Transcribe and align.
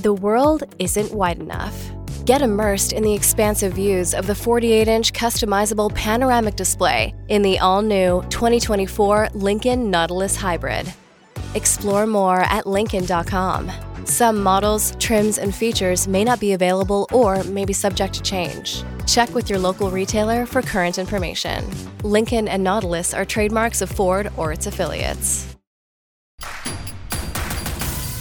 The 0.00 0.14
world 0.14 0.64
isn't 0.78 1.12
wide 1.12 1.38
enough. 1.38 1.92
Get 2.24 2.42
immersed 2.42 2.92
in 2.92 3.02
the 3.02 3.14
expansive 3.14 3.74
views 3.74 4.14
of 4.14 4.26
the 4.26 4.34
48 4.34 4.88
inch 4.88 5.12
customizable 5.12 5.94
panoramic 5.94 6.56
display 6.56 7.14
in 7.28 7.42
the 7.42 7.58
all 7.58 7.82
new 7.82 8.22
2024 8.30 9.28
Lincoln 9.34 9.90
Nautilus 9.90 10.36
Hybrid. 10.36 10.92
Explore 11.54 12.06
more 12.06 12.40
at 12.40 12.66
Lincoln.com. 12.66 13.70
Some 14.04 14.42
models, 14.42 14.96
trims, 14.98 15.38
and 15.38 15.54
features 15.54 16.08
may 16.08 16.24
not 16.24 16.40
be 16.40 16.52
available 16.52 17.06
or 17.12 17.44
may 17.44 17.64
be 17.64 17.72
subject 17.72 18.14
to 18.14 18.22
change. 18.22 18.82
Check 19.06 19.32
with 19.34 19.50
your 19.50 19.58
local 19.58 19.90
retailer 19.90 20.46
for 20.46 20.62
current 20.62 20.98
information. 20.98 21.64
Lincoln 22.02 22.48
and 22.48 22.64
Nautilus 22.64 23.14
are 23.14 23.24
trademarks 23.24 23.82
of 23.82 23.90
Ford 23.90 24.32
or 24.36 24.52
its 24.52 24.66
affiliates. 24.66 25.51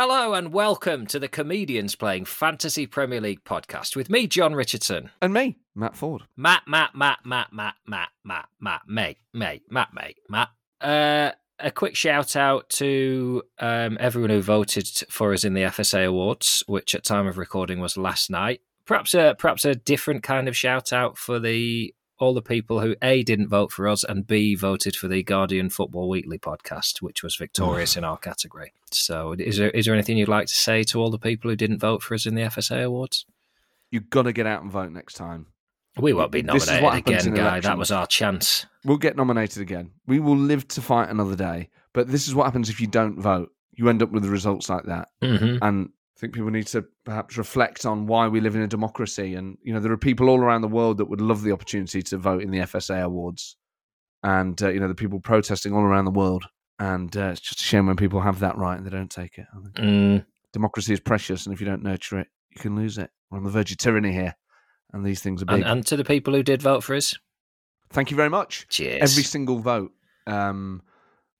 Hello 0.00 0.32
and 0.32 0.52
welcome 0.52 1.06
to 1.08 1.18
the 1.18 1.26
Comedians 1.26 1.96
Playing 1.96 2.24
Fantasy 2.24 2.86
Premier 2.86 3.20
League 3.20 3.42
podcast 3.42 3.96
with 3.96 4.08
me, 4.08 4.28
John 4.28 4.54
Richardson. 4.54 5.10
And 5.20 5.34
me, 5.34 5.58
Matt 5.74 5.96
Ford. 5.96 6.22
Matt, 6.36 6.62
Matt, 6.68 6.94
Matt, 6.94 7.18
Matt, 7.24 7.48
Matt, 7.50 7.74
Matt, 7.84 8.08
Matt, 8.22 8.48
Matt, 8.60 8.82
mate, 8.86 9.16
mate, 9.34 9.62
Matt, 9.68 9.88
mate, 9.92 10.18
Matt. 10.28 10.50
Uh, 10.80 11.32
a 11.58 11.72
quick 11.72 11.96
shout 11.96 12.36
out 12.36 12.68
to 12.68 13.42
um, 13.58 13.96
everyone 13.98 14.30
who 14.30 14.40
voted 14.40 14.86
for 15.10 15.32
us 15.32 15.42
in 15.42 15.54
the 15.54 15.62
FSA 15.62 16.06
Awards, 16.06 16.62
which 16.68 16.94
at 16.94 17.02
time 17.02 17.26
of 17.26 17.36
recording 17.36 17.80
was 17.80 17.96
last 17.96 18.30
night. 18.30 18.60
Perhaps 18.86 19.14
a 19.14 19.34
perhaps 19.36 19.64
a 19.64 19.74
different 19.74 20.22
kind 20.22 20.46
of 20.46 20.56
shout 20.56 20.92
out 20.92 21.18
for 21.18 21.40
the 21.40 21.92
all 22.18 22.34
the 22.34 22.42
people 22.42 22.80
who 22.80 22.94
a 23.02 23.22
didn't 23.22 23.48
vote 23.48 23.70
for 23.72 23.86
us 23.88 24.04
and 24.04 24.26
b 24.26 24.54
voted 24.54 24.96
for 24.96 25.08
the 25.08 25.22
Guardian 25.22 25.70
Football 25.70 26.08
Weekly 26.08 26.38
podcast, 26.38 27.00
which 27.00 27.22
was 27.22 27.36
victorious 27.36 27.96
in 27.96 28.04
our 28.04 28.16
category. 28.18 28.72
So, 28.90 29.32
is 29.32 29.56
there 29.56 29.70
is 29.70 29.86
there 29.86 29.94
anything 29.94 30.18
you'd 30.18 30.28
like 30.28 30.46
to 30.48 30.54
say 30.54 30.82
to 30.84 31.00
all 31.00 31.10
the 31.10 31.18
people 31.18 31.50
who 31.50 31.56
didn't 31.56 31.78
vote 31.78 32.02
for 32.02 32.14
us 32.14 32.26
in 32.26 32.34
the 32.34 32.42
FSA 32.42 32.84
Awards? 32.84 33.24
You've 33.90 34.10
got 34.10 34.22
to 34.22 34.32
get 34.32 34.46
out 34.46 34.62
and 34.62 34.70
vote 34.70 34.92
next 34.92 35.14
time. 35.14 35.46
We 35.96 36.12
won't 36.12 36.30
be 36.30 36.42
nominated 36.42 36.94
again, 36.94 37.34
guy. 37.34 37.40
elections. 37.40 37.64
That 37.64 37.78
was 37.78 37.90
our 37.90 38.06
chance. 38.06 38.66
We'll 38.84 38.98
get 38.98 39.16
nominated 39.16 39.62
again. 39.62 39.92
We 40.06 40.20
will 40.20 40.36
live 40.36 40.68
to 40.68 40.82
fight 40.82 41.08
another 41.08 41.34
day. 41.34 41.70
But 41.92 42.08
this 42.08 42.28
is 42.28 42.34
what 42.34 42.44
happens 42.44 42.70
if 42.70 42.80
you 42.80 42.86
don't 42.86 43.20
vote. 43.20 43.50
You 43.72 43.88
end 43.88 44.02
up 44.02 44.10
with 44.10 44.22
the 44.22 44.28
results 44.28 44.68
like 44.68 44.84
that. 44.84 45.08
hmm 45.22 45.56
And 45.62 45.90
I 46.18 46.20
think 46.20 46.34
people 46.34 46.50
need 46.50 46.66
to 46.68 46.84
perhaps 47.04 47.38
reflect 47.38 47.86
on 47.86 48.08
why 48.08 48.26
we 48.26 48.40
live 48.40 48.56
in 48.56 48.62
a 48.62 48.66
democracy. 48.66 49.36
And, 49.36 49.56
you 49.62 49.72
know, 49.72 49.78
there 49.78 49.92
are 49.92 49.96
people 49.96 50.28
all 50.28 50.40
around 50.40 50.62
the 50.62 50.68
world 50.68 50.98
that 50.98 51.04
would 51.08 51.20
love 51.20 51.42
the 51.42 51.52
opportunity 51.52 52.02
to 52.02 52.18
vote 52.18 52.42
in 52.42 52.50
the 52.50 52.58
FSA 52.58 53.04
Awards. 53.04 53.56
And, 54.24 54.60
uh, 54.60 54.70
you 54.70 54.80
know, 54.80 54.88
the 54.88 54.96
people 54.96 55.20
protesting 55.20 55.72
all 55.72 55.82
around 55.82 56.06
the 56.06 56.10
world. 56.10 56.44
And 56.80 57.16
uh, 57.16 57.28
it's 57.28 57.40
just 57.40 57.60
a 57.60 57.62
shame 57.62 57.86
when 57.86 57.94
people 57.94 58.20
have 58.20 58.40
that 58.40 58.58
right 58.58 58.76
and 58.76 58.84
they 58.84 58.90
don't 58.90 59.10
take 59.10 59.38
it. 59.38 59.46
I 59.52 59.60
think. 59.60 59.74
Mm, 59.76 60.26
Democracy 60.52 60.92
is 60.92 60.98
precious. 60.98 61.46
And 61.46 61.54
if 61.54 61.60
you 61.60 61.66
don't 61.66 61.84
nurture 61.84 62.18
it, 62.18 62.26
you 62.50 62.60
can 62.60 62.74
lose 62.74 62.98
it. 62.98 63.10
We're 63.30 63.38
on 63.38 63.44
the 63.44 63.50
verge 63.50 63.70
of 63.70 63.78
tyranny 63.78 64.12
here. 64.12 64.34
And 64.92 65.04
these 65.04 65.20
things 65.20 65.40
are 65.42 65.44
big. 65.46 65.56
and, 65.56 65.64
and 65.64 65.86
to 65.86 65.96
the 65.96 66.04
people 66.04 66.34
who 66.34 66.42
did 66.42 66.62
vote 66.62 66.82
for 66.82 66.96
us, 66.96 67.14
Thank 67.90 68.10
you 68.10 68.16
very 68.16 68.28
much. 68.30 68.66
cheers. 68.68 69.02
Every 69.02 69.22
single 69.22 69.60
vote 69.60 69.92
um, 70.26 70.82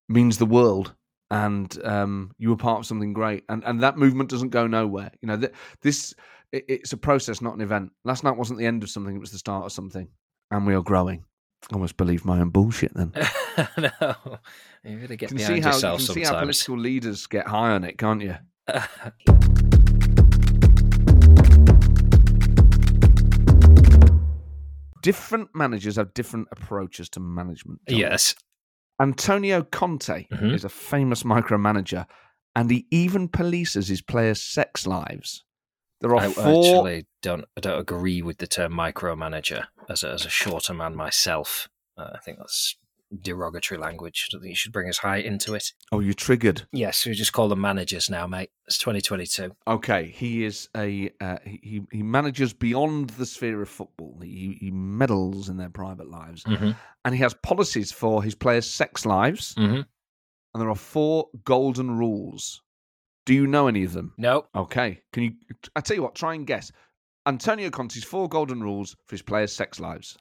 means 0.08 0.38
the 0.38 0.46
world, 0.46 0.94
and 1.30 1.76
um, 1.84 2.32
you 2.38 2.50
were 2.50 2.56
part 2.56 2.80
of 2.80 2.86
something 2.86 3.12
great. 3.12 3.44
And 3.48 3.62
and 3.64 3.80
that 3.82 3.98
movement 3.98 4.30
doesn't 4.30 4.50
go 4.50 4.66
nowhere. 4.66 5.10
You 5.20 5.28
know, 5.28 5.36
th- 5.36 5.52
this 5.82 6.14
it, 6.52 6.64
it's 6.68 6.92
a 6.92 6.96
process, 6.96 7.40
not 7.40 7.54
an 7.54 7.60
event. 7.60 7.92
Last 8.04 8.24
night 8.24 8.36
wasn't 8.36 8.58
the 8.58 8.66
end 8.66 8.82
of 8.82 8.90
something; 8.90 9.14
it 9.14 9.20
was 9.20 9.32
the 9.32 9.38
start 9.38 9.64
of 9.64 9.72
something, 9.72 10.08
and 10.50 10.66
we 10.66 10.74
are 10.74 10.82
growing. 10.82 11.24
I 11.70 11.74
almost 11.74 11.96
believe 11.96 12.24
my 12.24 12.40
own 12.40 12.50
bullshit. 12.50 12.94
Then 12.94 13.12
no, 13.78 14.38
you 14.84 14.98
really 14.98 15.16
get 15.16 15.30
you 15.32 15.36
can 15.36 15.36
behind 15.36 15.64
see 15.64 15.86
how 15.86 15.92
you 15.92 15.96
can 15.96 16.14
see 16.14 16.22
how 16.22 16.40
political 16.40 16.78
leaders 16.78 17.26
get 17.26 17.46
high 17.46 17.70
on 17.70 17.84
it, 17.84 17.98
can't 17.98 18.22
you? 18.22 18.36
Different 25.00 25.48
managers 25.54 25.96
have 25.96 26.12
different 26.12 26.48
approaches 26.50 27.08
to 27.10 27.20
management. 27.20 27.80
Yes, 27.88 28.34
Antonio 29.00 29.62
Conte 29.62 30.26
Mhm. 30.30 30.54
is 30.54 30.64
a 30.64 30.68
famous 30.68 31.22
micromanager, 31.22 32.06
and 32.56 32.70
he 32.70 32.86
even 32.90 33.28
polices 33.28 33.88
his 33.88 34.02
players' 34.02 34.42
sex 34.42 34.86
lives. 34.86 35.44
There 36.00 36.14
are 36.14 36.22
I 36.22 36.28
four. 36.32 36.52
actually 36.52 37.06
don't. 37.22 37.44
I 37.56 37.60
don't 37.60 37.78
agree 37.80 38.22
with 38.22 38.38
the 38.38 38.46
term 38.46 38.72
micromanager 38.72 39.66
as 39.88 40.02
a, 40.02 40.10
as 40.12 40.24
a 40.24 40.30
shorter 40.30 40.74
man 40.74 40.94
myself. 40.94 41.68
Uh, 41.96 42.10
I 42.14 42.18
think 42.18 42.38
that's 42.38 42.76
derogatory 43.22 43.78
language. 43.80 44.26
I 44.28 44.32
don't 44.32 44.40
think 44.42 44.50
you 44.50 44.56
should 44.56 44.72
bring 44.72 44.88
us 44.88 44.98
high 44.98 45.16
into 45.18 45.54
it. 45.54 45.72
Oh, 45.92 46.00
you're 46.00 46.14
triggered. 46.14 46.62
Yes, 46.72 47.06
we 47.06 47.12
just 47.14 47.32
call 47.32 47.48
them 47.48 47.60
managers 47.60 48.10
now, 48.10 48.26
mate. 48.26 48.50
It's 48.66 48.78
2022. 48.78 49.54
Okay, 49.66 50.06
he 50.14 50.44
is 50.44 50.68
a 50.76 51.10
uh, 51.20 51.38
he. 51.44 51.82
He 51.90 52.02
manages 52.02 52.52
beyond 52.52 53.10
the 53.10 53.26
sphere 53.26 53.62
of 53.62 53.68
football. 53.68 54.18
He 54.22 54.58
he 54.60 54.70
meddles 54.70 55.48
in 55.48 55.56
their 55.56 55.70
private 55.70 56.10
lives, 56.10 56.44
Mm-hmm. 56.44 56.70
and 57.04 57.14
he 57.14 57.20
has 57.22 57.34
policies 57.34 57.92
for 57.92 58.22
his 58.22 58.34
players' 58.34 58.68
sex 58.68 59.06
lives. 59.06 59.54
Mm-hmm. 59.54 59.82
And 60.54 60.62
there 60.62 60.70
are 60.70 60.74
four 60.76 61.28
golden 61.44 61.90
rules. 61.98 62.62
Do 63.26 63.34
you 63.34 63.46
know 63.46 63.68
any 63.68 63.84
of 63.84 63.92
them? 63.92 64.14
No, 64.16 64.46
Okay, 64.54 65.02
can 65.12 65.22
you? 65.22 65.32
I 65.76 65.80
tell 65.82 65.96
you 65.96 66.02
what. 66.02 66.14
Try 66.14 66.34
and 66.34 66.46
guess. 66.46 66.72
Antonio 67.26 67.68
Conte's 67.68 68.04
four 68.04 68.26
golden 68.28 68.62
rules 68.62 68.96
for 69.06 69.14
his 69.14 69.20
players' 69.22 69.52
sex 69.54 69.78
lives. 69.78 70.16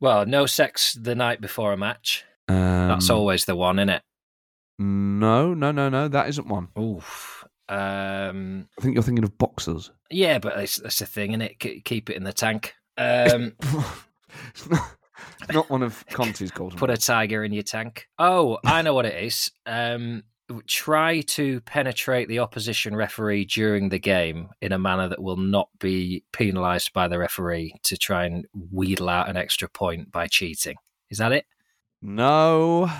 well, 0.00 0.24
no 0.26 0.46
sex 0.46 0.96
the 1.00 1.14
night 1.16 1.40
before 1.40 1.72
a 1.72 1.76
match. 1.76 2.24
Um, 2.52 2.88
That's 2.88 3.10
always 3.10 3.44
the 3.44 3.56
one, 3.56 3.78
isn't 3.78 3.88
it? 3.88 4.02
No, 4.78 5.54
no, 5.54 5.70
no, 5.72 5.88
no. 5.88 6.08
That 6.08 6.28
isn't 6.28 6.46
one. 6.48 6.68
Oof. 6.78 7.44
Um, 7.68 8.68
I 8.78 8.82
think 8.82 8.94
you're 8.94 9.02
thinking 9.02 9.24
of 9.24 9.38
boxers. 9.38 9.90
yeah, 10.10 10.38
but 10.38 10.58
it's, 10.58 10.76
that's 10.76 10.98
the 10.98 11.06
thing, 11.06 11.30
isn't 11.30 11.42
it? 11.42 11.58
K- 11.58 11.80
keep 11.80 12.10
it 12.10 12.16
in 12.16 12.24
the 12.24 12.32
tank. 12.32 12.74
Um, 12.98 13.52
it's 14.50 14.68
not, 14.68 14.90
it's 15.42 15.52
not 15.52 15.70
one 15.70 15.82
of 15.82 16.04
Conte's 16.10 16.50
golden. 16.50 16.78
put 16.78 16.90
a 16.90 16.96
tiger 16.96 17.44
in 17.44 17.52
your 17.52 17.62
tank. 17.62 18.06
Oh, 18.18 18.58
I 18.64 18.82
know 18.82 18.94
what 18.94 19.06
it 19.06 19.22
is. 19.24 19.50
Um, 19.64 20.24
try 20.66 21.22
to 21.22 21.60
penetrate 21.62 22.28
the 22.28 22.40
opposition 22.40 22.94
referee 22.94 23.46
during 23.46 23.88
the 23.88 23.98
game 23.98 24.48
in 24.60 24.72
a 24.72 24.78
manner 24.78 25.08
that 25.08 25.22
will 25.22 25.38
not 25.38 25.68
be 25.80 26.24
penalised 26.32 26.92
by 26.92 27.08
the 27.08 27.18
referee 27.18 27.74
to 27.84 27.96
try 27.96 28.26
and 28.26 28.44
wheedle 28.70 29.08
out 29.08 29.30
an 29.30 29.36
extra 29.38 29.68
point 29.68 30.10
by 30.12 30.26
cheating. 30.26 30.76
Is 31.08 31.18
that 31.18 31.32
it? 31.32 31.46
No, 32.02 32.90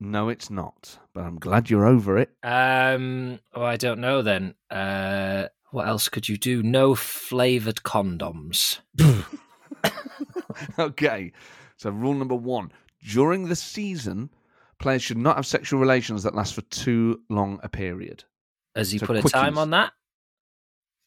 no, 0.00 0.28
it's 0.30 0.50
not. 0.50 0.98
But 1.12 1.24
I'm 1.24 1.38
glad 1.38 1.68
you're 1.70 1.86
over 1.86 2.18
it. 2.18 2.30
Um, 2.42 3.38
oh, 3.54 3.62
I 3.62 3.76
don't 3.76 4.00
know 4.00 4.22
then. 4.22 4.54
Uh, 4.70 5.48
what 5.70 5.86
else 5.86 6.08
could 6.08 6.28
you 6.28 6.36
do? 6.38 6.62
No 6.62 6.94
flavoured 6.94 7.76
condoms. 7.82 8.78
okay. 10.78 11.32
So 11.76 11.90
rule 11.90 12.14
number 12.14 12.34
one: 12.34 12.72
during 13.06 13.48
the 13.48 13.56
season, 13.56 14.30
players 14.78 15.02
should 15.02 15.18
not 15.18 15.36
have 15.36 15.46
sexual 15.46 15.80
relations 15.80 16.22
that 16.22 16.34
last 16.34 16.54
for 16.54 16.62
too 16.62 17.20
long 17.28 17.60
a 17.62 17.68
period. 17.68 18.24
Has 18.74 18.90
he 18.90 18.98
So 18.98 19.06
put 19.06 19.16
a 19.16 19.22
time 19.22 19.58
on 19.58 19.70
that? 19.70 19.92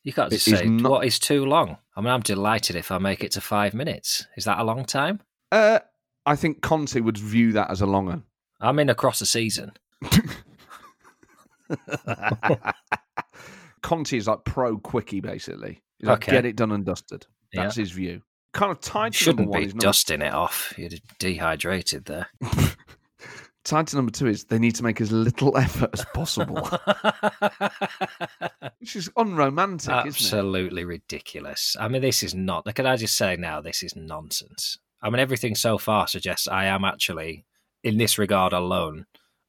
You 0.03 0.13
can't 0.13 0.31
It 0.31 0.37
just 0.37 0.47
is 0.47 0.59
say 0.59 0.65
not- 0.65 0.89
what 0.91 1.05
is 1.05 1.19
too 1.19 1.45
long. 1.45 1.77
I 1.95 2.01
mean, 2.01 2.09
I'm 2.09 2.21
delighted 2.21 2.75
if 2.75 2.91
I 2.91 2.97
make 2.99 3.23
it 3.23 3.31
to 3.33 3.41
five 3.41 3.73
minutes. 3.73 4.27
Is 4.37 4.45
that 4.45 4.59
a 4.59 4.63
long 4.63 4.85
time? 4.85 5.19
Uh, 5.51 5.79
I 6.29 6.35
think 6.35 6.61
Conte 6.61 6.99
would 6.99 7.17
view 7.17 7.53
that 7.53 7.71
as 7.71 7.81
a 7.81 7.85
long 7.87 8.05
one. 8.05 8.23
I'm 8.61 8.77
in 8.77 8.89
across 8.89 9.19
a 9.21 9.25
season. 9.25 9.71
Conte 13.81 14.13
is 14.17 14.27
like 14.27 14.43
pro 14.43 14.77
quickie, 14.77 15.21
basically. 15.21 15.81
He's 15.97 16.07
like, 16.07 16.17
Okay. 16.23 16.31
get 16.33 16.45
it 16.45 16.55
done 16.55 16.71
and 16.71 16.85
dusted. 16.85 17.25
Yeah. 17.53 17.63
That's 17.63 17.75
his 17.75 17.91
view. 17.91 18.21
Kind 18.53 18.71
of 18.71 18.79
tied 18.81 19.13
to 19.13 19.17
Shouldn't 19.17 19.39
number 19.39 19.51
one 19.51 19.61
be 19.61 19.67
number, 19.69 19.81
dusting 19.81 20.21
it 20.21 20.33
off. 20.33 20.73
You're 20.77 20.89
dehydrated 21.19 22.05
there. 22.05 22.27
tied 23.63 23.87
to 23.87 23.95
number 23.95 24.11
two 24.11 24.27
is 24.27 24.43
they 24.45 24.59
need 24.59 24.75
to 24.75 24.83
make 24.83 25.01
as 25.01 25.11
little 25.11 25.57
effort 25.65 25.89
as 25.93 26.05
possible, 26.13 26.67
which 28.79 28.95
is 28.95 29.09
unromantic, 29.17 29.89
isn't 29.89 30.05
it? 30.05 30.07
Absolutely 30.07 30.83
ridiculous. 30.83 31.75
I 31.79 31.87
mean, 31.87 32.01
this 32.01 32.21
is 32.23 32.35
not. 32.35 32.65
Can 32.75 32.85
I 32.85 32.97
just 32.97 33.15
say 33.15 33.35
now, 33.35 33.61
this 33.61 33.81
is 33.83 33.95
nonsense. 33.95 34.77
I 35.01 35.09
mean, 35.09 35.19
everything 35.19 35.55
so 35.55 35.77
far 35.77 36.07
suggests 36.07 36.47
I 36.47 36.65
am 36.65 36.83
actually, 36.83 37.45
in 37.83 37.97
this 37.97 38.17
regard 38.17 38.53
alone, 38.53 39.05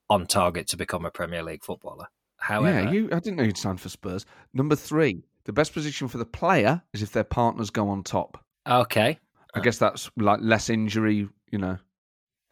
on 0.09 0.27
target 0.27 0.67
to 0.69 0.77
become 0.77 1.05
a 1.05 1.11
Premier 1.11 1.43
League 1.43 1.65
footballer. 1.65 2.07
However, 2.37 2.83
yeah, 2.85 2.91
you. 2.91 3.09
I 3.13 3.21
didn't 3.21 3.37
know 3.37 3.43
you'd 3.45 3.59
signed 3.59 3.81
for 3.81 3.89
Spurs. 3.89 4.25
Number 4.55 4.75
three, 4.77 5.25
the 5.45 5.53
best 5.53 5.73
position 5.73 6.09
for 6.09 6.19
the 6.19 6.25
player 6.25 6.83
is 6.93 7.03
if 7.03 7.13
their 7.13 7.25
partners 7.25 7.71
go 7.71 7.89
on 7.89 8.03
top. 8.03 8.43
okay, 8.67 9.19
I 9.55 9.61
guess 9.61 9.79
that's 9.79 10.11
like 10.17 10.41
less 10.43 10.71
injury. 10.71 11.29
You 11.51 11.59
know, 11.59 11.79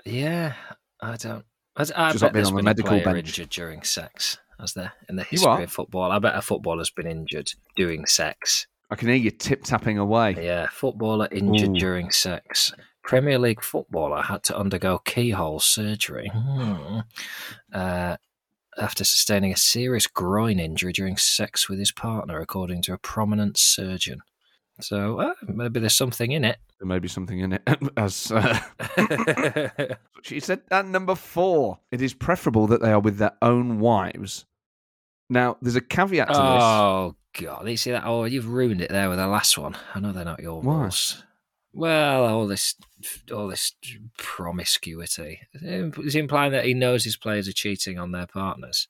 yeah, 0.04 0.54
I 1.00 1.16
don't. 1.16 1.44
I, 1.76 1.82
I 1.94 2.10
Just 2.12 2.20
bet 2.20 2.32
there's 2.32 2.48
on 2.48 2.56
the 2.56 2.62
medical 2.62 2.88
a 2.88 3.00
player 3.00 3.04
bench. 3.14 3.28
injured 3.28 3.50
during 3.50 3.82
sex, 3.82 4.36
as 4.60 4.74
there 4.74 4.92
in 5.08 5.16
the 5.16 5.24
history 5.24 5.62
of 5.64 5.72
football. 5.72 6.10
I 6.10 6.18
bet 6.18 6.34
a 6.34 6.42
footballer's 6.42 6.90
been 6.90 7.06
injured 7.06 7.52
doing 7.76 8.04
sex. 8.06 8.66
I 8.90 8.96
can 8.96 9.08
hear 9.08 9.16
you 9.16 9.30
tip 9.30 9.64
tapping 9.64 9.98
away. 9.98 10.36
Yeah, 10.40 10.68
footballer 10.70 11.28
injured 11.30 11.70
Ooh. 11.76 11.78
during 11.78 12.10
sex. 12.10 12.72
Premier 13.02 13.38
League 13.38 13.62
footballer 13.62 14.22
had 14.22 14.42
to 14.44 14.56
undergo 14.56 14.98
keyhole 14.98 15.60
surgery 15.60 16.30
Hmm. 16.32 17.00
uh, 17.72 18.16
after 18.78 19.04
sustaining 19.04 19.52
a 19.52 19.56
serious 19.56 20.06
groin 20.06 20.58
injury 20.58 20.92
during 20.92 21.16
sex 21.16 21.68
with 21.68 21.78
his 21.78 21.90
partner, 21.92 22.38
according 22.40 22.82
to 22.82 22.92
a 22.92 22.98
prominent 22.98 23.56
surgeon. 23.58 24.20
So 24.80 25.18
uh, 25.20 25.34
maybe 25.46 25.80
there's 25.80 25.94
something 25.96 26.30
in 26.30 26.44
it. 26.44 26.58
There 26.78 26.86
may 26.86 27.00
be 27.00 27.08
something 27.08 27.40
in 27.40 27.54
it. 27.54 27.62
As 27.96 28.30
uh, 28.30 28.58
she 30.22 30.38
said, 30.40 30.60
at 30.70 30.86
number 30.86 31.14
four, 31.16 31.80
it 31.90 32.00
is 32.00 32.14
preferable 32.14 32.66
that 32.68 32.80
they 32.80 32.92
are 32.92 33.00
with 33.00 33.18
their 33.18 33.32
own 33.42 33.80
wives. 33.80 34.44
Now, 35.30 35.56
there's 35.60 35.76
a 35.76 35.80
caveat 35.80 36.28
to 36.28 36.32
this. 36.32 36.40
oh 36.42 37.16
God! 37.38 37.64
Did 37.64 37.70
you 37.72 37.76
see 37.76 37.90
that? 37.90 38.04
Oh, 38.06 38.24
you've 38.24 38.48
ruined 38.48 38.80
it 38.80 38.90
there 38.90 39.08
with 39.08 39.18
the 39.18 39.26
last 39.26 39.58
one. 39.58 39.76
I 39.94 40.00
know 40.00 40.12
they're 40.12 40.24
not 40.24 40.40
your 40.40 40.60
Why? 40.62 40.82
rules. 40.82 41.22
Well, 41.74 42.24
all 42.24 42.46
this, 42.46 42.74
all 43.32 43.46
this 43.48 43.72
promiscuity 44.16 45.40
is 45.54 46.14
implying 46.16 46.52
that 46.52 46.64
he 46.64 46.74
knows 46.74 47.04
his 47.04 47.16
players 47.16 47.46
are 47.48 47.52
cheating 47.52 47.98
on 47.98 48.12
their 48.12 48.26
partners. 48.26 48.88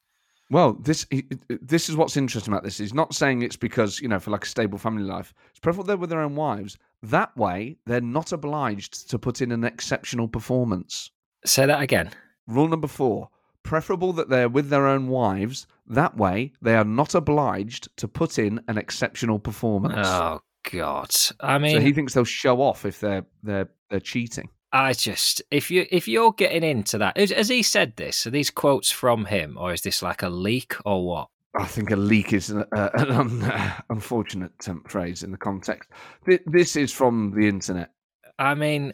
Well, 0.51 0.75
this 0.75 1.07
he- 1.11 1.27
this 1.49 1.89
is 1.89 1.97
what's 1.97 2.17
interesting 2.17 2.53
about 2.53 2.63
this. 2.65 2.79
He's 2.79 2.95
not 2.95 3.15
saying 3.15 3.43
it's 3.43 3.57
because 3.57 4.01
you 4.01 4.09
know 4.09 4.19
for 4.21 4.31
like 4.31 4.45
a 4.45 4.49
stable 4.49 4.79
family 4.79 5.03
life. 5.03 5.35
It's 5.51 5.59
preferable 5.61 5.85
they're 5.85 5.97
with 5.97 6.11
their 6.11 6.23
own 6.23 6.37
wives. 6.37 6.79
That 7.03 7.37
way, 7.37 7.77
they're 7.85 8.01
not 8.01 8.33
obliged 8.33 9.11
to 9.11 9.19
put 9.19 9.43
in 9.43 9.53
an 9.53 9.65
exceptional 9.65 10.27
performance. 10.29 11.11
Say 11.45 11.67
that 11.67 11.83
again. 11.83 12.11
Rule 12.47 12.69
number 12.69 12.89
four: 12.89 13.29
preferable 13.63 14.13
that 14.15 14.31
they're 14.31 14.49
with 14.49 14.71
their 14.71 14.87
own 14.87 15.09
wives. 15.09 15.67
That 15.89 16.17
way, 16.17 16.53
they 16.61 16.75
are 16.77 16.85
not 16.85 17.15
obliged 17.15 17.89
to 17.97 18.09
put 18.09 18.39
in 18.39 18.61
an 18.69 18.79
exceptional 18.79 19.39
performance. 19.39 20.07
Oh 20.09 20.41
God! 20.71 21.11
I 21.41 21.57
so 21.57 21.59
mean, 21.59 21.81
he 21.81 21.93
thinks 21.93 22.15
they'll 22.15 22.25
show 22.25 22.61
off 22.61 22.85
if 22.85 23.01
they're 23.01 23.25
they're 23.43 23.69
they're 23.91 24.01
cheating. 24.01 24.51
I 24.71 24.93
just 24.93 25.41
if 25.51 25.71
you 25.71 25.87
if 25.91 26.07
you're 26.07 26.33
getting 26.33 26.63
into 26.63 26.99
that, 26.99 27.17
has, 27.17 27.49
he 27.49 27.63
said 27.63 27.97
this? 27.97 28.27
Are 28.27 28.31
these 28.31 28.51
quotes 28.51 28.91
from 28.91 29.25
him, 29.25 29.57
or 29.59 29.73
is 29.73 29.81
this 29.81 30.03
like 30.03 30.23
a 30.23 30.29
leak, 30.29 30.75
or 30.85 31.07
what? 31.07 31.29
I 31.59 31.65
think 31.65 31.91
a 31.91 31.97
leak 31.97 32.35
is 32.35 32.51
an, 32.51 32.65
uh, 32.77 32.91
an 32.95 33.11
un, 33.11 33.73
unfortunate 33.91 34.69
um, 34.69 34.85
phrase 34.87 35.23
in 35.23 35.33
the 35.33 35.39
context. 35.39 35.91
Th- 36.29 36.43
This 36.47 36.77
is 36.77 36.93
from 36.93 37.33
the 37.35 37.49
internet. 37.49 37.91
I 38.39 38.55
mean, 38.55 38.93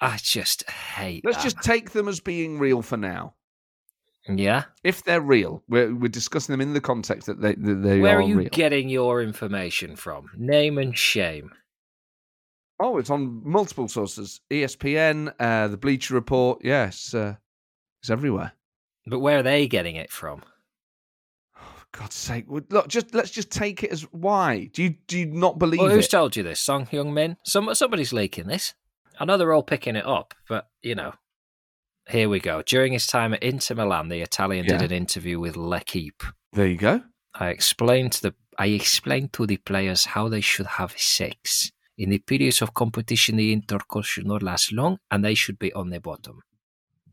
I 0.00 0.18
just 0.20 0.68
hate. 0.68 1.24
Let's 1.24 1.38
that. 1.38 1.44
just 1.44 1.62
take 1.62 1.90
them 1.92 2.08
as 2.08 2.18
being 2.20 2.58
real 2.58 2.82
for 2.82 2.96
now. 2.96 3.34
Yeah. 4.38 4.64
If 4.84 5.04
they're 5.04 5.20
real, 5.20 5.62
we're, 5.68 5.94
we're 5.94 6.08
discussing 6.08 6.52
them 6.52 6.60
in 6.60 6.72
the 6.74 6.80
context 6.80 7.26
that 7.26 7.40
they, 7.40 7.54
that 7.54 7.74
they 7.82 8.00
Where 8.00 8.16
are 8.18 8.22
are 8.22 8.28
you 8.28 8.38
real. 8.38 8.48
getting 8.50 8.88
your 8.88 9.22
information 9.22 9.96
from? 9.96 10.30
Name 10.36 10.78
and 10.78 10.96
shame. 10.96 11.50
oh, 12.80 12.98
it's 12.98 13.10
on 13.10 13.42
multiple 13.44 13.88
sources: 13.88 14.40
ESPN, 14.50 15.32
uh, 15.38 15.68
the 15.68 15.76
Bleacher 15.76 16.14
Report. 16.14 16.60
Yes, 16.64 17.12
uh, 17.14 17.34
it's 18.02 18.10
everywhere. 18.10 18.52
But 19.06 19.20
where 19.20 19.38
are 19.38 19.42
they 19.42 19.66
getting 19.66 19.96
it 19.96 20.10
from? 20.10 20.42
For 21.54 21.86
God's 21.98 22.14
sake! 22.14 22.44
Look, 22.48 22.88
just 22.88 23.14
let's 23.14 23.30
just 23.30 23.50
take 23.50 23.82
it 23.82 23.90
as 23.90 24.02
why. 24.12 24.70
Do 24.72 24.82
you 24.82 24.94
do 25.06 25.18
you 25.18 25.26
not 25.26 25.58
believe 25.58 25.80
Well, 25.80 25.90
who's 25.90 26.06
it? 26.06 26.10
told 26.10 26.36
you 26.36 26.42
this? 26.42 26.60
Son 26.60 26.86
Heung-min? 26.86 27.36
Some 27.44 27.74
somebody's 27.74 28.12
leaking 28.12 28.46
this. 28.46 28.74
I 29.18 29.24
know 29.26 29.36
they're 29.36 29.52
all 29.52 29.62
picking 29.62 29.96
it 29.96 30.06
up, 30.06 30.34
but 30.48 30.68
you 30.82 30.94
know. 30.94 31.12
Here 32.10 32.28
we 32.28 32.40
go. 32.40 32.62
During 32.62 32.92
his 32.92 33.06
time 33.06 33.34
at 33.34 33.42
Inter 33.42 33.74
Milan, 33.76 34.08
the 34.08 34.20
Italian 34.20 34.66
Yeah. 34.66 34.78
did 34.78 34.90
an 34.90 34.96
interview 34.96 35.38
with 35.38 35.56
L'Equipe. 35.56 36.22
there 36.52 36.66
you 36.66 36.76
go. 36.76 37.02
I 37.34 37.48
explained 37.48 38.12
to 38.14 38.22
the 38.22 38.34
I 38.58 38.66
explained 38.66 39.32
to 39.34 39.46
the 39.46 39.56
players 39.56 40.04
how 40.06 40.28
they 40.28 40.40
should 40.42 40.66
have 40.66 40.92
sex. 40.98 41.70
In 41.96 42.10
the 42.10 42.18
periods 42.18 42.60
of 42.60 42.74
competition, 42.74 43.36
the 43.36 43.52
intercourse 43.52 44.06
should 44.06 44.26
not 44.26 44.42
last 44.42 44.72
long, 44.72 44.98
and 45.10 45.24
they 45.24 45.34
should 45.34 45.58
be 45.58 45.72
on 45.72 45.90
the 45.90 46.00
bottom. 46.00 46.42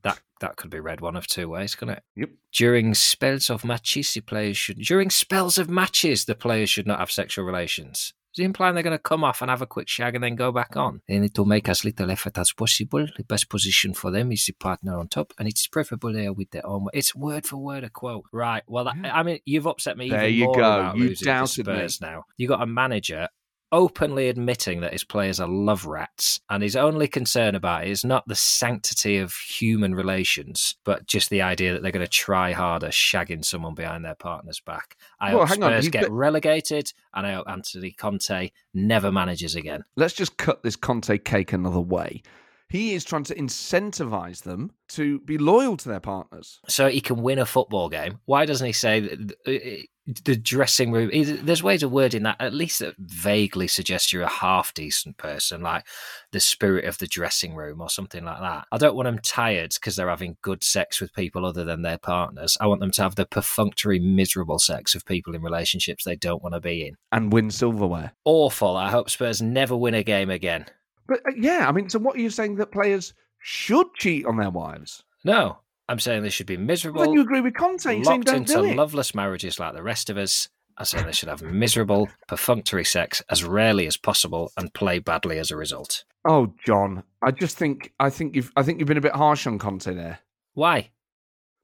That 0.01 0.19
that 0.41 0.55
could 0.57 0.71
be 0.71 0.79
read 0.79 0.99
one 1.01 1.15
of 1.15 1.27
two 1.27 1.47
ways, 1.47 1.75
couldn't 1.75 1.97
it? 1.97 2.03
Yep. 2.15 2.29
During 2.51 2.93
spells 2.95 3.49
of 3.49 3.63
matches, 3.63 4.13
the 4.13 4.21
players 4.21 4.57
should. 4.57 4.79
During 4.79 5.09
spells 5.09 5.57
of 5.57 5.69
matches, 5.69 6.25
the 6.25 6.35
players 6.35 6.69
should 6.69 6.87
not 6.87 6.99
have 6.99 7.11
sexual 7.11 7.45
relations. 7.45 8.13
Is 8.37 8.41
he 8.41 8.45
implying 8.45 8.75
they're 8.75 8.83
going 8.83 8.95
to 8.95 8.99
come 9.01 9.23
off 9.23 9.41
and 9.41 9.49
have 9.49 9.63
a 9.63 9.65
quick 9.65 9.87
shag 9.89 10.13
and 10.13 10.23
then 10.23 10.35
go 10.35 10.51
back 10.51 10.77
on? 10.77 11.01
They 11.07 11.17
need 11.17 11.33
to 11.33 11.43
make 11.43 11.67
as 11.69 11.83
little 11.83 12.11
effort 12.11 12.37
as 12.37 12.51
possible. 12.51 13.07
The 13.17 13.23
best 13.23 13.49
position 13.49 13.95
for 13.95 14.11
them 14.11 14.31
is 14.31 14.45
the 14.45 14.53
partner 14.53 14.95
on 14.95 15.07
top, 15.07 15.33
and 15.39 15.47
it's 15.47 15.65
preferable 15.65 16.13
they 16.13 16.27
are 16.27 16.33
with 16.33 16.51
their 16.51 16.63
own. 16.63 16.85
It's 16.93 17.15
word 17.15 17.47
for 17.47 17.57
word 17.57 17.83
a 17.83 17.89
quote. 17.89 18.25
Right. 18.31 18.61
Well, 18.67 18.83
that, 18.83 18.95
Yeah. 19.03 19.17
I 19.17 19.23
mean, 19.23 19.39
you've 19.45 19.65
upset 19.65 19.97
me 19.97 20.11
There 20.11 20.21
even 20.27 20.35
you 20.35 20.45
more 20.45 20.53
go. 20.55 20.59
about 20.61 20.97
You 20.97 21.03
losing 21.05 21.15
to 21.17 21.25
doubted 21.25 21.65
me. 21.65 21.73
Spurs 21.73 21.99
now. 21.99 22.25
You 22.37 22.47
got 22.47 22.61
a 22.61 22.67
manager 22.67 23.27
openly 23.71 24.29
admitting 24.29 24.81
that 24.81 24.93
his 24.93 25.03
players 25.03 25.39
are 25.39 25.47
love 25.47 25.85
rats, 25.85 26.39
and 26.49 26.63
his 26.63 26.75
only 26.75 27.07
concern 27.07 27.55
about 27.55 27.85
it 27.85 27.89
is 27.91 28.05
not 28.05 28.27
the 28.27 28.35
sanctity 28.35 29.17
of 29.17 29.33
human 29.33 29.93
relations, 29.93 30.75
but 30.83 31.05
just 31.07 31.29
the 31.29 31.41
idea 31.41 31.73
that 31.73 31.81
they're 31.81 31.91
going 31.91 32.05
to 32.05 32.11
try 32.11 32.51
harder 32.53 32.87
shagging 32.87 33.43
someone 33.43 33.73
behind 33.75 34.05
their 34.05 34.15
partner's 34.15 34.59
back. 34.59 34.95
I 35.19 35.31
Well, 35.35 35.45
hope 35.45 35.49
hang 35.49 35.63
on, 35.63 35.71
Spurs 35.73 35.89
get 35.89 36.01
got- 36.03 36.11
relegated, 36.11 36.93
and 37.13 37.27
I 37.27 37.33
hope 37.33 37.49
Anthony 37.49 37.91
Conte 37.91 38.51
never 38.73 39.11
manages 39.11 39.55
again. 39.55 39.83
let's 39.95 40.13
just 40.13 40.37
cut 40.37 40.63
this 40.63 40.75
Conte 40.75 41.17
cake 41.17 41.53
another 41.53 41.81
way. 41.81 42.21
He 42.69 42.93
is 42.93 43.05
trying 43.05 43.23
to 43.25 43.35
incentivize 43.35 44.43
them 44.43 44.71
to 44.89 45.19
be 45.19 45.37
loyal 45.37 45.77
to 45.77 45.87
their 45.89 46.01
partners. 46.01 46.59
So 46.67 46.89
he 46.89 46.99
can 46.99 47.21
win 47.21 47.39
a 47.39 47.45
football 47.45 47.87
game. 47.89 48.19
Why 48.25 48.45
doesn't 48.45 48.67
he 48.67 48.73
say 48.73 48.99
that 48.99 49.31
uh, 49.47 49.83
the- 50.23 50.35
dressing 50.37 50.91
room? 50.91 51.11
There's 51.13 51.61
ways 51.63 51.83
of 51.83 51.91
wording 51.91 52.23
that 52.23 52.37
at 52.39 52.53
least 52.53 52.79
that 52.79 52.95
vaguely 52.97 53.67
suggests 53.67 54.11
you're 54.13 54.23
a 54.23 54.27
half 54.27 54.73
decent 54.73 55.17
person, 55.17 55.61
like 55.61 55.85
the 56.31 56.39
spirit 56.39 56.85
of 56.85 56.97
the 56.97 57.07
dressing 57.07 57.55
room 57.55 57.81
or 57.81 57.89
something 57.89 58.23
like 58.23 58.39
that. 58.39 58.65
I 58.71 58.77
don't 58.77 58.95
want 58.95 59.05
them 59.07 59.19
tired 59.19 59.73
because 59.73 59.95
they're 59.95 60.09
having 60.09 60.37
good 60.41 60.63
sex 60.63 61.01
with 61.01 61.13
people 61.13 61.45
other 61.45 61.63
than 61.63 61.81
their 61.81 61.97
partners. 61.97 62.57
I 62.61 62.67
want 62.67 62.79
them 62.81 62.91
to 62.91 63.01
have 63.03 63.15
the 63.15 63.25
perfunctory, 63.25 63.99
miserable 63.99 64.59
sex 64.59 64.95
of 64.95 65.05
people 65.05 65.35
in 65.35 65.41
relationships 65.41 66.03
they 66.03 66.15
don't 66.15 66.41
want 66.43 66.53
to 66.55 66.61
be 66.61 66.87
in. 66.87 66.95
and 67.11 67.31
win 67.33 67.51
silverware. 67.51 68.13
Awful. 68.25 68.75
I 68.77 68.89
hope 68.89 69.09
Spurs 69.09 69.41
never 69.41 69.75
win 69.75 69.93
a 69.93 70.03
game 70.03 70.29
again. 70.29 70.65
But 71.07 71.19
uh, 71.27 71.31
yeah, 71.37 71.67
I 71.67 71.71
mean, 71.71 71.89
so 71.89 71.99
what 71.99 72.15
are 72.15 72.19
you 72.21 72.29
saying 72.29 72.55
that 72.55 72.71
players 72.71 73.13
should 73.39 73.87
cheat 73.95 74.25
on 74.25 74.37
their 74.37 74.49
wives? 74.49 75.03
No, 75.23 75.59
I'm 75.89 75.99
saying 75.99 76.23
they 76.23 76.29
should 76.29 76.47
be 76.47 76.57
miserable. 76.57 77.01
then 77.01 77.13
you 77.13 77.21
agree 77.21 77.41
with 77.41 77.55
Conte 77.55 77.81
saying 77.81 78.03
locked 78.03 78.25
don't 78.25 78.37
into 78.37 78.53
do 78.53 78.63
it. 78.65 78.75
loveless 78.75 79.15
marriages 79.15 79.59
like 79.59 79.73
the 79.73 79.83
rest 79.83 80.09
of 80.09 80.17
us. 80.17 80.49
I 80.77 80.83
say 80.83 81.01
they 81.01 81.11
should 81.11 81.29
have 81.29 81.41
miserable, 81.41 82.07
perfunctory 82.27 82.85
sex 82.85 83.23
as 83.31 83.43
rarely 83.43 83.87
as 83.87 83.97
possible 83.97 84.51
and 84.57 84.73
play 84.73 84.99
badly 84.99 85.39
as 85.39 85.49
a 85.49 85.55
result. 85.57 86.03
Oh, 86.23 86.53
John, 86.65 87.03
I 87.23 87.31
just 87.31 87.57
think 87.57 87.93
I 87.99 88.09
think 88.09 88.35
you've 88.35 88.51
I 88.55 88.63
think 88.63 88.79
you've 88.79 88.87
been 88.87 88.97
a 88.97 89.01
bit 89.01 89.15
harsh 89.15 89.47
on 89.47 89.57
Conte 89.57 89.91
there 89.93 90.19
Why? 90.53 90.91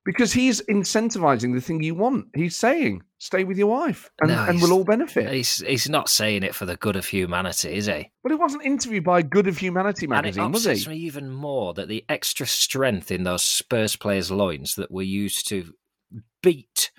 Because 0.06 0.34
he's 0.34 0.62
incentivizing 0.64 1.54
the 1.54 1.62
thing 1.62 1.82
you 1.82 1.96
want. 1.96 2.28
He's 2.36 2.56
saying 2.56 3.04
stay 3.20 3.44
with 3.46 3.58
your 3.58 3.68
wife 3.68 4.12
and, 4.22 4.30
No, 4.32 4.46
and 4.46 4.62
we'll 4.62 4.74
all 4.74 4.84
benefit. 4.84 5.32
He's 5.32 5.58
he's 5.60 5.88
not 5.90 6.10
saying 6.10 6.44
it 6.44 6.54
for 6.56 6.66
the 6.66 6.76
good 6.76 6.96
of 6.96 7.06
humanity, 7.06 7.74
is 7.76 7.86
he? 7.86 8.12
But 8.22 8.32
he 8.32 8.36
wasn't 8.36 8.66
interviewed 8.66 9.06
by 9.06 9.22
Good 9.22 9.48
of 9.48 9.58
Humanity 9.58 10.08
magazine, 10.08 10.44
it 10.44 10.50
was 10.52 10.68
upsets 10.68 10.84
he? 10.86 10.90
me 10.92 10.98
even 10.98 11.30
more 11.30 11.74
that 11.76 11.88
the 11.88 12.04
extra 12.10 12.46
strength 12.46 13.12
in 13.12 13.24
those 13.24 13.44
Spurs 13.44 13.96
players' 13.96 14.30
loins 14.32 14.76
that 14.76 14.92
were 14.92 15.04
used 15.04 15.48
to 15.50 15.74
beat, 16.42 16.92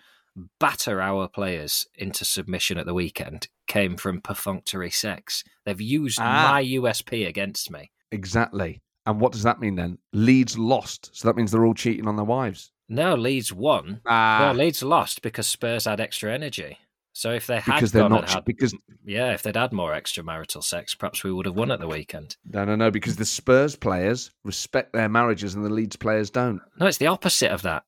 batter 0.58 1.00
our 1.00 1.28
players 1.28 1.86
into 1.94 2.24
submission 2.24 2.78
at 2.78 2.86
the 2.86 2.94
weekend 2.94 3.48
came 3.66 3.96
from 3.96 4.20
perfunctory 4.20 4.90
sex. 4.90 5.44
They've 5.64 5.80
used 5.80 6.18
Ah. 6.20 6.52
my 6.52 6.60
USP 6.64 7.26
against 7.26 7.70
me. 7.70 7.90
Exactly. 8.10 8.80
And 9.06 9.20
what 9.20 9.32
does 9.32 9.42
that 9.42 9.60
mean 9.60 9.74
then? 9.76 9.98
Leeds 10.14 10.58
lost, 10.58 11.10
so 11.12 11.28
that 11.28 11.36
means 11.36 11.50
they're 11.52 11.66
all 11.66 11.74
cheating 11.74 12.08
on 12.08 12.16
their 12.16 12.24
wives. 12.24 12.72
No, 12.88 13.14
Leeds 13.14 13.52
won. 13.52 14.00
Ah, 14.06 14.52
No, 14.52 14.58
Leeds 14.58 14.82
lost 14.82 15.22
because 15.22 15.46
Spurs 15.46 15.84
had 15.86 16.00
extra 16.00 16.32
energy. 16.32 16.78
So 17.16 17.30
if 17.30 17.46
they 17.46 17.60
had 17.60 17.76
because 17.76 17.92
they're 17.92 18.08
not 18.08 18.28
had, 18.28 18.44
because 18.44 18.74
yeah, 19.04 19.32
if 19.34 19.42
they'd 19.42 19.54
had 19.56 19.72
more 19.72 19.92
extramarital 19.92 20.64
sex, 20.64 20.96
perhaps 20.96 21.22
we 21.22 21.32
would 21.32 21.46
have 21.46 21.54
won 21.54 21.70
at 21.70 21.78
the 21.78 21.86
weekend. 21.86 22.36
no, 22.44 22.64
no, 22.64 22.74
no, 22.74 22.90
because 22.90 23.14
the 23.16 23.24
Spurs 23.24 23.76
players 23.76 24.32
respect 24.42 24.92
their 24.92 25.08
marriages 25.08 25.54
and 25.54 25.64
the 25.64 25.70
Leeds 25.70 25.94
players 25.94 26.28
don't. 26.28 26.60
No, 26.80 26.86
it's 26.86 26.98
the 26.98 27.06
opposite 27.06 27.52
of 27.52 27.62
that. 27.62 27.84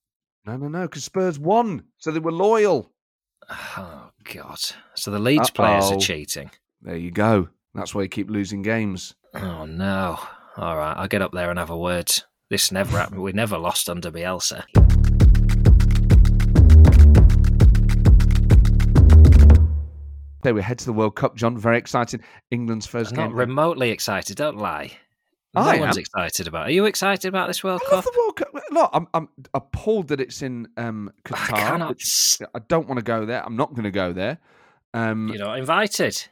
No, 0.47 0.57
no, 0.57 0.69
no, 0.69 0.83
because 0.83 1.03
Spurs 1.03 1.41
won, 1.41 1.87
so 1.99 2.12
they 2.12 2.21
were 2.21 2.31
loyal. 2.31 2.93
Oh 3.50 4.11
God! 4.33 4.59
So 4.95 5.11
the 5.11 5.19
Leeds 5.19 5.50
players 5.50 5.91
are 5.91 5.97
cheating. 5.99 6.50
There 6.83 6.97
you 6.97 7.11
go. 7.11 7.49
That's 7.75 7.95
why 7.95 8.03
you 8.03 8.09
keep 8.09 8.31
losing 8.31 8.62
games. 8.62 9.15
Oh 9.35 9.67
no! 9.67 10.19
All 10.57 10.76
right, 10.76 10.95
I'll 10.97 11.09
get 11.09 11.23
up 11.23 11.33
there 11.33 11.50
and 11.50 11.59
have 11.59 11.71
a 11.71 11.76
word. 11.76 12.12
This 12.49 12.71
never 12.71 12.97
happened. 12.97 13.23
We 13.23 13.33
never 13.33 13.59
lost 13.59 13.91
under 13.91 14.09
Bielsa. 14.12 14.62
There 20.45 20.55
we 20.55 20.62
head 20.62 20.79
to 20.79 20.85
the 20.85 20.93
World 20.93 21.17
Cup, 21.17 21.35
John. 21.35 21.59
Very 21.59 21.76
excited. 21.76 22.23
England's 22.53 22.87
1st 22.87 23.17
game. 23.17 23.25
Not 23.25 23.33
remotely 23.33 23.91
excited. 23.91 24.37
Don't 24.37 24.59
lie. 24.59 24.93
No 25.57 25.62
I 25.62 25.81
one's 25.81 25.97
am. 25.97 26.03
excited 26.03 26.47
about. 26.47 26.67
It. 26.67 26.71
Are 26.71 26.75
you 26.75 26.85
excited 26.85 27.26
about 27.26 27.49
this 27.49 27.65
World 27.65 27.81
I 27.88 27.91
Cup? 27.91 28.05
World 28.17 28.37
Cup. 28.37 28.49
Look, 28.71 28.91
I'm, 28.93 29.09
I'm 29.12 29.29
appalled 29.53 30.07
that 30.09 30.21
it's 30.21 30.43
in 30.43 30.69
um, 30.76 31.11
Qatar. 31.25 31.53
I, 31.53 31.61
cannot... 31.61 32.00
I 32.55 32.61
don't 32.69 32.87
want 32.87 32.99
to 33.00 33.05
go 33.05 33.26
there. 33.26 33.45
I'm 33.45 33.57
not 33.57 33.71
going 33.71 33.85
to 33.85 33.91
go 33.91 34.12
there. 34.12 34.38
Um, 34.95 35.29
You're 35.29 35.38
not 35.38 35.59
invited 35.59 36.29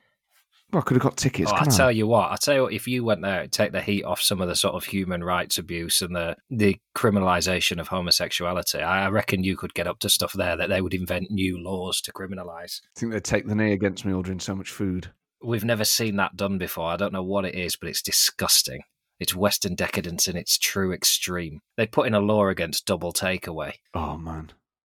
well, 0.75 0.83
I 0.83 0.85
could 0.85 0.97
have 0.97 1.03
got 1.03 1.17
tickets. 1.17 1.53
Oh, 1.53 1.57
I 1.57 1.65
tell 1.65 1.93
you 1.93 2.07
what. 2.07 2.33
I 2.33 2.37
tell 2.37 2.55
you 2.55 2.63
what. 2.63 2.73
If 2.73 2.89
you 2.89 3.05
went 3.05 3.23
there, 3.23 3.47
take 3.47 3.73
the 3.73 3.81
heat 3.81 4.05
off 4.05 4.21
some 4.21 4.41
of 4.41 4.49
the 4.49 4.57
sort 4.57 4.75
of 4.75 4.85
human 4.85 5.23
rights 5.23 5.57
abuse 5.57 6.03
and 6.03 6.15
the 6.15 6.37
the 6.51 6.79
criminalisation 6.97 7.81
of 7.81 7.89
homosexuality. 7.89 8.81
I 8.81 9.05
I 9.05 9.09
reckon 9.09 9.45
you 9.45 9.57
could 9.57 9.75
get 9.75 9.87
up 9.87 10.01
to 10.01 10.09
stuff 10.09 10.33
there 10.33 10.57
that 10.57 10.69
they 10.69 10.81
would 10.81 10.95
invent 10.95 11.31
new 11.31 11.63
laws 11.63 12.01
to 12.03 12.13
criminalise. 12.13 12.81
I 12.97 13.01
think 13.01 13.13
they'd 13.13 13.23
take 13.23 13.47
the 13.47 13.55
knee 13.55 13.73
against 13.73 14.05
me 14.05 14.13
ordering 14.13 14.41
so 14.41 14.55
much 14.55 14.71
food. 14.71 15.11
We've 15.43 15.65
never 15.65 15.85
seen 15.85 16.17
that 16.17 16.37
done 16.37 16.59
before. 16.59 16.89
I 16.89 16.97
don't 16.97 17.13
know 17.13 17.23
what 17.23 17.45
it 17.45 17.55
is, 17.55 17.77
but 17.77 17.89
it's 17.89 18.03
disgusting. 18.03 18.81
It's 19.21 19.37
Western 19.37 19.75
decadence 19.75 20.27
in 20.27 20.37
its 20.37 20.59
true 20.59 20.93
extreme. 20.93 21.61
They 21.77 21.87
put 21.87 22.07
in 22.07 22.15
a 22.15 22.21
law 22.21 22.49
against 22.49 22.87
double 22.87 23.13
takeaway. 23.13 23.75
Oh 23.93 24.17
man, 24.17 24.51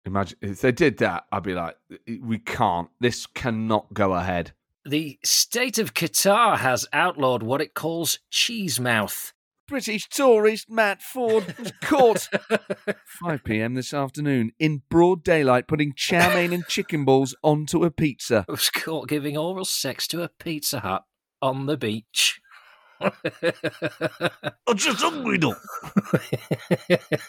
imagine 0.05 0.39
if 0.41 0.61
they 0.61 0.73
did 0.73 0.99
that. 0.99 1.27
I'd 1.31 1.45
be 1.45 1.55
like, 1.55 1.77
we 2.21 2.39
can't. 2.39 2.89
This 2.99 3.27
cannot 3.27 3.93
go 3.95 4.15
ahead. 4.15 4.53
The 4.89 5.19
state 5.23 5.77
of 5.77 5.93
Qatar 5.93 6.57
has 6.57 6.87
outlawed 6.95 7.43
what 7.43 7.61
it 7.61 7.75
calls 7.75 8.21
cheese 8.31 8.81
mouth. 8.81 9.35
British 9.67 10.09
tourist 10.09 10.71
Matt 10.71 11.03
Ford 11.03 11.55
was 11.59 11.73
caught 11.83 12.27
5 13.21 13.45
p.m. 13.45 13.75
this 13.75 13.93
afternoon 13.93 14.53
in 14.59 14.81
broad 14.89 15.23
daylight 15.23 15.69
putting 15.69 15.93
chow 15.95 16.33
mein 16.33 16.55
and 16.55 16.67
chicken 16.69 17.05
balls 17.05 17.37
onto 17.43 17.85
a 17.85 17.91
pizza. 17.91 18.47
was 18.49 18.71
caught 18.71 19.09
giving 19.09 19.37
oral 19.37 19.67
sex 19.67 20.07
to 20.07 20.23
a 20.23 20.31
Pizza 20.31 20.81
Hut 20.81 21.05
on 21.43 21.67
the 21.67 21.77
beach. 21.77 22.41
I'm 22.99 23.13
just 24.75 25.03
hungry, 25.03 25.37
though. 25.37 25.57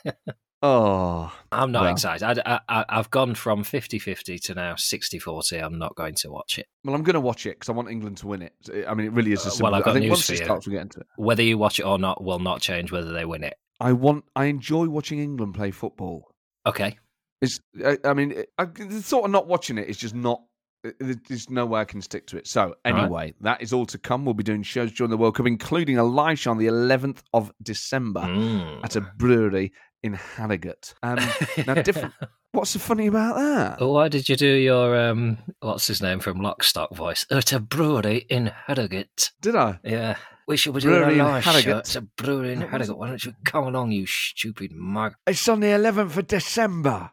Oh, 0.62 1.32
I'm 1.54 1.72
not 1.72 1.84
Well. 1.84 1.92
excited. 1.94 2.42
I, 2.46 2.60
I, 2.68 2.86
I've 2.90 3.10
gone 3.12 3.34
from 3.34 3.64
50 3.64 3.98
50 3.98 4.38
to 4.40 4.54
now 4.56 4.76
60 4.76 5.18
40. 5.20 5.58
I'm 5.58 5.80
not 5.80 5.96
going 5.96 6.16
to 6.16 6.30
watch 6.32 6.60
it. 6.60 6.68
well, 6.84 6.96
I'm 6.96 7.04
going 7.04 7.14
to 7.14 7.22
watch 7.22 7.46
it 7.46 7.52
because 7.52 7.70
I 7.70 7.72
want 7.72 7.90
England 7.90 8.18
to 8.18 8.28
win 8.28 8.42
it. 8.42 8.54
I 8.88 8.94
mean, 8.94 9.08
it 9.08 9.14
really 9.14 9.32
is 9.32 9.46
Uh, 9.46 9.50
a 9.50 9.52
simple. 9.52 9.66
well, 9.72 9.76
I've 9.76 9.86
got 9.86 9.92
I 9.92 9.94
think 9.94 10.04
news 10.04 10.10
once 10.12 10.26
for 10.28 10.34
it 10.34 10.40
you. 10.40 10.46
starts, 10.46 10.68
get 10.68 10.82
into 10.82 11.00
it. 11.00 11.08
Whether 11.16 11.44
you 11.44 11.58
watch 11.58 11.80
it 11.80 11.84
or 11.84 11.98
not 11.98 12.22
will 12.24 12.40
not 12.40 12.60
change 12.62 12.92
whether 12.92 13.14
they 13.14 13.24
win 13.26 13.44
it. 13.44 13.56
I 13.80 13.94
want. 13.94 14.26
I 14.36 14.46
enjoy 14.46 14.90
watching 14.90 15.20
England 15.20 15.56
play 15.56 15.72
football. 15.72 16.30
Okay. 16.66 16.98
It's. 17.42 17.62
I, 17.86 17.98
I 18.04 18.14
mean, 18.14 18.34
it, 18.34 18.50
I, 18.58 18.66
the 18.66 19.02
thought 19.02 19.24
of 19.24 19.32
not 19.32 19.48
watching 19.48 19.78
it 19.78 19.88
is 19.88 19.96
just 19.98 20.14
not. 20.14 20.42
It- 20.84 21.28
There's 21.28 21.50
no 21.50 21.66
way 21.66 21.82
I 21.82 21.86
can 21.86 22.02
stick 22.02 22.26
to 22.28 22.38
it. 22.38 22.48
So 22.48 22.76
anyway, 22.86 23.34
that 23.42 23.62
is 23.62 23.74
all 23.74 23.86
to 23.88 23.98
come. 23.98 24.26
We'll 24.26 24.34
be 24.34 24.44
doing 24.44 24.64
shows 24.64 24.92
during 24.92 25.12
the 25.12 25.18
World 25.18 25.36
Cup, 25.36 25.46
including 25.48 25.98
a 25.98 26.04
live 26.04 26.40
show 26.40 26.52
on 26.52 26.58
the 26.58 26.68
11th 26.68 27.22
of 27.34 27.52
December 27.62 28.22
Mm. 28.22 28.84
at 28.84 28.96
a 28.96 29.02
brewery 29.02 29.72
in 30.04 30.14
Harrogate. 30.14 30.94
Um, 31.04 31.18
now, 31.68 31.74
different. 31.76 32.14
What's 32.52 32.72
so 32.72 32.80
funny 32.80 33.08
about 33.08 33.36
that? 33.36 33.86
Why 33.86 34.08
did 34.08 34.28
you 34.30 34.36
do 34.36 34.48
your 34.48 34.98
um? 35.00 35.38
What's 35.60 35.86
his 35.88 36.02
name 36.02 36.20
from 36.20 36.40
Lockstock 36.40 36.96
voice? 36.96 37.26
At 37.30 37.52
a 37.54 37.60
brewery 37.60 38.26
in 38.30 38.48
Harrogate. 38.66 39.32
Did 39.42 39.56
I? 39.56 39.80
Yeah, 39.84 40.16
we 40.48 40.58
should 40.58 40.74
be 40.74 40.80
doing 40.80 40.96
Brewery 41.04 41.20
a 41.20 41.24
live 41.26 41.44
show. 41.44 41.78
It's 41.78 41.96
a 41.96 42.02
brewery 42.02 42.54
in 42.54 42.62
Harrogate. 42.62 42.98
Why 42.98 43.10
don't 43.10 43.24
you 43.24 43.34
come 43.46 43.66
along, 43.66 43.92
you 43.92 44.08
stupid 44.08 44.72
mug? 44.72 45.14
It's 45.28 45.48
on 45.48 45.60
the 45.60 45.68
11th 45.68 46.18
of 46.18 46.26
December. 46.28 47.12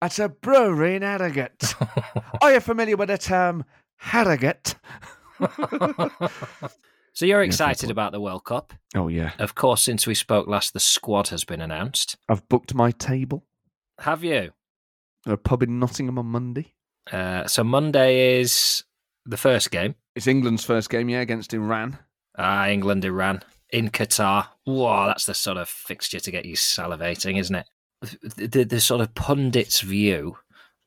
At 0.00 0.18
a 0.18 0.28
brewery 0.30 0.96
in 0.96 1.02
Harrogate. 1.02 1.74
Are 2.42 2.52
you 2.52 2.60
familiar 2.60 2.96
with 2.96 3.08
the 3.08 3.18
term 3.18 3.64
Harrogate? 3.98 4.74
so 7.12 7.24
you're 7.24 7.42
excited 7.42 7.78
football. 7.86 7.92
about 7.92 8.10
the 8.12 8.20
World 8.20 8.44
Cup? 8.44 8.72
Oh 8.96 9.06
yeah. 9.06 9.30
Of 9.38 9.54
course, 9.54 9.80
since 9.80 10.08
we 10.08 10.14
spoke 10.16 10.48
last, 10.48 10.72
the 10.72 10.80
squad 10.80 11.28
has 11.28 11.44
been 11.44 11.60
announced. 11.60 12.16
I've 12.28 12.48
booked 12.48 12.74
my 12.74 12.90
table 12.90 13.44
Have 14.00 14.24
you? 14.24 14.50
at 15.24 15.32
a 15.32 15.36
pub 15.36 15.62
in 15.62 15.78
Nottingham 15.78 16.18
on 16.18 16.26
Monday. 16.26 16.74
Uh, 17.12 17.46
so 17.46 17.62
Monday 17.62 18.40
is 18.40 18.82
the 19.24 19.36
first 19.36 19.70
game. 19.70 19.94
It's 20.16 20.26
England's 20.26 20.64
first 20.64 20.90
game, 20.90 21.08
yeah, 21.08 21.20
against 21.20 21.54
Iran. 21.54 21.96
Ah, 22.36 22.66
England, 22.66 23.04
Iran 23.04 23.42
in 23.70 23.90
Qatar. 23.90 24.48
Whoa, 24.64 25.06
that's 25.06 25.26
the 25.26 25.34
sort 25.34 25.58
of 25.58 25.68
fixture 25.68 26.18
to 26.18 26.30
get 26.32 26.44
you 26.44 26.56
salivating, 26.56 27.38
isn't 27.38 27.54
it? 27.54 27.66
The, 28.00 28.46
the, 28.48 28.64
the 28.64 28.80
sort 28.80 29.00
of 29.00 29.14
pundits' 29.14 29.80
view 29.80 30.38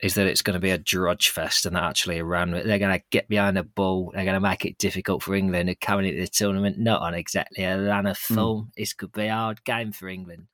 is 0.02 0.16
that 0.16 0.28
it's 0.28 0.42
going 0.42 0.56
to 0.56 0.60
be 0.60 0.72
a 0.72 0.78
drudge 0.78 1.30
fest, 1.30 1.66
and 1.66 1.76
that 1.76 1.84
actually 1.84 2.18
Iran 2.18 2.52
they're 2.52 2.80
going 2.80 3.00
to 3.00 3.04
get 3.12 3.30
behind 3.30 3.56
the 3.58 3.64
ball. 3.64 4.12
They're 4.14 4.26
going 4.26 4.36
to 4.36 4.40
make 4.40 4.66
it 4.66 4.78
difficult 4.78 5.24
for 5.24 5.36
England 5.36 5.76
come 5.82 6.00
into 6.04 6.20
the 6.20 6.28
tournament. 6.28 6.78
Not 6.78 7.02
on 7.02 7.14
exactly 7.14 7.64
a 7.64 7.82
run 7.82 8.06
of 8.06 8.18
Hmm. 8.18 8.36
form. 8.36 8.72
This 8.78 8.94
could 8.94 9.12
be 9.14 9.28
a 9.28 9.34
hard 9.34 9.64
game 9.64 9.92
for 9.92 10.10
England. 10.10 10.48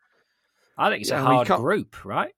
I 0.77 0.89
think 0.89 1.01
it's 1.01 1.09
Yeah, 1.09 1.17
a 1.17 1.25
I 1.25 1.29
mean, 1.29 1.39
you 1.39 1.45
hard 1.45 1.47
group, 1.61 2.05
right? 2.05 2.33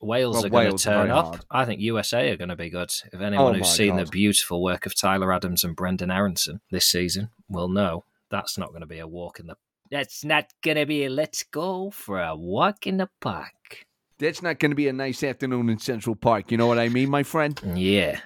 Wales 0.00 0.34
Well, 0.36 0.44
are 0.46 0.48
going 0.50 0.66
Wales 0.66 0.82
to 0.82 0.90
turn 0.90 1.10
up. 1.10 1.26
hard. 1.26 1.44
I 1.50 1.64
think 1.64 1.80
USA 1.80 2.30
are 2.30 2.36
going 2.36 2.50
to 2.50 2.56
be 2.56 2.68
good. 2.70 2.92
If 3.12 3.20
anyone 3.20 3.54
Oh 3.54 3.56
who's 3.56 3.68
seen 3.70 3.96
the 3.96 4.04
beautiful 4.04 4.62
work 4.62 4.84
of 4.86 4.94
Tyler 4.94 5.32
Adams 5.32 5.64
and 5.64 5.76
Brenden 5.76 6.14
Aaronson 6.14 6.60
this 6.70 6.86
season 6.86 7.30
will 7.48 7.68
know 7.68 8.04
that's 8.30 8.58
not 8.58 8.68
going 8.68 8.82
to 8.82 8.86
be 8.86 8.98
a 8.98 9.06
walk 9.06 9.40
in 9.40 9.46
the. 9.46 9.56
That's 9.90 10.24
not 10.24 10.52
going 10.62 10.76
to 10.76 10.84
be 10.86 11.04
a 11.04 11.10
let's 11.10 11.44
go 11.44 11.90
for 11.90 12.20
a 12.22 12.36
walk 12.36 12.86
in 12.86 12.98
the 12.98 13.08
park. 13.20 13.85
That's 14.18 14.42
not 14.42 14.58
going 14.58 14.70
to 14.70 14.76
be 14.76 14.88
a 14.88 14.92
nice 14.92 15.22
afternoon 15.22 15.68
in 15.68 15.78
Central 15.78 16.16
Park. 16.16 16.50
You 16.50 16.56
know 16.56 16.66
what 16.66 16.78
I 16.78 16.88
mean, 16.88 17.10
my 17.10 17.22
friend? 17.22 17.60
Yeah. 17.74 18.18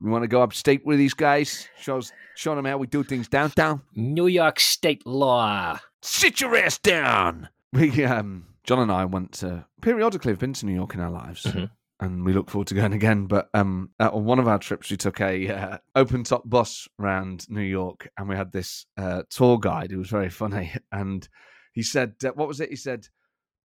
We 0.00 0.10
want 0.10 0.22
to 0.22 0.28
go 0.28 0.42
upstate 0.42 0.84
with 0.86 0.98
these 0.98 1.14
guys, 1.14 1.68
show, 1.78 1.98
us- 1.98 2.12
show 2.34 2.54
them 2.54 2.64
how 2.64 2.78
we 2.78 2.86
do 2.86 3.04
things 3.04 3.28
downtown. 3.28 3.82
New 3.94 4.26
York 4.26 4.58
State 4.58 5.06
law. 5.06 5.78
Sit 6.02 6.40
your 6.40 6.56
ass 6.56 6.78
down. 6.78 7.48
We, 7.72 8.04
um, 8.04 8.46
John 8.64 8.78
and 8.80 8.92
I 8.92 9.04
went 9.04 9.32
to 9.32 9.66
periodically 9.82 10.32
have 10.32 10.38
been 10.38 10.52
to 10.54 10.66
New 10.66 10.74
York 10.74 10.94
in 10.94 11.00
our 11.00 11.10
lives, 11.10 11.42
Mhm. 11.44 11.70
and 12.00 12.24
we 12.24 12.32
look 12.32 12.50
forward 12.50 12.68
to 12.68 12.74
going 12.74 12.92
again. 12.92 13.26
But 13.26 13.48
um, 13.54 13.90
on 14.00 14.24
one 14.24 14.38
of 14.38 14.48
our 14.48 14.58
trips, 14.58 14.90
we 14.90 14.96
took 14.96 15.20
a 15.20 15.48
uh, 15.48 15.78
open 15.94 16.24
top 16.24 16.48
bus 16.48 16.88
around 17.00 17.48
New 17.50 17.62
York, 17.62 18.08
and 18.18 18.28
we 18.28 18.36
had 18.36 18.52
this 18.52 18.86
uh, 18.96 19.22
tour 19.30 19.58
guide 19.58 19.90
who 19.90 19.98
was 19.98 20.08
very 20.08 20.30
funny, 20.30 20.72
and 20.92 21.28
he 21.72 21.82
said, 21.82 22.14
uh, 22.24 22.30
"What 22.34 22.48
was 22.48 22.60
it?" 22.60 22.70
He 22.70 22.76
said, 22.76 23.08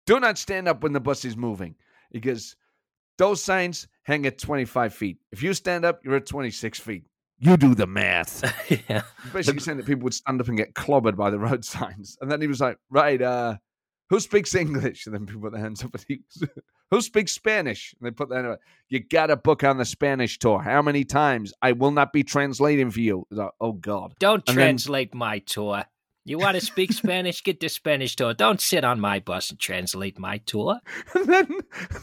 "Do 0.08 0.18
not 0.20 0.38
stand 0.38 0.66
up 0.68 0.82
when 0.82 0.92
the 0.92 1.00
bus 1.00 1.24
is 1.24 1.36
moving." 1.36 1.74
because 2.10 2.56
"Those 3.18 3.42
signs 3.42 3.86
hang 4.04 4.24
at 4.26 4.38
twenty 4.38 4.64
five 4.64 4.94
feet. 4.94 5.18
If 5.30 5.42
you 5.42 5.52
stand 5.54 5.84
up, 5.84 6.00
you're 6.04 6.16
at 6.16 6.26
twenty 6.26 6.50
six 6.50 6.80
feet." 6.80 7.04
You 7.40 7.56
do 7.56 7.74
the 7.74 7.86
math. 7.86 8.42
yeah. 8.88 9.02
basically 9.32 9.60
saying 9.60 9.76
that 9.78 9.86
people 9.86 10.02
would 10.04 10.14
stand 10.14 10.40
up 10.40 10.48
and 10.48 10.56
get 10.56 10.74
clobbered 10.74 11.16
by 11.16 11.30
the 11.30 11.38
road 11.38 11.64
signs. 11.76 12.16
And 12.20 12.28
then 12.32 12.40
he 12.40 12.48
was 12.48 12.60
like, 12.60 12.78
right, 12.90 13.22
uh, 13.22 13.58
who 14.10 14.18
speaks 14.18 14.56
English? 14.56 15.06
And 15.06 15.14
then 15.14 15.24
people 15.24 15.42
put 15.42 15.52
their 15.52 15.60
hands 15.60 15.84
up 15.84 15.94
and 15.94 16.04
he 16.08 16.20
who 16.90 17.00
speaks 17.00 17.30
Spanish? 17.32 17.94
And 18.00 18.06
they 18.06 18.10
put 18.10 18.28
their 18.28 18.38
hand 18.42 18.54
up. 18.54 18.60
You 18.88 18.98
got 19.00 19.26
to 19.26 19.36
book 19.36 19.62
on 19.62 19.76
the 19.78 19.84
Spanish 19.84 20.38
tour. 20.40 20.60
How 20.60 20.82
many 20.82 21.04
times? 21.04 21.52
I 21.62 21.72
will 21.72 21.92
not 21.92 22.12
be 22.12 22.24
translating 22.24 22.90
for 22.90 23.00
you. 23.00 23.24
Like, 23.30 23.50
oh, 23.60 23.72
God. 23.74 24.14
Don't 24.18 24.42
And 24.48 24.56
then- 24.58 24.64
translate 24.64 25.14
my 25.14 25.38
tour. 25.40 25.84
You 26.28 26.38
want 26.38 26.56
to 26.56 26.60
speak 26.60 26.92
Spanish? 26.92 27.42
Get 27.42 27.58
the 27.58 27.70
Spanish 27.70 28.14
tour. 28.14 28.34
Don't 28.34 28.60
sit 28.60 28.84
on 28.84 29.00
my 29.00 29.18
bus 29.18 29.48
and 29.48 29.58
translate 29.58 30.18
my 30.18 30.36
tour. 30.38 30.78
And 31.14 31.26
then 31.26 31.48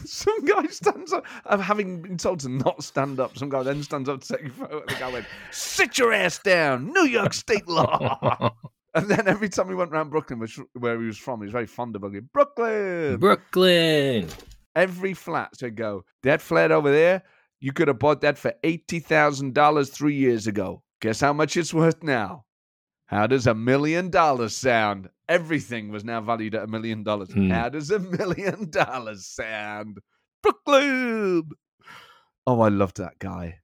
some 0.04 0.44
guy 0.44 0.66
stands 0.66 1.12
up. 1.12 1.24
I'm 1.44 1.60
having 1.60 2.02
been 2.02 2.16
told 2.16 2.40
to 2.40 2.48
not 2.48 2.82
stand 2.82 3.20
up. 3.20 3.38
Some 3.38 3.50
guy 3.50 3.62
then 3.62 3.84
stands 3.84 4.08
up 4.08 4.22
to 4.22 4.36
take 4.36 4.46
a 4.46 4.50
photo. 4.50 4.80
And 4.80 4.88
the 4.88 4.94
guy 4.96 5.12
went, 5.12 5.26
sit 5.52 5.96
your 5.96 6.12
ass 6.12 6.40
down. 6.40 6.92
New 6.92 7.04
York 7.06 7.34
State 7.34 7.68
law. 7.68 8.50
And 8.94 9.10
then 9.10 9.28
every 9.28 9.50
time 9.50 9.68
we 9.68 9.74
went 9.74 9.92
around 9.92 10.08
Brooklyn, 10.08 10.38
which 10.38 10.58
where 10.72 10.98
he 10.98 11.06
was 11.06 11.18
from, 11.18 11.40
he 11.40 11.44
was 11.44 11.52
very 11.52 11.66
fond 11.66 11.94
of 11.94 12.00
going, 12.00 12.30
Brooklyn. 12.32 13.18
Brooklyn. 13.18 14.30
every 14.74 15.12
flat 15.12 15.50
to 15.58 15.70
go. 15.70 16.02
That 16.22 16.40
flat 16.40 16.72
over 16.72 16.90
there, 16.90 17.22
you 17.60 17.74
could 17.74 17.88
have 17.88 17.98
bought 17.98 18.22
that 18.22 18.38
for 18.38 18.54
eighty 18.64 19.00
thousand 19.00 19.52
dollars 19.52 19.90
three 19.90 20.14
years 20.14 20.46
ago. 20.46 20.82
Guess 21.02 21.20
how 21.20 21.34
much 21.34 21.58
it's 21.58 21.74
worth 21.74 22.02
now? 22.02 22.45
How 23.06 23.26
does 23.26 23.46
a 23.46 23.54
million 23.54 24.10
dollars 24.10 24.54
sound? 24.56 25.08
Everything 25.28 25.90
was 25.90 26.04
now 26.04 26.20
valued 26.20 26.54
at 26.54 26.64
a 26.64 26.66
million 26.66 27.02
dollars. 27.02 27.32
Hmm. 27.32 27.50
How 27.50 27.68
does 27.68 27.90
a 27.90 27.98
million 28.18 28.70
dollars 28.70 29.26
sound? 29.26 29.98
Brooklyn. 30.42 31.50
Oh, 32.46 32.60
I 32.60 32.68
loved 32.68 32.96
that 32.98 33.18
guy. 33.18 33.60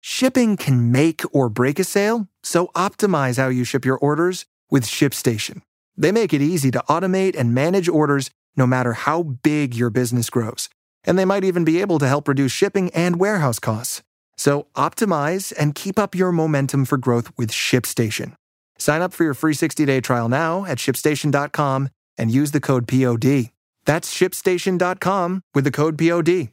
Shipping 0.00 0.56
can 0.56 0.92
make 0.92 1.22
or 1.32 1.48
break 1.48 1.78
a 1.78 1.84
sale, 1.84 2.28
so 2.42 2.68
optimize 2.74 3.38
how 3.38 3.48
you 3.48 3.64
ship 3.64 3.84
your 3.84 3.98
orders 3.98 4.46
with 4.70 4.84
ShipStation. 4.84 5.62
They 5.96 6.12
make 6.12 6.32
it 6.32 6.42
easy 6.42 6.70
to 6.70 6.84
automate 6.88 7.36
and 7.36 7.54
manage 7.54 7.88
orders 7.88 8.30
no 8.56 8.66
matter 8.66 8.92
how 8.92 9.22
big 9.22 9.74
your 9.74 9.90
business 9.90 10.30
grows. 10.30 10.68
And 11.04 11.18
they 11.18 11.24
might 11.24 11.44
even 11.44 11.64
be 11.64 11.80
able 11.80 11.98
to 11.98 12.08
help 12.08 12.28
reduce 12.28 12.52
shipping 12.52 12.90
and 12.90 13.18
warehouse 13.18 13.58
costs. 13.58 14.02
So 14.36 14.66
optimize 14.76 15.52
and 15.58 15.74
keep 15.74 15.98
up 15.98 16.14
your 16.14 16.30
momentum 16.32 16.84
for 16.84 16.98
growth 16.98 17.32
with 17.36 17.50
ShipStation. 17.50 18.34
Sign 18.78 19.02
up 19.02 19.12
for 19.12 19.24
your 19.24 19.34
free 19.34 19.54
60-day 19.54 20.00
trial 20.00 20.28
now 20.28 20.64
at 20.64 20.78
shipstation.com 20.78 21.88
and 22.18 22.30
use 22.30 22.50
the 22.50 22.60
code 22.60 22.88
POD. 22.88 23.50
That's 23.84 24.12
shipstation.com 24.12 25.42
with 25.54 25.64
the 25.64 25.70
code 25.70 25.98
POD. 25.98 26.48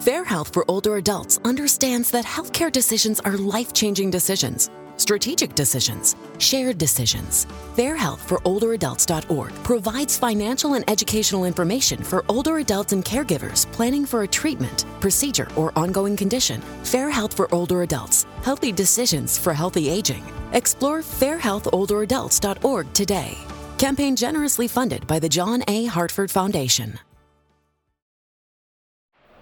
Fair 0.00 0.24
Health 0.24 0.52
for 0.52 0.70
Older 0.70 0.96
Adults 0.96 1.38
understands 1.46 2.10
that 2.10 2.26
healthcare 2.26 2.70
decisions 2.70 3.20
are 3.20 3.38
life 3.38 3.72
changing 3.72 4.10
decisions, 4.10 4.68
strategic 4.96 5.54
decisions, 5.54 6.16
shared 6.38 6.78
decisions. 6.78 7.46
FairHealthForOlderAdults.org 7.76 9.52
provides 9.64 10.18
financial 10.18 10.74
and 10.74 10.88
educational 10.90 11.44
information 11.44 12.02
for 12.02 12.24
older 12.28 12.58
adults 12.58 12.92
and 12.92 13.04
caregivers 13.04 13.70
planning 13.72 14.06
for 14.06 14.22
a 14.22 14.28
treatment, 14.28 14.84
procedure, 15.00 15.48
or 15.56 15.72
ongoing 15.76 16.16
condition. 16.16 16.60
Fair 16.84 17.10
Health 17.10 17.34
for 17.34 17.52
Older 17.54 17.82
Adults 17.82 18.26
Healthy 18.42 18.72
Decisions 18.72 19.38
for 19.38 19.52
Healthy 19.52 19.88
Aging. 19.88 20.22
Explore 20.52 21.00
FairHealthOlderAdults.org 21.00 22.92
today. 22.92 23.36
Campaign 23.78 24.16
generously 24.16 24.68
funded 24.68 25.06
by 25.06 25.18
the 25.18 25.28
John 25.28 25.62
A. 25.68 25.86
Hartford 25.86 26.30
Foundation. 26.30 26.98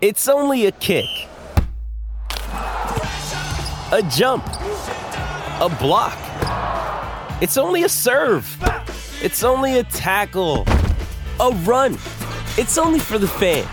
It's 0.00 0.28
only 0.28 0.66
a 0.66 0.72
kick, 0.72 1.06
a 3.92 4.02
jump, 4.10 4.44
a 5.62 5.68
block. 5.68 6.18
It's 7.40 7.56
only 7.56 7.84
a 7.84 7.88
serve. 7.88 8.44
It's 9.22 9.44
only 9.44 9.78
a 9.78 9.84
tackle, 9.84 10.64
a 11.38 11.50
run. 11.62 11.94
It's 12.58 12.76
only 12.78 12.98
for 12.98 13.16
the 13.16 13.28
fans. 13.28 13.68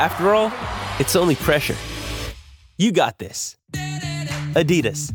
After 0.00 0.34
all, 0.34 0.50
it's 0.98 1.14
only 1.14 1.34
pressure. 1.34 1.76
You 2.78 2.92
got 2.92 3.18
this. 3.18 3.56
Adidas. 4.54 5.12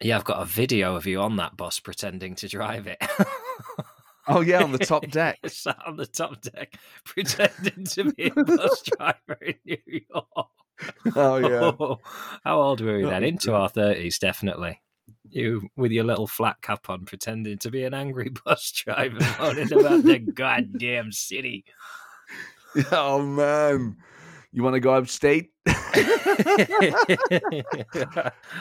Yeah, 0.00 0.16
I've 0.16 0.24
got 0.24 0.40
a 0.40 0.46
video 0.46 0.96
of 0.96 1.06
you 1.06 1.20
on 1.20 1.36
that 1.36 1.58
bus 1.58 1.78
pretending 1.78 2.36
to 2.36 2.48
drive 2.48 2.86
it. 2.86 3.02
Oh 4.26 4.40
yeah, 4.40 4.62
on 4.62 4.72
the 4.72 4.78
top 4.86 5.08
deck. 5.10 5.38
Sat 5.46 5.78
on 5.86 5.96
the 5.96 6.06
top 6.06 6.40
deck, 6.40 6.74
pretending 7.04 7.84
to 7.84 8.12
be 8.12 8.32
a 8.36 8.44
bus 8.44 8.82
driver 8.96 9.38
in 9.40 9.54
New 9.64 9.78
York. 9.86 10.48
Oh 11.14 11.36
yeah. 11.36 11.72
Oh, 11.78 11.98
how 12.42 12.60
old 12.60 12.80
were 12.80 12.98
you 12.98 13.06
oh, 13.06 13.10
then? 13.10 13.24
Oh, 13.24 13.28
Into 13.28 13.54
our 13.54 13.68
thirties, 13.68 14.18
definitely. 14.18 14.80
You 15.28 15.68
with 15.76 15.92
your 15.92 16.04
little 16.04 16.26
flat 16.26 16.62
cap 16.62 16.88
on, 16.88 17.04
pretending 17.04 17.58
to 17.58 17.70
be 17.70 17.84
an 17.84 17.94
angry 17.94 18.30
bus 18.44 18.72
driver, 18.72 19.18
moaning 19.38 19.72
about 19.72 20.04
the 20.04 20.18
goddamn 20.18 21.12
city. 21.12 21.64
Oh 22.90 23.22
man, 23.22 23.96
you 24.54 24.62
want 24.62 24.74
to 24.74 24.80
go 24.80 24.94
upstate? 24.94 25.50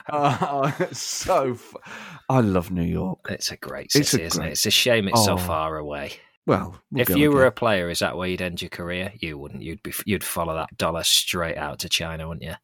it's 0.09 0.99
so. 0.99 1.51
F- 1.53 1.73
I 2.29 2.39
love 2.41 2.71
New 2.71 2.83
York. 2.83 3.19
it's 3.29 3.51
a 3.51 3.57
great 3.57 3.91
It's 3.95 4.09
city, 4.09 4.23
a 4.23 4.25
isn't 4.27 4.39
great- 4.41 4.49
it? 4.49 4.51
It's 4.53 4.65
a 4.65 4.71
shame 4.71 5.07
it's 5.07 5.23
so 5.25 5.33
Oh. 5.33 5.37
far 5.37 5.77
away. 5.77 6.13
Well, 6.45 6.75
we'll 6.91 7.01
if 7.01 7.09
you 7.15 7.31
were 7.31 7.45
a 7.45 7.51
player, 7.51 7.89
is 7.89 7.99
that 7.99 8.17
where 8.17 8.27
you'd 8.27 8.41
end 8.41 8.61
your 8.61 8.67
career? 8.69 9.13
You 9.19 9.37
wouldn't. 9.37 9.63
You'd 9.63 9.81
be. 9.81 9.93
You'd 10.05 10.23
follow 10.25 10.53
that 10.55 10.75
dollar 10.77 11.03
straight 11.03 11.57
out 11.57 11.79
to 11.79 11.89
China, 11.89 12.27
wouldn't 12.27 12.43
you? 12.45 12.55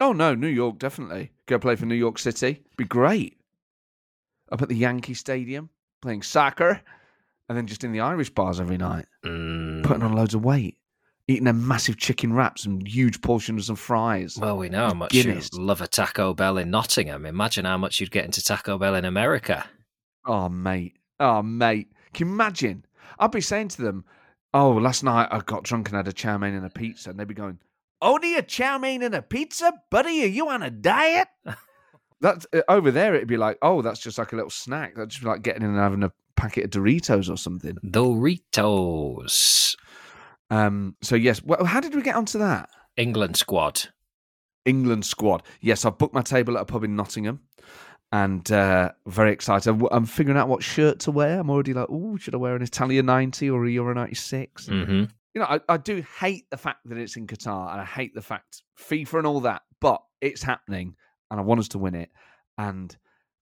oh 0.00 0.12
no, 0.12 0.34
New 0.34 0.48
York 0.48 0.78
definitely 0.80 1.30
go 1.46 1.58
play 1.60 1.76
for 1.76 1.86
New 1.86 1.94
York 1.94 2.18
City. 2.18 2.64
Be 2.76 2.84
great. 2.84 3.38
Up 4.50 4.60
at 4.62 4.68
the 4.68 4.74
Yankee 4.76 5.14
Stadium 5.14 5.68
playing 6.00 6.22
soccer, 6.22 6.80
and 7.48 7.56
then 7.56 7.66
just 7.68 7.84
in 7.84 7.92
the 7.92 8.00
Irish 8.00 8.30
bars 8.30 8.58
every 8.60 8.76
night, 8.78 9.04
Mm. 9.24 9.84
putting 9.84 10.02
on 10.02 10.14
loads 10.14 10.34
of 10.34 10.44
weight, 10.44 10.76
eating 11.28 11.46
a 11.46 11.52
massive 11.52 11.96
chicken 11.96 12.32
wraps 12.32 12.64
and 12.64 12.86
huge 12.86 13.20
portions 13.20 13.70
of 13.70 13.78
fries. 13.78 14.36
Well, 14.38 14.58
we 14.58 14.68
know 14.68 14.88
how 14.88 14.94
much 14.94 15.12
Guinness. 15.12 15.50
you 15.52 15.60
love 15.60 15.80
a 15.80 15.86
Taco 15.86 16.34
Bell 16.34 16.58
in 16.58 16.70
Nottingham. 16.70 17.24
Imagine 17.26 17.64
how 17.64 17.78
much 17.78 18.00
you'd 18.00 18.10
get 18.10 18.24
into 18.24 18.42
Taco 18.42 18.78
Bell 18.78 18.94
in 18.94 19.04
America. 19.04 19.64
Oh, 20.26 20.48
mate. 20.48 20.96
Oh, 21.20 21.42
mate. 21.42 21.88
Can 22.12 22.28
you 22.28 22.34
imagine? 22.34 22.84
I'd 23.18 23.30
be 23.30 23.40
saying 23.40 23.68
to 23.68 23.82
them, 23.82 24.04
Oh, 24.54 24.72
last 24.72 25.02
night 25.02 25.28
I 25.30 25.38
got 25.40 25.62
drunk 25.62 25.88
and 25.88 25.96
had 25.96 26.08
a 26.08 26.12
chow 26.12 26.36
mein 26.38 26.54
and 26.54 26.66
a 26.66 26.70
pizza. 26.70 27.10
And 27.10 27.18
they'd 27.18 27.28
be 27.28 27.34
going, 27.34 27.58
Only 28.02 28.36
a 28.36 28.42
chow 28.42 28.78
mein 28.78 29.02
and 29.02 29.14
a 29.14 29.22
pizza? 29.22 29.72
Buddy, 29.90 30.24
are 30.24 30.26
you 30.28 30.48
on 30.48 30.62
a 30.62 30.70
diet? 30.70 31.28
That's 32.20 32.46
uh, 32.52 32.62
over 32.68 32.90
there. 32.90 33.14
It'd 33.14 33.28
be 33.28 33.36
like, 33.36 33.58
Oh, 33.62 33.82
that's 33.82 33.98
just 34.00 34.16
like 34.18 34.32
a 34.32 34.36
little 34.36 34.50
snack. 34.50 34.94
That'd 34.94 35.10
just 35.10 35.22
be 35.22 35.28
like 35.28 35.42
getting 35.42 35.62
in 35.62 35.70
and 35.70 35.78
having 35.78 36.04
a 36.04 36.12
packet 36.36 36.64
of 36.64 36.70
Doritos 36.70 37.28
or 37.32 37.36
something. 37.36 37.76
Doritos. 37.84 39.74
Um, 40.52 40.96
so, 41.02 41.16
yes. 41.16 41.42
Well, 41.42 41.64
how 41.64 41.80
did 41.80 41.94
we 41.94 42.02
get 42.02 42.14
onto 42.14 42.38
that? 42.38 42.68
England 42.96 43.36
squad. 43.36 43.84
England 44.64 45.04
squad. 45.06 45.42
Yes, 45.60 45.84
I've 45.84 45.98
booked 45.98 46.14
my 46.14 46.22
table 46.22 46.56
at 46.56 46.62
a 46.62 46.64
pub 46.66 46.84
in 46.84 46.94
Nottingham 46.94 47.40
and 48.12 48.50
uh, 48.52 48.92
very 49.06 49.32
excited. 49.32 49.82
I'm- 49.90 50.04
figuring 50.04 50.38
out 50.38 50.48
what 50.48 50.62
shirt 50.62 51.00
to 51.00 51.10
wear. 51.10 51.40
I'm 51.40 51.48
already 51.50 51.72
like, 51.72 51.88
oh, 51.90 52.16
should 52.18 52.34
I 52.34 52.38
wear 52.38 52.54
an 52.54 52.62
Italia 52.62 53.02
90 53.02 53.48
or 53.50 53.64
a 53.64 53.70
Euro 53.70 53.94
96? 53.94 54.66
hmm 54.66 55.04
You 55.34 55.40
know, 55.40 55.44
I, 55.46 55.60
I 55.68 55.76
do 55.78 56.04
hate 56.20 56.50
the 56.50 56.58
fact 56.58 56.80
that 56.84 56.98
it's 56.98 57.16
in 57.16 57.26
Qatar 57.26 57.72
and 57.72 57.80
I 57.80 57.84
hate 57.84 58.14
the 58.14 58.20
fact 58.22 58.62
FIFA 58.78 59.18
and 59.18 59.26
all 59.26 59.40
that, 59.40 59.62
but 59.80 60.02
it's 60.20 60.42
happening 60.42 60.94
and 61.30 61.40
I 61.40 61.42
want 61.42 61.60
us 61.60 61.68
to 61.68 61.78
win 61.78 61.94
it. 61.94 62.10
And, 62.58 62.94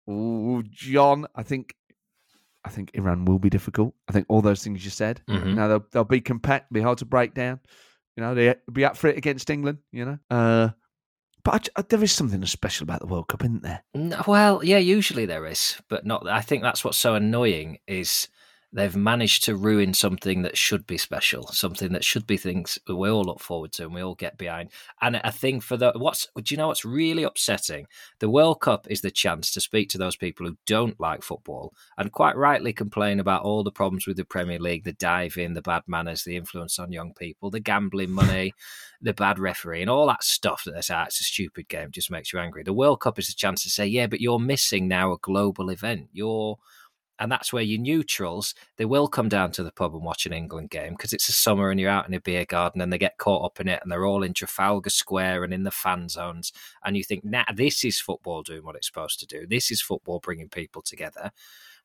oh, 0.07 0.63
John, 0.71 1.27
I 1.35 1.43
think. 1.43 1.75
I 2.65 2.69
think 2.69 2.91
Iran 2.93 3.25
will 3.25 3.39
be 3.39 3.49
difficult. 3.49 3.93
I 4.07 4.13
think 4.13 4.25
all 4.29 4.41
those 4.41 4.63
things 4.63 4.83
you 4.85 4.91
said. 4.91 5.21
Mhm. 5.27 5.45
You 5.47 5.55
know, 5.55 5.67
they'll, 5.69 5.85
they'll 5.91 6.03
be 6.03 6.21
compact, 6.21 6.71
be 6.71 6.81
hard 6.81 6.97
to 6.99 7.05
break 7.05 7.33
down. 7.33 7.59
You 8.15 8.23
know, 8.23 8.35
they'll 8.35 8.55
be 8.71 8.85
up 8.85 8.95
for 8.95 9.07
it 9.07 9.17
against 9.17 9.49
England. 9.49 9.79
You 9.91 10.05
know, 10.05 10.19
uh, 10.29 10.69
but 11.43 11.53
I 11.53 11.57
j- 11.57 11.71
uh, 11.75 11.83
there 11.89 12.03
is 12.03 12.11
something 12.13 12.45
special 12.45 12.83
about 12.85 13.01
the 13.01 13.07
World 13.07 13.27
Cup, 13.27 13.43
isn't 13.43 13.63
there? 13.63 13.83
No, 13.93 14.21
well, 14.27 14.63
yeah, 14.63 14.77
usually 14.77 15.25
there 15.25 15.45
is, 15.45 15.81
but 15.89 16.05
not. 16.05 16.27
I 16.27 16.41
think 16.41 16.63
that's 16.63 16.85
what's 16.85 16.97
so 16.97 17.15
annoying 17.15 17.79
is 17.87 18.29
they've 18.73 18.95
managed 18.95 19.43
to 19.43 19.55
ruin 19.55 19.93
something 19.93 20.41
that 20.41 20.57
should 20.57 20.87
be 20.87 20.97
special, 20.97 21.47
something 21.47 21.93
that 21.93 22.03
should 22.03 22.25
be 22.25 22.37
things 22.37 22.79
we 22.87 23.09
all 23.09 23.23
look 23.23 23.39
forward 23.39 23.71
to 23.73 23.83
and 23.83 23.93
we 23.93 24.01
all 24.01 24.15
get 24.15 24.37
behind. 24.37 24.69
And 25.01 25.17
I 25.17 25.29
think 25.29 25.61
for 25.63 25.77
the 25.77 25.93
what's 25.95 26.27
do 26.35 26.53
you 26.53 26.57
know 26.57 26.67
what's 26.67 26.83
really 26.83 27.23
upsetting? 27.23 27.85
The 28.19 28.29
World 28.29 28.61
Cup 28.61 28.87
is 28.89 29.01
the 29.01 29.11
chance 29.11 29.51
to 29.51 29.61
speak 29.61 29.89
to 29.89 29.97
those 29.97 30.15
people 30.15 30.47
who 30.47 30.57
don't 30.65 30.99
like 30.99 31.21
football 31.21 31.73
and 31.97 32.11
quite 32.11 32.35
rightly 32.35 32.73
complain 32.73 33.19
about 33.19 33.43
all 33.43 33.63
the 33.63 33.71
problems 33.71 34.07
with 34.07 34.17
the 34.17 34.25
Premier 34.25 34.59
League, 34.59 34.83
the 34.83 34.93
diving, 34.93 35.53
the 35.53 35.61
bad 35.61 35.83
manners, 35.87 36.23
the 36.23 36.35
influence 36.35 36.79
on 36.79 36.91
young 36.91 37.13
people, 37.13 37.51
the 37.51 37.59
gambling 37.59 38.11
money, 38.11 38.53
the 39.01 39.13
bad 39.13 39.37
referee, 39.37 39.81
and 39.81 39.89
all 39.89 40.07
that 40.07 40.23
stuff 40.23 40.63
that 40.63 40.73
they 40.73 40.81
say 40.81 40.95
"Ah, 40.95 41.05
it's 41.05 41.19
a 41.21 41.23
stupid 41.23 41.67
game, 41.67 41.91
just 41.91 42.09
makes 42.09 42.33
you 42.33 42.39
angry. 42.39 42.63
The 42.63 42.73
World 42.73 43.01
Cup 43.01 43.19
is 43.19 43.29
a 43.29 43.35
chance 43.35 43.61
to 43.63 43.69
say, 43.69 43.85
yeah, 43.85 44.07
but 44.07 44.21
you're 44.21 44.39
missing 44.39 44.87
now 44.87 45.11
a 45.11 45.17
global 45.17 45.69
event. 45.69 46.07
You're 46.13 46.57
and 47.19 47.31
that's 47.31 47.53
where 47.53 47.63
your 47.63 47.79
neutrals 47.79 48.53
they 48.77 48.85
will 48.85 49.07
come 49.07 49.29
down 49.29 49.51
to 49.51 49.63
the 49.63 49.71
pub 49.71 49.93
and 49.93 50.03
watch 50.03 50.25
an 50.25 50.33
England 50.33 50.69
game 50.69 50.93
because 50.93 51.13
it's 51.13 51.29
a 51.29 51.33
summer 51.33 51.69
and 51.69 51.79
you're 51.79 51.89
out 51.89 52.07
in 52.07 52.13
a 52.13 52.19
beer 52.19 52.45
garden 52.45 52.81
and 52.81 52.91
they 52.91 52.97
get 52.97 53.17
caught 53.17 53.45
up 53.45 53.59
in 53.59 53.67
it 53.67 53.79
and 53.81 53.91
they're 53.91 54.05
all 54.05 54.23
in 54.23 54.33
Trafalgar 54.33 54.89
Square 54.89 55.43
and 55.43 55.53
in 55.53 55.63
the 55.63 55.71
fan 55.71 56.09
zones 56.09 56.51
and 56.83 56.97
you 56.97 57.03
think, 57.03 57.23
nah, 57.23 57.45
this 57.53 57.83
is 57.83 57.99
football 57.99 58.41
doing 58.41 58.63
what 58.63 58.75
it's 58.75 58.87
supposed 58.87 59.19
to 59.19 59.27
do. 59.27 59.45
This 59.47 59.71
is 59.71 59.81
football 59.81 60.19
bringing 60.19 60.49
people 60.49 60.81
together. 60.81 61.31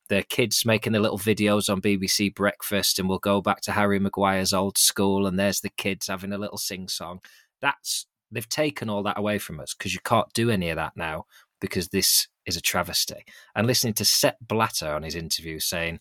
The 0.08 0.22
kids 0.22 0.64
making 0.64 0.94
the 0.94 1.00
little 1.00 1.18
videos 1.18 1.70
on 1.70 1.82
BBC 1.82 2.34
Breakfast 2.34 2.98
and 2.98 3.08
we'll 3.08 3.18
go 3.18 3.42
back 3.42 3.60
to 3.62 3.72
Harry 3.72 3.98
Maguire's 3.98 4.54
old 4.54 4.78
school 4.78 5.26
and 5.26 5.38
there's 5.38 5.60
the 5.60 5.70
kids 5.70 6.06
having 6.06 6.32
a 6.32 6.38
little 6.38 6.58
sing 6.58 6.88
song. 6.88 7.20
That's 7.60 8.06
they've 8.30 8.48
taken 8.48 8.88
all 8.88 9.02
that 9.02 9.18
away 9.18 9.38
from 9.38 9.60
us 9.60 9.74
because 9.74 9.94
you 9.94 10.00
can't 10.04 10.32
do 10.32 10.50
any 10.50 10.70
of 10.70 10.76
that 10.76 10.96
now 10.96 11.24
because 11.60 11.88
this 11.88 12.28
is 12.48 12.56
a 12.56 12.60
travesty. 12.60 13.24
And 13.54 13.66
listening 13.66 13.94
to 13.94 14.04
Sepp 14.04 14.36
Blatter 14.40 14.92
on 14.92 15.02
his 15.02 15.14
interview 15.14 15.60
saying, 15.60 16.00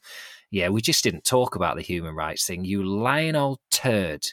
Yeah, 0.49 0.69
we 0.69 0.81
just 0.81 1.03
didn't 1.03 1.25
talk 1.25 1.55
about 1.55 1.75
the 1.75 1.81
human 1.83 2.15
rights 2.15 2.45
thing. 2.47 2.65
You 2.65 2.83
lying 2.83 3.35
old 3.35 3.59
turd. 3.69 4.25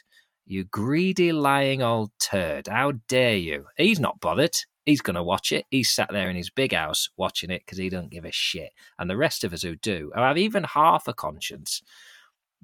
You 0.47 0.63
greedy, 0.63 1.31
lying 1.31 1.81
old 1.81 2.11
turd. 2.19 2.67
How 2.67 2.93
dare 3.07 3.37
you? 3.37 3.65
He's 3.77 3.99
not 3.99 4.19
bothered. 4.19 4.55
He's 4.85 5.01
going 5.01 5.15
to 5.15 5.23
watch 5.23 5.51
it. 5.51 5.65
He's 5.71 5.89
sat 5.89 6.09
there 6.11 6.29
in 6.29 6.35
his 6.35 6.51
big 6.51 6.71
house 6.71 7.09
watching 7.17 7.49
it 7.49 7.63
because 7.65 7.79
he 7.79 7.89
don't 7.89 8.11
give 8.11 8.25
a 8.25 8.31
shit. 8.31 8.69
And 8.99 9.09
the 9.09 9.17
rest 9.17 9.43
of 9.43 9.53
us 9.53 9.63
who 9.63 9.75
do, 9.75 10.11
who 10.13 10.21
have 10.21 10.37
even 10.37 10.63
half 10.63 11.07
a 11.07 11.13
conscience, 11.13 11.81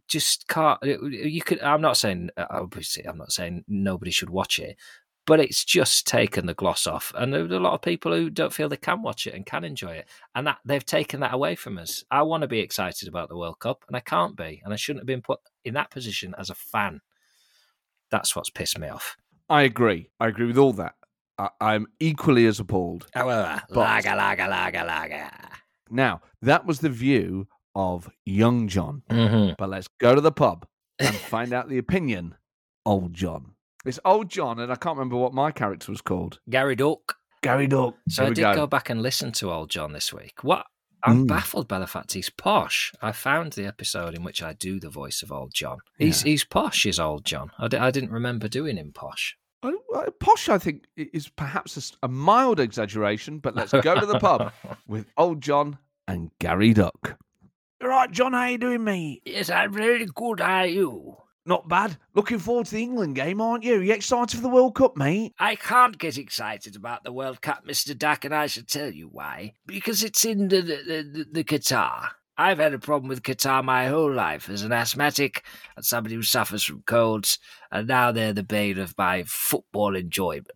just 0.08 0.48
can't. 0.48 0.78
You 0.84 1.42
could. 1.42 1.62
I'm 1.62 1.82
not 1.82 1.98
saying. 1.98 2.30
uh, 2.38 2.46
Obviously, 2.52 3.04
I'm 3.06 3.18
not 3.18 3.32
saying 3.32 3.64
nobody 3.68 4.12
should 4.12 4.30
watch 4.30 4.60
it, 4.60 4.78
but 5.27 5.39
it's 5.39 5.63
just 5.63 6.07
taken 6.07 6.45
the 6.45 6.53
gloss 6.53 6.88
off. 6.88 7.13
And 7.15 7.34
there 7.34 7.41
are 7.43 7.53
a 7.53 7.60
lot 7.60 7.73
of 7.73 7.81
people 7.81 8.12
who 8.13 8.29
don't 8.29 8.53
feel 8.53 8.69
they 8.69 8.77
can 8.77 9.01
watch 9.01 9.27
it 9.27 9.34
and 9.34 9.45
can 9.45 9.63
enjoy 9.63 9.91
it, 9.91 10.10
and 10.36 10.47
that 10.47 10.57
they've 10.65 10.86
taken 10.86 11.19
that 11.21 11.34
away 11.34 11.55
from 11.55 11.77
us. 11.77 12.03
I 12.12 12.21
want 12.23 12.41
to 12.41 12.47
be 12.47 12.60
excited 12.60 13.07
about 13.07 13.29
the 13.29 13.38
World 13.38 13.60
Cup, 13.60 13.84
and 13.88 13.95
I 13.95 13.99
can't 14.01 14.36
be, 14.36 14.62
and 14.63 14.73
I 14.73 14.77
shouldn't 14.77 15.01
have 15.01 15.07
been 15.07 15.21
put 15.21 15.39
in 15.65 15.73
that 15.75 15.91
position 15.91 16.34
as 16.38 16.49
a 16.49 16.55
fan. 16.55 17.01
That's 18.10 18.36
what's 18.36 18.49
pissed 18.49 18.79
me 18.79 18.89
off. 18.89 19.15
I 19.49 19.63
agree. 19.63 20.10
I 20.19 20.27
agree 20.27 20.47
with 20.47 20.57
all 20.57 20.73
that. 20.73 20.95
I, 21.38 21.49
I'm 21.60 21.88
equally 21.99 22.45
as 22.45 22.60
appalled. 22.60 23.07
However, 23.13 23.62
But- 23.69 23.77
lager, 23.77 24.15
lager, 24.15 24.47
lager. 24.47 25.29
Now, 25.89 26.21
that 26.41 26.65
was 26.65 26.79
the 26.79 26.89
view 26.89 27.47
of 27.75 28.10
young 28.25 28.67
John. 28.67 29.03
Mm-hmm. 29.10 29.53
But 29.57 29.69
let's 29.69 29.88
go 29.99 30.15
to 30.15 30.21
the 30.21 30.31
pub 30.31 30.65
and 30.99 31.15
find 31.15 31.53
out 31.53 31.69
the 31.69 31.77
opinion 31.77 32.36
old 32.86 33.13
John. 33.13 33.53
It's 33.86 34.00
old 34.06 34.30
John, 34.30 34.60
and 34.60 34.72
I 34.72 34.76
can't 34.76 34.98
remember 34.98 35.17
what 35.17 35.34
my 35.34 35.52
character 35.52 35.91
was 35.91 36.02
called. 36.02 36.39
Gary 36.50 36.76
Duck. 36.76 37.15
Gary 37.41 37.67
Duck. 37.67 37.96
So 38.10 38.24
Here 38.24 38.32
I 38.32 38.34
did 38.34 38.41
go. 38.44 38.54
go 38.56 38.67
back 38.67 38.89
and 38.89 39.02
listen 39.02 39.32
to 39.34 39.52
old 39.52 39.70
John 39.72 39.94
this 39.94 40.13
week. 40.13 40.44
What 40.44 40.65
I'm 41.04 41.24
Mm. 41.24 41.28
baffled 41.28 41.67
by 41.67 41.80
the 41.80 41.88
fact 41.88 42.13
he's 42.13 42.30
posh. 42.30 42.94
I 43.02 43.12
found 43.12 43.54
the 43.54 43.65
episode 43.65 44.13
in 44.13 44.24
which 44.24 44.44
I 44.44 44.54
do 44.54 44.80
the 44.80 44.89
voice 44.91 45.24
of 45.24 45.32
Old 45.32 45.52
John. 45.52 45.80
He's 45.98 46.22
he's 46.22 46.44
posh, 46.44 46.86
is 46.86 47.00
Old 47.00 47.26
John. 47.26 47.52
I, 47.58 47.67
didn't 47.89 48.12
remember 48.12 48.48
doing 48.48 48.78
him 48.78 48.91
posh. 48.94 49.36
Uh, 49.63 49.72
uh, 49.96 50.12
Posh, 50.20 50.48
I 50.50 50.60
think, 50.60 50.84
is 50.96 51.28
perhaps 51.30 51.96
a 52.04 52.08
mild 52.08 52.60
exaggeration, 52.60 53.39
but 53.39 53.56
let's 53.56 53.72
go 53.72 54.00
to 54.00 54.06
the 54.06 54.20
pub 54.20 54.52
with 54.88 55.08
old 55.17 55.41
John 55.41 55.80
and 56.08 56.30
Gary 56.39 56.74
Duck. 56.74 57.17
All 57.82 57.88
right, 57.89 58.12
John, 58.12 58.34
how 58.34 58.39
are 58.41 58.50
you 58.52 58.58
doing, 58.60 58.84
mate? 58.84 59.24
Yes, 59.26 59.50
I'm 59.50 59.74
very 59.74 60.06
good. 60.06 60.39
How 60.39 60.58
are 60.60 60.65
you? 60.67 61.17
Not 61.45 61.67
bad. 61.67 61.97
Looking 62.13 62.38
forward 62.38 62.67
to 62.67 62.75
the 62.75 62.84
England 62.84 63.15
game, 63.15 63.41
aren't 63.41 63.63
you? 63.63 63.80
You 63.80 63.93
excited 63.93 64.36
for 64.36 64.43
the 64.43 64.49
World 64.49 64.75
Cup, 64.75 64.95
mate? 64.95 65.34
I 65.39 65.56
can't 65.56 65.97
get 65.97 66.17
excited 66.17 66.75
about 66.75 67.04
the 67.04 67.12
World 67.12 67.41
Cup, 67.41 67.65
Mr. 67.65 67.97
Duck, 67.97 68.25
and 68.25 68.36
I 68.36 68.45
shall 68.45 68.63
tell 68.63 68.91
you 68.91 69.10
why. 69.12 69.54
Because 69.65 70.04
it's 70.04 70.23
in 70.23 70.49
the, 70.49 70.62
the, 70.62 70.75
the, 70.86 71.25
the 71.32 71.43
Qatar. 71.43 72.10
I've 72.38 72.60
had 72.60 72.73
a 72.73 72.80
problem 72.80 73.10
with 73.10 73.23
Qatar 73.23 73.63
my 73.63 73.88
whole 73.88 74.12
life 74.12 74.49
as 74.49 74.62
an 74.62 74.71
asthmatic 74.71 75.43
and 75.75 75.84
somebody 75.84 76.15
who 76.15 76.21
suffers 76.21 76.63
from 76.63 76.84
colds, 76.86 77.39
and 77.71 77.88
now 77.88 78.12
they're 78.12 78.34
the 78.34 78.43
bane 78.43 78.77
of 78.77 78.97
my 78.97 79.23
football 79.23 79.95
enjoyment. 79.95 80.47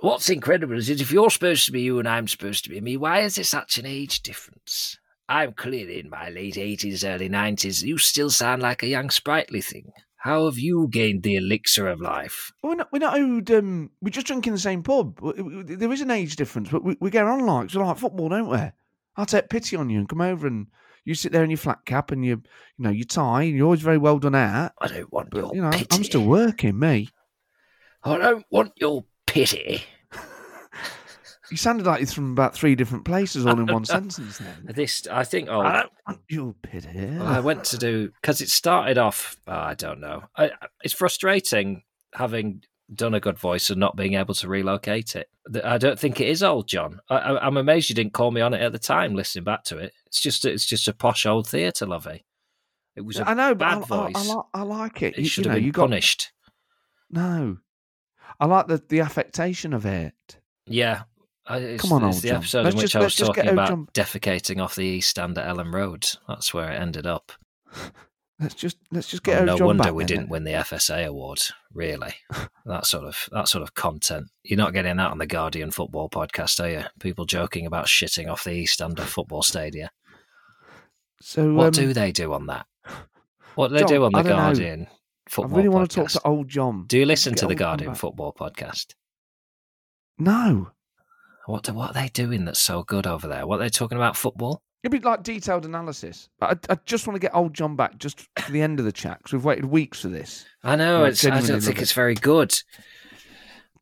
What's 0.00 0.30
incredible 0.30 0.76
is 0.76 0.88
that 0.88 1.00
if 1.00 1.12
you're 1.12 1.30
supposed 1.30 1.66
to 1.66 1.72
be 1.72 1.82
you 1.82 1.98
and 1.98 2.08
I'm 2.08 2.28
supposed 2.28 2.64
to 2.64 2.70
be 2.70 2.80
me, 2.80 2.96
why 2.96 3.20
is 3.20 3.36
there 3.36 3.44
such 3.44 3.78
an 3.78 3.86
age 3.86 4.22
difference? 4.22 4.98
I'm 5.28 5.52
clearly 5.52 6.00
in 6.00 6.10
my 6.10 6.28
late 6.28 6.56
80s, 6.56 7.08
early 7.08 7.28
90s. 7.28 7.82
You 7.82 7.98
still 7.98 8.30
sound 8.30 8.62
like 8.62 8.82
a 8.82 8.88
young, 8.88 9.10
sprightly 9.10 9.60
thing. 9.60 9.92
How 10.20 10.44
have 10.44 10.58
you 10.58 10.86
gained 10.90 11.22
the 11.22 11.36
elixir 11.36 11.88
of 11.88 12.00
life? 12.00 12.52
We're 12.62 12.74
not, 12.74 12.92
we're 12.92 12.98
not 12.98 13.18
owed, 13.18 13.50
um, 13.50 13.90
we 14.02 14.10
just 14.10 14.26
drink 14.26 14.46
in 14.46 14.52
the 14.52 14.58
same 14.58 14.82
pub. 14.82 15.18
There 15.18 15.92
is 15.92 16.02
an 16.02 16.10
age 16.10 16.36
difference, 16.36 16.68
but 16.68 16.84
we, 16.84 16.96
we 17.00 17.10
get 17.10 17.24
on 17.24 17.46
like, 17.46 17.70
so 17.70 17.80
like 17.80 17.96
football, 17.96 18.28
don't 18.28 18.48
we? 18.48 18.58
I'll 19.16 19.24
take 19.24 19.48
pity 19.48 19.76
on 19.76 19.88
you 19.88 19.98
and 19.98 20.08
come 20.08 20.20
over 20.20 20.46
and 20.46 20.66
you 21.06 21.14
sit 21.14 21.32
there 21.32 21.42
in 21.42 21.48
your 21.48 21.56
flat 21.56 21.86
cap 21.86 22.10
and 22.10 22.22
you, 22.22 22.42
you 22.76 22.84
know, 22.84 22.90
your 22.90 23.06
tie, 23.06 23.44
and 23.44 23.56
you're 23.56 23.64
always 23.64 23.80
very 23.80 23.96
well 23.96 24.18
done 24.18 24.34
out. 24.34 24.72
I 24.78 24.88
don't 24.88 25.10
want 25.10 25.32
your 25.32 25.54
you 25.54 25.62
know, 25.62 25.70
pity. 25.70 25.86
I'm 25.90 26.04
still 26.04 26.26
working, 26.26 26.78
me. 26.78 27.08
I 28.04 28.18
don't 28.18 28.44
want 28.50 28.72
your 28.76 29.04
pity. 29.26 29.82
You 31.50 31.56
sounded 31.56 31.86
like 31.86 32.00
it's 32.02 32.12
from 32.12 32.32
about 32.32 32.54
three 32.54 32.74
different 32.74 33.04
places 33.04 33.44
all 33.46 33.58
in 33.58 33.66
one 33.66 33.84
sentence 33.96 34.38
then. 34.38 34.72
This, 34.74 35.06
I 35.10 35.24
think. 35.24 35.48
Oh, 35.50 35.60
I 35.60 35.80
don't 35.82 35.92
want 36.06 36.20
your 36.28 36.54
pity. 36.62 36.88
well, 37.18 37.26
I 37.26 37.40
went 37.40 37.64
to 37.66 37.78
do 37.78 38.10
because 38.20 38.40
it 38.40 38.48
started 38.50 38.98
off. 38.98 39.36
oh, 39.46 39.52
I 39.52 39.74
don't 39.74 40.00
know. 40.00 40.24
I, 40.36 40.50
it's 40.82 40.94
frustrating 40.94 41.82
having 42.14 42.62
done 42.94 43.14
a 43.14 43.20
good 43.20 43.38
voice 43.38 43.70
and 43.70 43.78
not 43.78 43.96
being 43.96 44.14
able 44.14 44.34
to 44.34 44.48
relocate 44.48 45.14
it. 45.16 45.28
I 45.64 45.78
don't 45.78 45.98
think 45.98 46.20
it 46.20 46.28
is 46.28 46.42
old 46.42 46.68
John. 46.68 47.00
I, 47.08 47.16
I, 47.16 47.46
I'm 47.46 47.56
amazed 47.56 47.88
you 47.88 47.94
didn't 47.96 48.12
call 48.12 48.30
me 48.30 48.40
on 48.40 48.54
it 48.54 48.60
at 48.60 48.72
the 48.72 48.78
time. 48.78 49.14
Listening 49.14 49.44
back 49.44 49.64
to 49.64 49.78
it, 49.78 49.92
it's 50.06 50.20
just 50.20 50.44
it's 50.44 50.64
just 50.66 50.86
a 50.88 50.92
posh 50.92 51.26
old 51.26 51.48
theatre 51.48 51.86
lovey. 51.86 52.24
It 52.96 53.02
was 53.02 53.18
a 53.18 53.28
I 53.28 53.34
know, 53.34 53.54
but 53.54 53.58
bad 53.58 53.92
I, 53.92 53.96
I, 53.96 54.06
I, 54.06 54.12
voice. 54.12 54.28
li- 54.28 54.42
I 54.54 54.62
like 54.62 55.02
it. 55.02 55.14
it 55.16 55.22
You- 55.22 55.28
should 55.28 55.44
you 55.46 55.50
have 55.50 55.56
know, 55.56 55.60
been 55.60 55.66
you 55.66 55.72
got 55.72 55.82
punished. 55.88 56.32
no. 57.10 57.58
I 58.38 58.46
like 58.46 58.68
the 58.68 58.82
the 58.88 59.00
affectation 59.00 59.72
of 59.74 59.84
it. 59.84 60.14
Yeah. 60.66 61.02
I, 61.46 61.58
it's, 61.58 61.82
Come 61.82 61.92
on, 61.94 62.04
it's 62.08 62.16
old 62.16 62.22
the 62.22 62.28
John. 62.28 62.36
episode 62.38 62.62
Let's 62.64 62.74
in 62.74 62.78
which 62.78 62.92
just- 62.92 62.96
I 62.96 63.00
was 63.04 63.16
talking 63.16 63.48
about 63.48 63.68
John- 63.68 63.88
defecating 63.94 64.62
off 64.62 64.76
the 64.76 64.82
east 64.84 65.10
stand 65.10 65.36
at 65.38 65.46
Elland 65.48 65.72
Road. 65.74 66.06
That's 66.28 66.52
where 66.54 66.70
it 66.70 66.76
ended 66.80 67.06
up. 67.06 67.32
Let's 68.38 68.54
just 68.54 68.78
let's 68.90 69.06
just 69.08 69.22
get 69.22 69.42
Oh, 69.42 69.44
no 69.44 69.58
John 69.58 69.66
wonder 69.66 69.82
back 69.82 69.92
we 69.92 70.04
didn't 70.06 70.30
win 70.30 70.44
the 70.44 70.52
FSA 70.52 71.04
award. 71.04 71.42
Really, 71.74 72.14
that 72.64 72.86
sort 72.86 73.04
of 73.04 73.28
that 73.32 73.48
sort 73.48 73.60
of 73.62 73.74
content. 73.74 74.28
You're 74.44 74.56
not 74.56 74.72
getting 74.72 74.96
that 74.96 75.10
on 75.10 75.18
the 75.18 75.26
Guardian 75.26 75.70
football 75.70 76.08
podcast, 76.08 76.58
are 76.64 76.70
you? 76.70 76.84
People 77.00 77.26
joking 77.26 77.66
about 77.66 77.84
shitting 77.84 78.30
off 78.32 78.44
the 78.44 78.52
East 78.52 78.80
Under 78.80 79.02
football 79.02 79.42
stadia. 79.42 79.90
So 81.20 81.52
What 81.52 81.66
um, 81.66 81.70
do 81.72 81.92
they 81.92 82.12
do 82.12 82.32
on 82.32 82.46
that? 82.46 82.64
What 83.56 83.68
do 83.68 83.74
they 83.74 83.80
John, 83.80 83.88
do 83.88 84.04
on 84.04 84.12
the 84.12 84.22
Guardian 84.22 84.30
know. 84.30 84.42
Guardian 84.42 84.86
I 84.86 85.30
football? 85.30 85.56
really 85.58 85.68
want 85.68 85.90
to 85.90 85.96
talk 85.96 86.08
to 86.12 86.22
old 86.24 86.48
John. 86.48 86.86
Do 86.86 86.96
you 86.98 87.04
listen 87.04 87.34
to 87.34 87.46
the 87.46 87.54
Guardian 87.54 87.94
football 87.94 88.32
podcast? 88.32 88.94
No, 90.18 90.70
What 91.50 91.64
do, 91.64 91.74
what 91.74 91.90
are 91.90 91.94
they 92.02 92.08
doing 92.08 92.44
that's 92.44 92.60
so 92.60 92.82
good 92.82 93.06
over 93.06 93.26
there? 93.28 93.46
What 93.46 93.56
are 93.56 93.64
they 93.64 93.68
talking 93.70 93.96
about 93.96 94.16
football? 94.16 94.62
it'd 94.82 94.92
be 94.98 95.06
like 95.06 95.22
detailed 95.22 95.66
analysis. 95.66 96.30
I, 96.40 96.56
I 96.70 96.78
just 96.86 97.06
want 97.06 97.14
to 97.16 97.20
get 97.20 97.34
old 97.34 97.52
John 97.52 97.76
back 97.76 97.98
just 97.98 98.26
for 98.38 98.50
the 98.50 98.62
end 98.62 98.78
of 98.78 98.86
the 98.86 98.92
chat 98.92 99.18
because 99.18 99.34
we've 99.34 99.44
waited 99.44 99.66
weeks 99.66 100.00
for 100.00 100.08
this. 100.08 100.46
I 100.64 100.74
know 100.76 101.04
I 101.04 101.08
it's. 101.08 101.22
I 101.24 101.40
don't 101.40 101.60
think 101.60 101.78
it. 101.78 101.82
it's 101.82 101.92
very 101.92 102.14
good. 102.14 102.54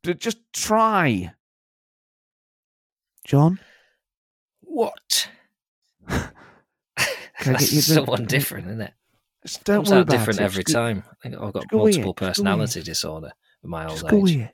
But 0.02 0.18
Just 0.18 0.38
try, 0.52 1.32
John. 3.24 3.60
What? 4.62 5.28
Can 6.08 6.16
I 6.16 6.28
That's 7.44 7.64
get 7.66 7.72
you 7.72 7.80
someone 7.80 8.24
different, 8.26 8.66
isn't 8.68 8.80
it? 8.80 8.92
Just 9.44 9.64
don't 9.64 9.76
Comes 9.78 9.90
worry 9.90 9.98
out 9.98 10.02
about 10.02 10.12
different 10.18 10.40
it. 10.40 10.44
every 10.44 10.64
Just 10.64 10.74
time. 10.74 11.04
I 11.10 11.14
think 11.22 11.34
I've 11.40 11.52
got 11.52 11.64
multiple 11.72 11.86
here, 11.86 11.92
just 11.92 12.02
go 12.02 12.04
here. 12.04 12.12
personality 12.30 12.82
disorder 12.82 13.28
at 13.62 13.68
my 13.70 13.84
old 13.84 13.90
Just 14.00 14.08
go 14.08 14.26
age. 14.26 14.30
here. 14.30 14.52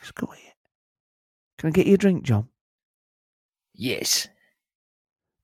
Just 0.00 0.14
go 0.16 0.26
here. 0.26 0.52
Can 1.58 1.68
I 1.68 1.70
get 1.72 1.86
you 1.86 1.94
a 1.94 1.98
drink, 1.98 2.24
John? 2.24 2.48
Yes, 3.74 4.28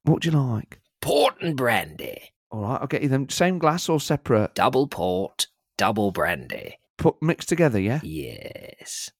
What 0.04 0.22
do 0.22 0.30
you 0.30 0.38
like? 0.38 0.80
port 1.02 1.34
and 1.40 1.56
brandy, 1.56 2.32
All 2.50 2.62
right, 2.62 2.80
I'll 2.80 2.86
get 2.86 3.02
you 3.02 3.08
them. 3.08 3.28
Same 3.28 3.58
glass 3.58 3.88
or 3.88 3.98
separate? 4.00 4.54
double 4.54 4.86
port, 4.86 5.46
double 5.78 6.10
brandy. 6.12 6.78
Put 6.98 7.20
mixed 7.22 7.48
together, 7.48 7.80
yeah. 7.80 8.00
Yes, 8.02 9.10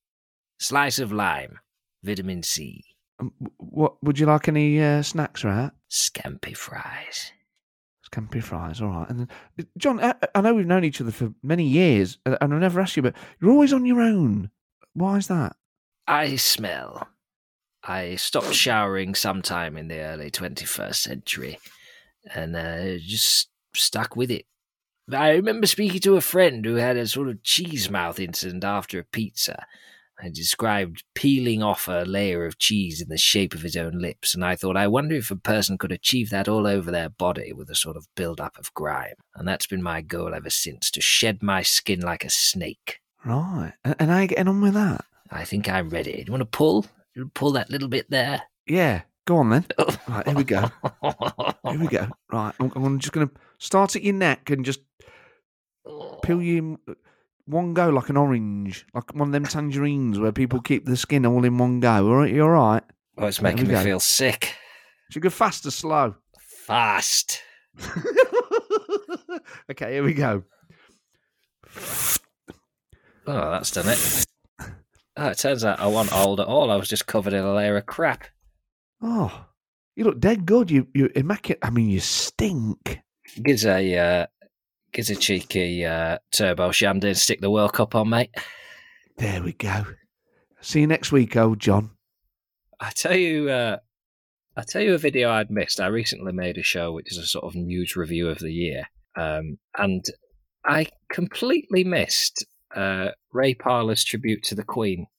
slice 0.58 0.98
of 0.98 1.12
lime, 1.12 1.58
vitamin 2.04 2.42
C, 2.42 2.84
Um, 3.18 3.32
what 3.58 4.02
would 4.04 4.18
you 4.18 4.26
like? 4.26 4.48
Any 4.48 4.80
uh, 4.82 5.02
snacks, 5.02 5.42
right? 5.44 5.70
scampi 5.90 6.56
fries. 6.56 7.32
Scampi 8.12 8.42
fries, 8.42 8.80
all 8.80 8.88
right. 8.90 9.08
And 9.10 9.20
then, 9.56 9.66
John, 9.78 10.00
I, 10.00 10.14
I 10.34 10.40
know 10.40 10.54
we've 10.54 10.66
known 10.66 10.84
each 10.84 11.00
other 11.00 11.10
for 11.12 11.32
many 11.42 11.64
years, 11.64 12.18
and 12.26 12.36
and 12.40 12.52
I've 12.54 12.60
never 12.60 12.80
asked 12.80 12.96
you, 12.96 13.02
but 13.02 13.14
you're 13.40 13.50
always 13.50 13.72
on 13.72 13.86
your 13.86 14.00
own. 14.00 14.50
Why 14.94 15.16
is 15.16 15.26
that? 15.28 15.56
I 16.06 16.36
smell. 16.36 17.08
I 17.84 18.16
stopped 18.16 18.52
showering 18.52 19.14
sometime 19.14 19.76
in 19.76 19.88
the 19.88 20.00
early 20.00 20.30
21st 20.30 20.94
century 20.94 21.58
and 22.34 22.54
uh, 22.54 22.98
just 22.98 23.48
stuck 23.74 24.16
with 24.16 24.30
it. 24.30 24.46
I 25.12 25.30
remember 25.30 25.66
speaking 25.66 26.00
to 26.00 26.16
a 26.16 26.20
friend 26.20 26.64
who 26.64 26.76
had 26.76 26.96
a 26.96 27.06
sort 27.06 27.28
of 27.28 27.42
cheese 27.42 27.90
mouth 27.90 28.20
incident 28.20 28.64
after 28.64 29.00
a 29.00 29.04
pizza. 29.04 29.66
I 30.22 30.28
described 30.28 31.04
peeling 31.14 31.62
off 31.62 31.88
a 31.88 32.04
layer 32.06 32.44
of 32.44 32.58
cheese 32.58 33.00
in 33.00 33.08
the 33.08 33.16
shape 33.16 33.54
of 33.54 33.62
his 33.62 33.76
own 33.76 33.98
lips, 33.98 34.34
and 34.34 34.44
I 34.44 34.54
thought, 34.54 34.76
I 34.76 34.86
wonder 34.86 35.14
if 35.14 35.30
a 35.30 35.36
person 35.36 35.78
could 35.78 35.92
achieve 35.92 36.28
that 36.30 36.46
all 36.46 36.66
over 36.66 36.90
their 36.90 37.08
body 37.08 37.52
with 37.54 37.70
a 37.70 37.74
sort 37.74 37.96
of 37.96 38.06
build-up 38.16 38.58
of 38.58 38.72
grime. 38.74 39.14
And 39.34 39.48
that's 39.48 39.66
been 39.66 39.82
my 39.82 40.02
goal 40.02 40.34
ever 40.34 40.50
since, 40.50 40.90
to 40.92 41.00
shed 41.00 41.42
my 41.42 41.62
skin 41.62 42.00
like 42.00 42.24
a 42.24 42.30
snake. 42.30 43.00
Right. 43.24 43.72
And, 43.82 43.96
and 43.98 44.10
how 44.10 44.16
are 44.18 44.22
you 44.22 44.28
getting 44.28 44.48
on 44.48 44.60
with 44.60 44.74
that? 44.74 45.04
I 45.30 45.44
think 45.44 45.68
I'm 45.68 45.88
ready. 45.88 46.12
Do 46.12 46.24
you 46.26 46.32
want 46.32 46.42
to 46.42 46.56
pull? 46.56 46.86
You 47.14 47.30
pull 47.34 47.52
that 47.52 47.70
little 47.70 47.88
bit 47.88 48.10
there. 48.10 48.42
Yeah. 48.66 49.02
Go 49.26 49.38
on 49.38 49.50
then. 49.50 49.66
Oh. 49.78 49.96
Right, 50.08 50.26
here 50.26 50.36
we 50.36 50.44
go. 50.44 50.70
Here 51.64 51.78
we 51.78 51.86
go. 51.86 52.08
Right, 52.32 52.54
I'm, 52.58 52.72
I'm 52.74 52.98
just 52.98 53.12
going 53.12 53.28
to 53.28 53.34
start 53.58 53.94
at 53.94 54.02
your 54.02 54.14
neck 54.14 54.50
and 54.50 54.64
just 54.64 54.80
peel 56.22 56.36
oh. 56.36 56.40
you 56.40 56.58
in 56.58 56.78
one 57.46 57.74
go 57.74 57.90
like 57.90 58.08
an 58.08 58.16
orange, 58.16 58.86
like 58.94 59.14
one 59.14 59.28
of 59.28 59.32
them 59.32 59.44
tangerines 59.44 60.18
where 60.18 60.32
people 60.32 60.60
keep 60.60 60.84
the 60.84 60.96
skin 60.96 61.26
all 61.26 61.44
in 61.44 61.58
one 61.58 61.80
go. 61.80 62.08
All 62.08 62.16
right, 62.16 62.32
you 62.32 62.42
all 62.42 62.50
right? 62.50 62.82
Oh, 63.18 63.26
it's 63.26 63.42
making 63.42 63.66
me 63.66 63.74
go. 63.74 63.82
feel 63.82 64.00
sick. 64.00 64.54
Should 65.10 65.22
go 65.22 65.30
fast 65.30 65.66
or 65.66 65.70
slow? 65.70 66.14
Fast. 66.66 67.42
okay, 69.70 69.92
here 69.94 70.04
we 70.04 70.14
go. 70.14 70.44
Oh, 73.26 73.50
that's 73.50 73.70
done 73.70 73.88
it. 73.88 74.26
Oh, 75.16 75.28
it 75.28 75.38
turns 75.38 75.64
out 75.64 75.80
I 75.80 75.86
wasn't 75.86 76.16
old 76.16 76.40
at 76.40 76.46
all. 76.46 76.70
I 76.70 76.76
was 76.76 76.88
just 76.88 77.06
covered 77.06 77.32
in 77.32 77.44
a 77.44 77.54
layer 77.54 77.76
of 77.76 77.86
crap. 77.86 78.24
Oh, 79.02 79.46
you 79.96 80.04
look 80.04 80.20
dead 80.20 80.46
good. 80.46 80.70
You, 80.70 80.86
you 80.94 81.10
immaculate. 81.14 81.58
I 81.62 81.70
mean, 81.70 81.88
you 81.88 82.00
stink. 82.00 83.00
Gives 83.42 83.64
a 83.64 83.96
uh, 83.96 84.26
gives 84.92 85.10
a 85.10 85.16
cheeky 85.16 85.84
uh, 85.84 86.18
turbo 86.32 86.70
shandy 86.72 87.08
and 87.08 87.18
stick 87.18 87.40
the 87.40 87.50
World 87.50 87.72
Cup 87.72 87.94
on, 87.94 88.08
mate. 88.08 88.30
There 89.18 89.42
we 89.42 89.52
go. 89.52 89.84
See 90.60 90.80
you 90.80 90.86
next 90.86 91.12
week, 91.12 91.36
old 91.36 91.60
John. 91.60 91.90
I 92.78 92.90
tell 92.90 93.16
you, 93.16 93.50
uh, 93.50 93.76
I 94.56 94.62
tell 94.62 94.82
you 94.82 94.94
a 94.94 94.98
video 94.98 95.30
I'd 95.30 95.50
missed. 95.50 95.80
I 95.80 95.86
recently 95.86 96.32
made 96.32 96.58
a 96.58 96.62
show 96.62 96.92
which 96.92 97.12
is 97.12 97.18
a 97.18 97.26
sort 97.26 97.44
of 97.44 97.54
news 97.54 97.96
review 97.96 98.28
of 98.28 98.38
the 98.38 98.52
year, 98.52 98.84
um, 99.16 99.58
and 99.76 100.04
I 100.64 100.86
completely 101.10 101.84
missed 101.84 102.44
uh, 102.74 103.10
Ray 103.32 103.54
Parlour's 103.54 104.04
tribute 104.04 104.42
to 104.44 104.54
the 104.54 104.64
Queen. 104.64 105.06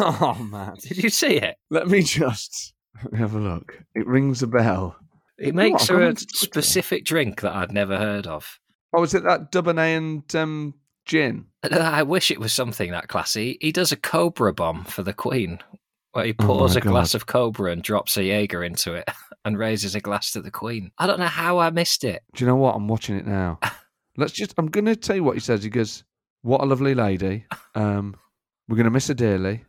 Oh 0.00 0.34
man, 0.34 0.74
Did 0.80 0.98
you 1.02 1.10
see 1.10 1.36
it? 1.36 1.56
let 1.70 1.86
me 1.86 2.02
just 2.02 2.74
let 3.04 3.12
me 3.12 3.18
have 3.20 3.34
a 3.34 3.38
look. 3.38 3.82
It 3.94 4.06
rings 4.06 4.42
a 4.42 4.48
bell. 4.48 4.96
It 5.38 5.54
makes 5.54 5.86
her 5.88 6.02
a 6.02 6.16
specific 6.16 7.04
drink 7.04 7.42
that 7.42 7.54
I'd 7.54 7.70
never 7.72 7.96
heard 7.96 8.26
of. 8.26 8.58
Oh, 8.92 9.02
is 9.04 9.14
it 9.14 9.22
that 9.24 9.52
Dubonnet 9.52 9.96
and 9.96 10.34
um, 10.34 10.74
gin? 11.04 11.46
I 11.70 12.02
wish 12.02 12.30
it 12.30 12.40
was 12.40 12.52
something 12.52 12.90
that 12.90 13.08
classy. 13.08 13.58
He 13.60 13.70
does 13.70 13.92
a 13.92 13.96
Cobra 13.96 14.52
bomb 14.52 14.84
for 14.84 15.02
the 15.02 15.12
Queen 15.12 15.60
where 16.12 16.24
he 16.24 16.34
Oh 16.38 16.44
pours 16.46 16.74
my 16.74 16.78
a 16.78 16.82
glass 16.82 17.14
of 17.14 17.26
Cobra 17.26 17.70
and 17.70 17.82
drops 17.82 18.16
a 18.16 18.24
Jaeger 18.24 18.64
into 18.64 18.94
it 18.94 19.08
and 19.44 19.58
raises 19.58 19.94
a 19.94 20.00
glass 20.00 20.32
to 20.32 20.40
the 20.40 20.50
Queen. 20.50 20.90
I 20.98 21.06
don't 21.06 21.20
know 21.20 21.26
how 21.26 21.58
I 21.58 21.70
missed 21.70 22.02
it. 22.02 22.22
Do 22.34 22.42
you 22.44 22.48
know 22.48 22.56
what? 22.56 22.74
I'm 22.74 22.88
watching 22.88 23.16
it 23.16 23.26
now. 23.26 23.60
Let's 24.16 24.32
just. 24.32 24.54
I'm 24.56 24.66
going 24.68 24.86
to 24.86 24.96
tell 24.96 25.14
you 25.14 25.22
what 25.22 25.34
he 25.36 25.40
says. 25.40 25.62
He 25.62 25.68
goes, 25.70 26.02
"What 26.46 26.60
a 26.60 26.64
lovely 26.64 26.94
lady. 26.94 27.44
Um, 27.74 28.14
we're 28.68 28.76
going 28.76 28.84
to 28.84 28.90
miss 28.90 29.08
her 29.08 29.14
dearly. 29.14 29.64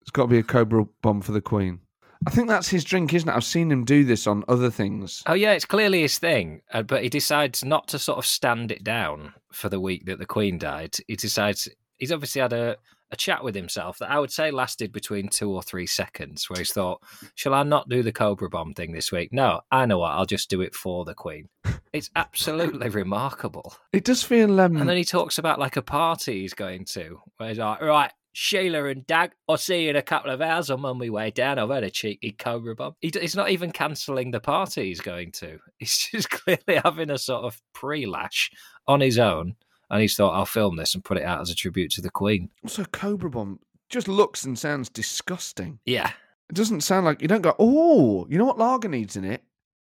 It's 0.00 0.10
got 0.10 0.22
to 0.22 0.28
be 0.28 0.38
a 0.38 0.42
Cobra 0.42 0.86
bomb 1.02 1.20
for 1.20 1.32
the 1.32 1.42
Queen." 1.42 1.80
I 2.26 2.30
think 2.30 2.48
that's 2.48 2.68
his 2.68 2.84
drink, 2.84 3.12
isn't 3.12 3.28
it? 3.28 3.34
I've 3.34 3.44
seen 3.44 3.70
him 3.70 3.84
do 3.84 4.02
this 4.02 4.26
on 4.26 4.44
other 4.48 4.70
things. 4.70 5.22
Oh 5.26 5.34
yeah, 5.34 5.52
it's 5.52 5.66
clearly 5.66 6.00
his 6.00 6.18
thing, 6.18 6.62
uh, 6.72 6.82
but 6.82 7.02
he 7.02 7.10
decides 7.10 7.64
not 7.64 7.86
to 7.88 7.98
sort 7.98 8.18
of 8.18 8.24
stand 8.24 8.70
it 8.72 8.82
down 8.82 9.34
for 9.52 9.68
the 9.68 9.80
week 9.80 10.06
that 10.06 10.18
the 10.18 10.26
Queen 10.26 10.56
died. 10.56 10.96
He 11.06 11.16
decides 11.16 11.68
he's 12.02 12.10
obviously 12.10 12.40
had 12.40 12.52
a, 12.52 12.76
a 13.12 13.16
chat 13.16 13.44
with 13.44 13.54
himself 13.54 13.98
that 13.98 14.10
I 14.10 14.18
would 14.18 14.32
say 14.32 14.50
lasted 14.50 14.90
between 14.90 15.28
two 15.28 15.52
or 15.52 15.62
three 15.62 15.86
seconds, 15.86 16.50
where 16.50 16.58
he's 16.58 16.72
thought, 16.72 17.00
"Shall 17.36 17.54
I 17.54 17.62
not 17.62 17.88
do 17.88 18.02
the 18.02 18.10
Cobra 18.10 18.48
Bomb 18.48 18.74
thing 18.74 18.90
this 18.92 19.12
week? 19.12 19.32
No, 19.32 19.60
I 19.70 19.86
know 19.86 19.98
what. 19.98 20.10
I'll 20.10 20.26
just 20.26 20.50
do 20.50 20.60
it 20.62 20.74
for 20.74 21.04
the 21.04 21.14
Queen." 21.14 21.48
It's 21.92 22.08
absolutely 22.16 22.88
remarkable. 22.88 23.74
It 23.92 24.04
does 24.04 24.22
feel. 24.22 24.58
Um, 24.62 24.78
And 24.78 24.88
then 24.88 24.96
he 24.96 25.04
talks 25.04 25.36
about 25.36 25.58
like 25.58 25.76
a 25.76 25.82
party 25.82 26.40
he's 26.40 26.54
going 26.54 26.86
to, 26.86 27.20
where 27.36 27.50
he's 27.50 27.58
like, 27.58 27.80
"Right." 27.80 28.10
Sheila 28.34 28.86
and 28.86 29.06
Dag, 29.06 29.32
I'll 29.46 29.58
see 29.58 29.84
you 29.84 29.90
in 29.90 29.96
a 29.96 30.00
couple 30.02 30.30
of 30.30 30.40
hours. 30.40 30.70
I'm 30.70 30.86
on 30.86 30.96
my 30.98 31.10
way 31.10 31.30
down. 31.30 31.58
I've 31.58 31.68
had 31.68 31.84
a 31.84 31.90
cheeky 31.90 32.32
Cobra 32.32 32.74
Bomb. 32.74 32.94
He, 33.02 33.10
d- 33.10 33.20
he's 33.20 33.36
not 33.36 33.50
even 33.50 33.72
cancelling 33.72 34.30
the 34.30 34.40
party 34.40 34.84
he's 34.86 35.02
going 35.02 35.32
to. 35.32 35.58
He's 35.78 35.98
just 36.10 36.30
clearly 36.30 36.80
having 36.82 37.10
a 37.10 37.18
sort 37.18 37.44
of 37.44 37.60
pre 37.74 38.06
lash 38.06 38.50
on 38.88 39.00
his 39.02 39.18
own. 39.18 39.56
And 39.92 40.00
he's 40.00 40.16
thought, 40.16 40.32
I'll 40.32 40.46
film 40.46 40.76
this 40.76 40.94
and 40.94 41.04
put 41.04 41.18
it 41.18 41.22
out 41.22 41.42
as 41.42 41.50
a 41.50 41.54
tribute 41.54 41.92
to 41.92 42.00
the 42.00 42.10
Queen. 42.10 42.48
also, 42.64 42.84
Cobra 42.86 43.30
bomb 43.30 43.60
just 43.90 44.08
looks 44.08 44.44
and 44.44 44.58
sounds 44.58 44.88
disgusting. 44.88 45.78
Yeah. 45.84 46.10
It 46.48 46.56
doesn't 46.56 46.80
sound 46.80 47.04
like 47.04 47.20
you 47.20 47.28
don't 47.28 47.42
go. 47.42 47.54
Oh, 47.58 48.26
you 48.28 48.38
know 48.38 48.46
what 48.46 48.58
lager 48.58 48.88
needs 48.88 49.16
in 49.16 49.24
it? 49.24 49.44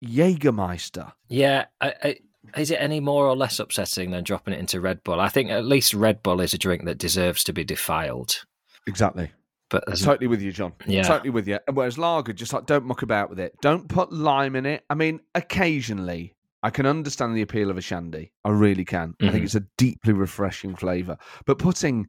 Jägermeister. 0.06 1.12
Yeah. 1.28 1.66
I, 1.82 1.94
I, 2.04 2.18
is 2.56 2.70
it 2.70 2.80
any 2.80 3.00
more 3.00 3.26
or 3.26 3.36
less 3.36 3.60
upsetting 3.60 4.12
than 4.12 4.24
dropping 4.24 4.54
it 4.54 4.60
into 4.60 4.80
Red 4.80 5.04
Bull? 5.04 5.20
I 5.20 5.30
think 5.30 5.50
at 5.50 5.66
least 5.66 5.96
Red 5.96 6.22
Bull 6.22 6.42
is 6.42 6.54
a 6.54 6.58
drink 6.60 6.86
that 6.86 7.00
deserves 7.00 7.44
to 7.46 7.54
be 7.54 7.64
defiled. 7.64 8.46
Exactly. 8.86 9.32
But 9.70 9.84
Totally 9.98 10.28
with 10.28 10.42
you, 10.42 10.52
John. 10.52 10.74
Yeah. 10.86 11.02
Totally 11.02 11.32
with 11.32 11.48
you. 11.48 11.60
And 11.68 11.76
Whereas 11.76 11.98
lager, 11.98 12.32
just 12.34 12.54
like 12.54 12.68
don't 12.68 12.86
muck 12.86 13.02
about 13.02 13.30
with 13.30 13.40
it. 13.40 13.54
Don't 13.62 13.90
put 13.90 14.14
lime 14.14 14.56
in 14.56 14.66
it. 14.66 14.86
I 14.90 14.94
mean, 14.94 15.20
occasionally 15.36 16.36
I 16.64 16.70
can 16.70 16.86
understand 16.86 17.36
the 17.36 17.42
appeal 17.42 17.70
of 17.70 17.78
a 17.78 17.82
shandy. 17.82 18.34
I 18.44 18.50
really 18.50 18.84
can. 18.86 19.16
I 19.22 19.30
think 19.30 19.42
Mhm. 19.44 19.46
it's 19.46 19.56
a 19.56 19.64
deeply 19.78 20.14
refreshing 20.14 20.76
flavour. 20.76 21.18
But 21.46 21.60
putting 21.60 22.08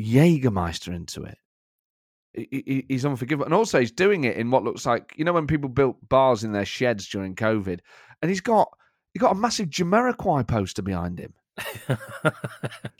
Jägermeister 0.00 0.94
into 0.94 1.24
it, 1.24 1.38
he's 2.88 3.04
unforgivable. 3.04 3.44
And 3.46 3.54
also, 3.54 3.80
he's 3.80 3.90
doing 3.92 4.24
it 4.24 4.36
in 4.36 4.50
what 4.50 4.62
looks 4.64 4.86
like 4.86 5.12
you 5.16 5.24
know 5.24 5.32
when 5.32 5.46
people 5.48 5.68
built 5.68 5.96
bars 6.08 6.44
in 6.44 6.52
their 6.52 6.64
sheds 6.64 7.08
during 7.08 7.34
COVID, 7.34 7.80
and 8.22 8.30
he's 8.30 8.40
got 8.40 8.68
he 9.12 9.18
got 9.18 9.32
a 9.32 9.38
massive 9.38 9.68
Jamiroquai 9.68 10.46
poster 10.46 10.82
behind 10.82 11.18
him. 11.18 11.34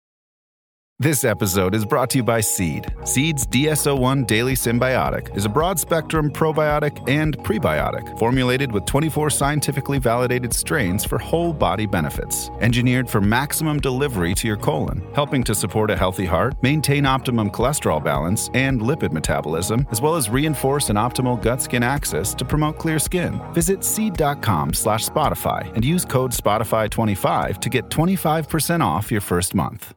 This 1.01 1.23
episode 1.23 1.73
is 1.73 1.83
brought 1.83 2.11
to 2.11 2.19
you 2.19 2.23
by 2.23 2.41
Seed. 2.41 2.93
Seed's 3.05 3.47
DS-01 3.47 4.27
Daily 4.27 4.53
Symbiotic 4.53 5.35
is 5.35 5.45
a 5.45 5.49
broad 5.49 5.79
spectrum 5.79 6.29
probiotic 6.29 7.09
and 7.09 7.35
prebiotic 7.39 8.19
formulated 8.19 8.71
with 8.71 8.85
24 8.85 9.31
scientifically 9.31 9.97
validated 9.97 10.53
strains 10.53 11.03
for 11.03 11.17
whole 11.17 11.53
body 11.53 11.87
benefits. 11.87 12.51
Engineered 12.59 13.09
for 13.09 13.19
maximum 13.19 13.79
delivery 13.79 14.35
to 14.35 14.47
your 14.47 14.57
colon, 14.57 15.03
helping 15.15 15.43
to 15.43 15.55
support 15.55 15.89
a 15.89 15.97
healthy 15.97 16.27
heart, 16.27 16.53
maintain 16.61 17.07
optimum 17.07 17.49
cholesterol 17.49 18.03
balance 18.03 18.51
and 18.53 18.79
lipid 18.79 19.11
metabolism, 19.11 19.87
as 19.89 20.01
well 20.01 20.15
as 20.15 20.29
reinforce 20.29 20.91
an 20.91 20.97
optimal 20.97 21.41
gut 21.41 21.63
skin 21.63 21.81
axis 21.81 22.35
to 22.35 22.45
promote 22.45 22.77
clear 22.77 22.99
skin. 22.99 23.41
Visit 23.53 23.83
seed.com 23.83 24.71
slash 24.75 25.07
Spotify 25.07 25.67
and 25.73 25.83
use 25.83 26.05
code 26.05 26.29
Spotify25 26.29 27.59
to 27.59 27.69
get 27.69 27.89
25% 27.89 28.81
off 28.81 29.11
your 29.11 29.21
first 29.21 29.55
month. 29.55 29.95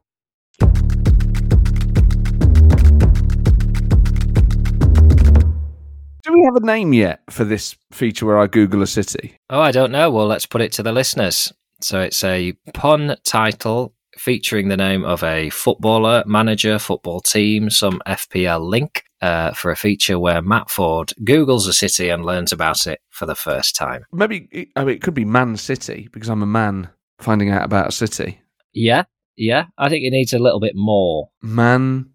We 6.35 6.44
have 6.44 6.57
a 6.57 6.61
name 6.61 6.92
yet 6.92 7.23
for 7.31 7.44
this 7.44 7.77
feature 7.92 8.27
where 8.27 8.38
I 8.38 8.47
Google 8.47 8.83
a 8.83 8.87
city? 8.87 9.38
Oh, 9.51 9.61
I 9.61 9.70
don't 9.70 9.92
know. 9.92 10.11
Well, 10.11 10.27
let's 10.27 10.47
put 10.47 10.61
it 10.61 10.73
to 10.73 10.83
the 10.83 10.92
listeners. 10.92 11.53
So 11.81 12.01
it's 12.01 12.23
a 12.25 12.53
pun 12.73 13.16
title 13.25 13.94
featuring 14.16 14.68
the 14.68 14.77
name 14.77 15.05
of 15.05 15.23
a 15.23 15.51
footballer, 15.51 16.23
manager, 16.27 16.79
football 16.79 17.20
team, 17.20 17.68
some 17.70 18.01
FPL 18.07 18.64
link 18.64 19.05
uh, 19.20 19.53
for 19.53 19.70
a 19.70 19.77
feature 19.77 20.18
where 20.18 20.42
Matt 20.42 20.70
Ford 20.70 21.12
Googles 21.23 21.68
a 21.68 21.73
city 21.73 22.09
and 22.11 22.25
learns 22.25 22.53
about 22.53 22.87
it 22.87 23.01
for 23.11 23.27
the 23.27 23.35
first 23.35 23.75
time. 23.75 24.05
Maybe 24.12 24.70
I 24.77 24.85
mean, 24.85 24.97
it 24.97 25.03
could 25.03 25.14
be 25.14 25.25
Man 25.25 25.57
City 25.57 26.09
because 26.12 26.29
I'm 26.29 26.42
a 26.42 26.47
man 26.47 26.90
finding 27.18 27.51
out 27.51 27.64
about 27.64 27.88
a 27.88 27.92
city. 27.92 28.40
Yeah, 28.73 29.05
yeah. 29.37 29.66
I 29.79 29.88
think 29.88 30.05
it 30.05 30.11
needs 30.11 30.33
a 30.33 30.38
little 30.38 30.61
bit 30.61 30.75
more. 30.75 31.31
Man 31.42 32.11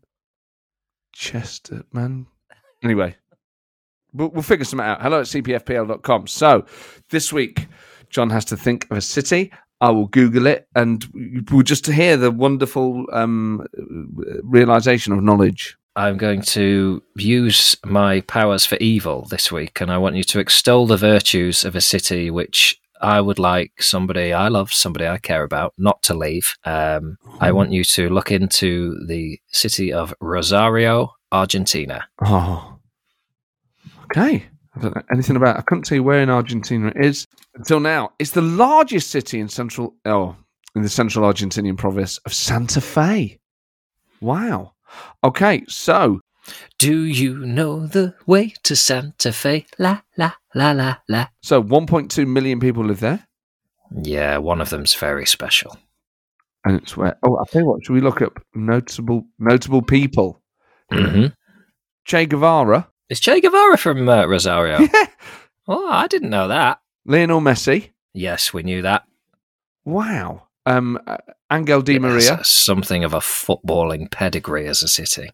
Chester, 1.13 1.83
man. 1.91 2.27
Anyway, 2.81 3.15
we'll, 4.13 4.29
we'll 4.29 4.43
figure 4.43 4.65
some 4.65 4.79
out. 4.79 5.01
Hello 5.01 5.19
at 5.19 5.25
cpfpl.com. 5.25 6.27
So 6.27 6.65
this 7.09 7.33
week, 7.33 7.67
John 8.09 8.29
has 8.29 8.45
to 8.45 8.57
think 8.57 8.87
of 8.89 8.97
a 8.97 9.01
city. 9.01 9.51
I 9.81 9.91
will 9.91 10.07
Google 10.07 10.47
it, 10.47 10.67
and 10.75 11.05
we'll 11.49 11.63
just 11.63 11.87
hear 11.87 12.17
the 12.17 12.31
wonderful 12.31 13.05
um, 13.13 13.65
realization 14.43 15.13
of 15.13 15.23
knowledge. 15.23 15.77
I'm 15.95 16.17
going 16.17 16.41
to 16.41 17.01
use 17.15 17.75
my 17.85 18.21
powers 18.21 18.65
for 18.65 18.75
evil 18.77 19.25
this 19.29 19.51
week, 19.51 19.79
and 19.79 19.91
I 19.91 19.97
want 19.97 20.15
you 20.15 20.23
to 20.23 20.39
extol 20.39 20.85
the 20.85 20.97
virtues 20.97 21.63
of 21.63 21.75
a 21.75 21.81
city 21.81 22.29
which 22.29 22.79
I 23.01 23.21
would 23.21 23.39
like 23.39 23.81
somebody 23.81 24.33
I 24.33 24.49
love, 24.49 24.73
somebody 24.73 25.07
I 25.07 25.17
care 25.17 25.43
about, 25.43 25.73
not 25.77 26.03
to 26.03 26.13
leave. 26.13 26.55
Um, 26.65 27.17
I 27.39 27.51
want 27.51 27.71
you 27.71 27.83
to 27.85 28.09
look 28.09 28.31
into 28.31 28.97
the 29.05 29.39
city 29.47 29.93
of 29.93 30.13
Rosario, 30.19 31.13
Argentina. 31.31 32.05
Oh, 32.23 32.78
okay. 34.11 34.45
I 34.75 34.79
don't 34.79 34.95
know 34.95 35.01
anything 35.11 35.35
about. 35.35 35.57
I 35.57 35.61
couldn't 35.61 35.83
tell 35.83 35.95
you 35.97 36.03
where 36.03 36.21
in 36.21 36.29
Argentina 36.29 36.87
it 36.95 37.05
is 37.05 37.25
until 37.55 37.79
now. 37.79 38.11
It's 38.19 38.31
the 38.31 38.41
largest 38.41 39.09
city 39.09 39.39
in 39.39 39.49
central. 39.49 39.95
Oh, 40.05 40.35
in 40.75 40.83
the 40.83 40.89
central 40.89 41.25
Argentinian 41.31 41.77
province 41.77 42.17
of 42.19 42.33
Santa 42.33 42.79
Fe. 42.81 43.39
Wow. 44.21 44.73
Okay, 45.23 45.63
so 45.67 46.19
Do 46.77 47.03
you 47.03 47.39
know 47.45 47.87
the 47.87 48.13
way 48.27 48.53
to 48.63 48.75
Santa 48.75 49.31
Fe? 49.31 49.65
La 49.79 50.01
la 50.17 50.31
la 50.55 50.71
la 50.71 50.97
la. 51.07 51.27
so 51.41 51.61
1.2 51.63 52.27
million 52.27 52.59
people 52.59 52.83
live 52.85 52.99
there, 52.99 53.25
Yeah, 54.03 54.37
one 54.37 54.61
of 54.61 54.69
them's 54.69 54.93
very 54.95 55.25
special. 55.25 55.77
and 56.65 56.79
it's 56.81 56.95
where. 56.95 57.17
Oh, 57.23 57.35
I'll 57.37 57.45
tell 57.45 57.61
you 57.63 57.67
what. 57.67 57.83
Should 57.83 57.93
we 57.93 58.01
look 58.01 58.21
up 58.21 58.39
notable 58.53 59.25
notable 59.39 59.81
people? 59.81 60.41
hmm 60.91 61.27
Che 62.05 62.25
Guevara, 62.27 62.87
Is 63.09 63.19
Che 63.19 63.41
Guevara 63.41 63.77
from 63.77 64.07
uh, 64.07 64.25
Rosario? 64.25 64.79
yeah. 64.93 65.05
oh, 65.67 65.89
I 65.89 66.07
didn't 66.07 66.29
know 66.29 66.47
that. 66.47 66.79
Lionel 67.05 67.41
Messi. 67.41 67.89
Yes, 68.13 68.53
we 68.53 68.63
knew 68.63 68.81
that. 68.83 69.03
Wow. 69.85 70.43
Um, 70.65 70.99
uh, 71.07 71.17
Angel 71.51 71.81
Di 71.81 71.97
Maria. 71.97 72.39
something 72.43 73.03
of 73.03 73.13
a 73.13 73.19
footballing 73.19 74.11
pedigree 74.11 74.67
as 74.67 74.83
a 74.83 74.87
city. 74.87 75.31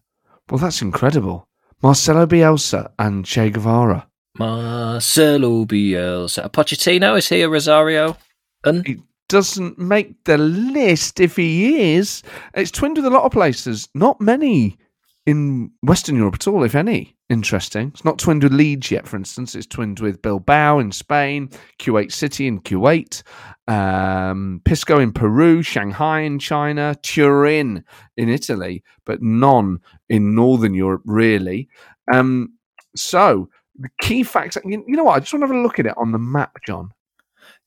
Well, 0.50 0.58
that's 0.58 0.80
incredible. 0.80 1.48
Marcelo 1.82 2.24
Bielsa 2.26 2.90
and 2.98 3.26
Che 3.26 3.50
Guevara. 3.50 4.06
Marcelo 4.38 5.66
Bielsa. 5.66 6.50
Pochettino, 6.50 7.18
is 7.18 7.28
he 7.28 7.42
a 7.42 7.48
Rosario? 7.48 8.16
And 8.64 8.86
He 8.86 9.02
doesn't 9.28 9.78
make 9.78 10.24
the 10.24 10.38
list 10.38 11.20
if 11.20 11.36
he 11.36 11.94
is. 11.94 12.22
It's 12.54 12.70
twinned 12.70 12.96
with 12.96 13.04
a 13.06 13.10
lot 13.10 13.24
of 13.24 13.32
places. 13.32 13.88
Not 13.94 14.20
many 14.20 14.78
in 15.26 15.72
Western 15.82 16.16
Europe 16.16 16.36
at 16.36 16.46
all, 16.46 16.62
if 16.62 16.74
any. 16.74 17.16
Interesting. 17.28 17.88
It's 17.88 18.04
not 18.04 18.18
twinned 18.18 18.44
with 18.44 18.52
Leeds 18.52 18.92
yet, 18.92 19.08
for 19.08 19.16
instance. 19.16 19.56
It's 19.56 19.66
twinned 19.66 19.98
with 19.98 20.22
Bilbao 20.22 20.78
in 20.78 20.92
Spain, 20.92 21.50
Kuwait 21.80 22.12
City 22.12 22.46
in 22.46 22.60
Kuwait, 22.60 23.24
um, 23.66 24.62
Pisco 24.64 25.00
in 25.00 25.12
Peru, 25.12 25.62
Shanghai 25.62 26.20
in 26.20 26.38
China, 26.38 26.96
Turin 27.02 27.84
in 28.16 28.28
Italy, 28.28 28.84
but 29.04 29.20
none 29.20 29.80
in 30.08 30.36
Northern 30.36 30.74
Europe, 30.74 31.02
really. 31.04 31.68
Um, 32.12 32.54
so, 32.94 33.48
the 33.78 33.88
key 34.00 34.22
facts, 34.22 34.56
you, 34.64 34.84
you 34.86 34.96
know 34.96 35.04
what? 35.04 35.16
I 35.16 35.20
just 35.20 35.32
want 35.32 35.42
to 35.42 35.48
have 35.48 35.56
a 35.56 35.60
look 35.60 35.80
at 35.80 35.86
it 35.86 35.94
on 35.98 36.12
the 36.12 36.18
map, 36.18 36.56
John. 36.64 36.92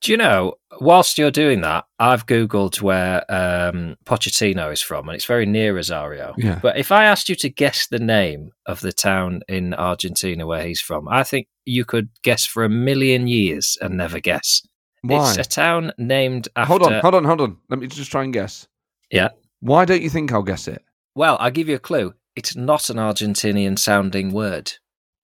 Do 0.02 0.12
you 0.12 0.18
know, 0.18 0.54
whilst 0.80 1.18
you're 1.18 1.32
doing 1.32 1.62
that, 1.62 1.86
I've 2.00 2.26
Googled 2.26 2.82
where 2.82 3.24
um, 3.30 3.98
Pochettino 4.06 4.72
is 4.72 4.82
from, 4.82 5.10
and 5.10 5.16
it's 5.16 5.26
very 5.26 5.46
near 5.46 5.76
Rosario. 5.76 6.34
Yeah. 6.38 6.60
But 6.62 6.78
if 6.78 6.92
I 6.92 7.06
asked 7.06 7.28
you 7.28 7.36
to 7.36 7.50
guess 7.50 7.88
the 7.88 8.00
name 8.00 8.52
of 8.66 8.80
the 8.80 8.94
town 8.94 9.42
in 9.50 9.74
Argentina 9.74 10.48
where 10.48 10.64
he's 10.64 10.80
from, 10.80 11.08
I 11.10 11.24
think 11.24 11.48
you 11.66 11.84
could 11.84 12.10
guess 12.24 12.46
for 12.46 12.64
a 12.64 12.70
million 12.70 13.28
years 13.28 13.78
and 13.82 13.98
never 13.98 14.20
guess. 14.20 14.62
Why? 15.02 15.30
It's 15.30 15.38
a 15.38 15.44
town 15.50 15.92
named 15.98 16.48
after. 16.56 16.68
Hold 16.68 16.84
on, 16.84 17.02
hold 17.02 17.16
on, 17.16 17.24
hold 17.26 17.42
on. 17.42 17.58
Let 17.70 17.80
me 17.80 17.88
just 17.88 18.12
try 18.12 18.24
and 18.24 18.34
guess. 18.34 18.68
Yeah. 19.12 19.30
Why 19.60 19.86
don't 19.86 20.02
you 20.02 20.10
think 20.10 20.32
I'll 20.32 20.44
guess 20.44 20.68
it? 20.68 20.84
Well, 21.16 21.38
I'll 21.40 21.52
give 21.52 21.68
you 21.68 21.76
a 21.76 21.80
clue. 21.80 22.14
It's 22.36 22.56
not 22.56 22.90
an 22.90 22.98
Argentinian 22.98 23.78
sounding 23.78 24.32
word. 24.32 24.74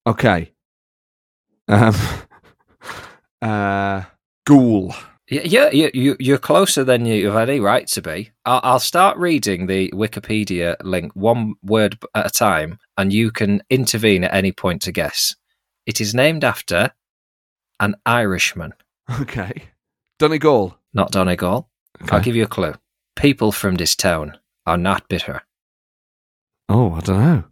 Okay. 0.05 0.51
Um, 1.67 1.95
uh, 3.41 4.03
ghoul. 4.45 4.93
Yeah, 5.27 5.41
yeah, 5.43 5.69
you, 5.71 5.89
you, 5.93 6.15
you're 6.19 6.37
closer 6.37 6.83
than 6.83 7.05
you 7.05 7.31
have 7.31 7.49
any 7.49 7.59
right 7.59 7.87
to 7.87 8.01
be. 8.01 8.31
I'll, 8.45 8.61
I'll 8.63 8.79
start 8.79 9.17
reading 9.17 9.65
the 9.65 9.89
Wikipedia 9.91 10.75
link 10.83 11.11
one 11.15 11.55
word 11.63 11.97
at 12.13 12.27
a 12.27 12.29
time, 12.29 12.77
and 12.95 13.11
you 13.11 13.31
can 13.31 13.63
intervene 13.71 14.23
at 14.23 14.33
any 14.35 14.51
point 14.51 14.83
to 14.83 14.91
guess. 14.91 15.35
It 15.87 15.99
is 15.99 16.13
named 16.13 16.43
after 16.43 16.91
an 17.79 17.95
Irishman, 18.05 18.73
Okay. 19.21 19.63
Donegal. 20.19 20.77
not 20.93 21.11
Donegal. 21.11 21.69
I'll 22.11 22.21
give 22.21 22.35
you 22.35 22.43
a 22.43 22.47
clue. 22.47 22.73
People 23.15 23.51
from 23.51 23.75
this 23.75 23.95
town 23.95 24.37
are 24.65 24.77
not 24.77 25.07
bitter. 25.09 25.41
Oh, 26.69 26.93
I 26.93 26.99
don't 27.01 27.19
know. 27.19 27.43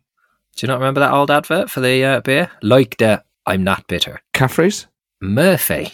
Do 0.55 0.65
you 0.65 0.67
not 0.67 0.79
remember 0.79 0.99
that 0.99 1.11
old 1.11 1.31
advert 1.31 1.69
for 1.69 1.79
the 1.81 2.03
uh, 2.03 2.21
beer? 2.21 2.51
Like 2.61 2.97
the 2.97 3.23
I'm 3.45 3.63
not 3.63 3.87
bitter. 3.87 4.21
Caffrey's? 4.33 4.87
Murphy. 5.21 5.91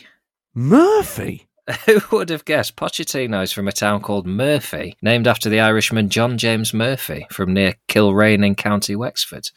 Murphy. 0.54 1.48
Who 1.86 2.00
would 2.12 2.30
have 2.30 2.46
guessed 2.46 2.76
Pochettino's 2.76 3.52
from 3.52 3.68
a 3.68 3.72
town 3.72 4.02
called 4.02 4.26
Murphy, 4.26 4.96
named 5.02 5.28
after 5.28 5.50
the 5.50 5.60
Irishman 5.60 6.10
John 6.10 6.38
James 6.38 6.74
Murphy 6.74 7.28
from 7.32 7.54
near 7.54 7.76
Kilrane 7.88 8.46
in 8.46 8.56
County 8.56 8.96
Wexford? 8.96 9.52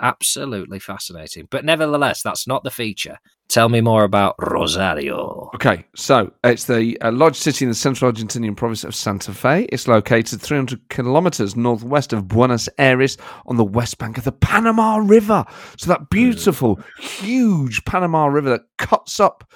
Absolutely 0.00 0.78
fascinating. 0.78 1.48
But 1.50 1.64
nevertheless, 1.64 2.22
that's 2.22 2.46
not 2.46 2.62
the 2.62 2.70
feature. 2.70 3.18
Tell 3.48 3.68
me 3.68 3.80
more 3.80 4.02
about 4.02 4.34
Rosario. 4.40 5.50
Okay, 5.54 5.86
so 5.94 6.32
it's 6.42 6.64
the 6.64 7.00
uh, 7.00 7.12
large 7.12 7.36
city 7.36 7.64
in 7.64 7.70
the 7.70 7.76
central 7.76 8.12
Argentinian 8.12 8.56
province 8.56 8.82
of 8.82 8.94
Santa 8.94 9.32
Fe. 9.32 9.68
It's 9.70 9.86
located 9.86 10.40
300 10.42 10.88
kilometers 10.88 11.54
northwest 11.54 12.12
of 12.12 12.26
Buenos 12.26 12.68
Aires 12.76 13.16
on 13.46 13.56
the 13.56 13.64
west 13.64 13.98
bank 13.98 14.18
of 14.18 14.24
the 14.24 14.32
Paraná 14.32 15.08
River. 15.08 15.44
So 15.78 15.88
that 15.88 16.10
beautiful, 16.10 16.80
huge 16.98 17.84
Paraná 17.84 18.30
River 18.30 18.50
that 18.50 18.62
cuts 18.78 19.20
up. 19.20 19.48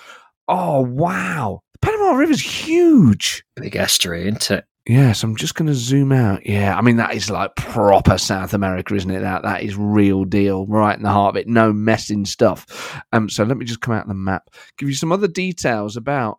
Oh, 0.53 0.81
wow. 0.81 1.63
The 1.75 1.87
Paraná 1.87 2.19
River's 2.19 2.41
huge. 2.41 3.45
Big 3.55 3.77
estuary, 3.77 4.23
isn't 4.23 4.51
it? 4.51 4.65
Yes, 4.89 5.23
I'm 5.23 5.37
just 5.37 5.55
going 5.55 5.69
to 5.69 5.75
zoom 5.75 6.11
out. 6.11 6.45
Yeah, 6.45 6.77
I 6.77 6.81
mean 6.81 6.97
that 6.97 7.15
is 7.15 7.31
like 7.31 7.55
proper 7.55 8.19
South 8.19 8.53
America, 8.55 8.97
isn't 8.97 9.11
it? 9.11 9.21
That 9.21 9.43
that 9.43 9.63
is 9.63 9.77
real 9.77 10.25
deal, 10.25 10.67
right 10.67 10.97
in 10.97 11.05
the 11.05 11.11
heart 11.11 11.37
of 11.37 11.41
it. 11.41 11.47
No 11.47 11.73
messing 11.73 12.25
stuff. 12.25 13.01
Um, 13.13 13.29
so 13.29 13.45
let 13.45 13.57
me 13.57 13.65
just 13.65 13.81
come 13.81 13.95
out 13.95 14.09
the 14.09 14.15
map, 14.15 14.51
give 14.79 14.89
you 14.89 14.95
some 14.97 15.13
other 15.13 15.29
details 15.29 15.97
about. 15.97 16.39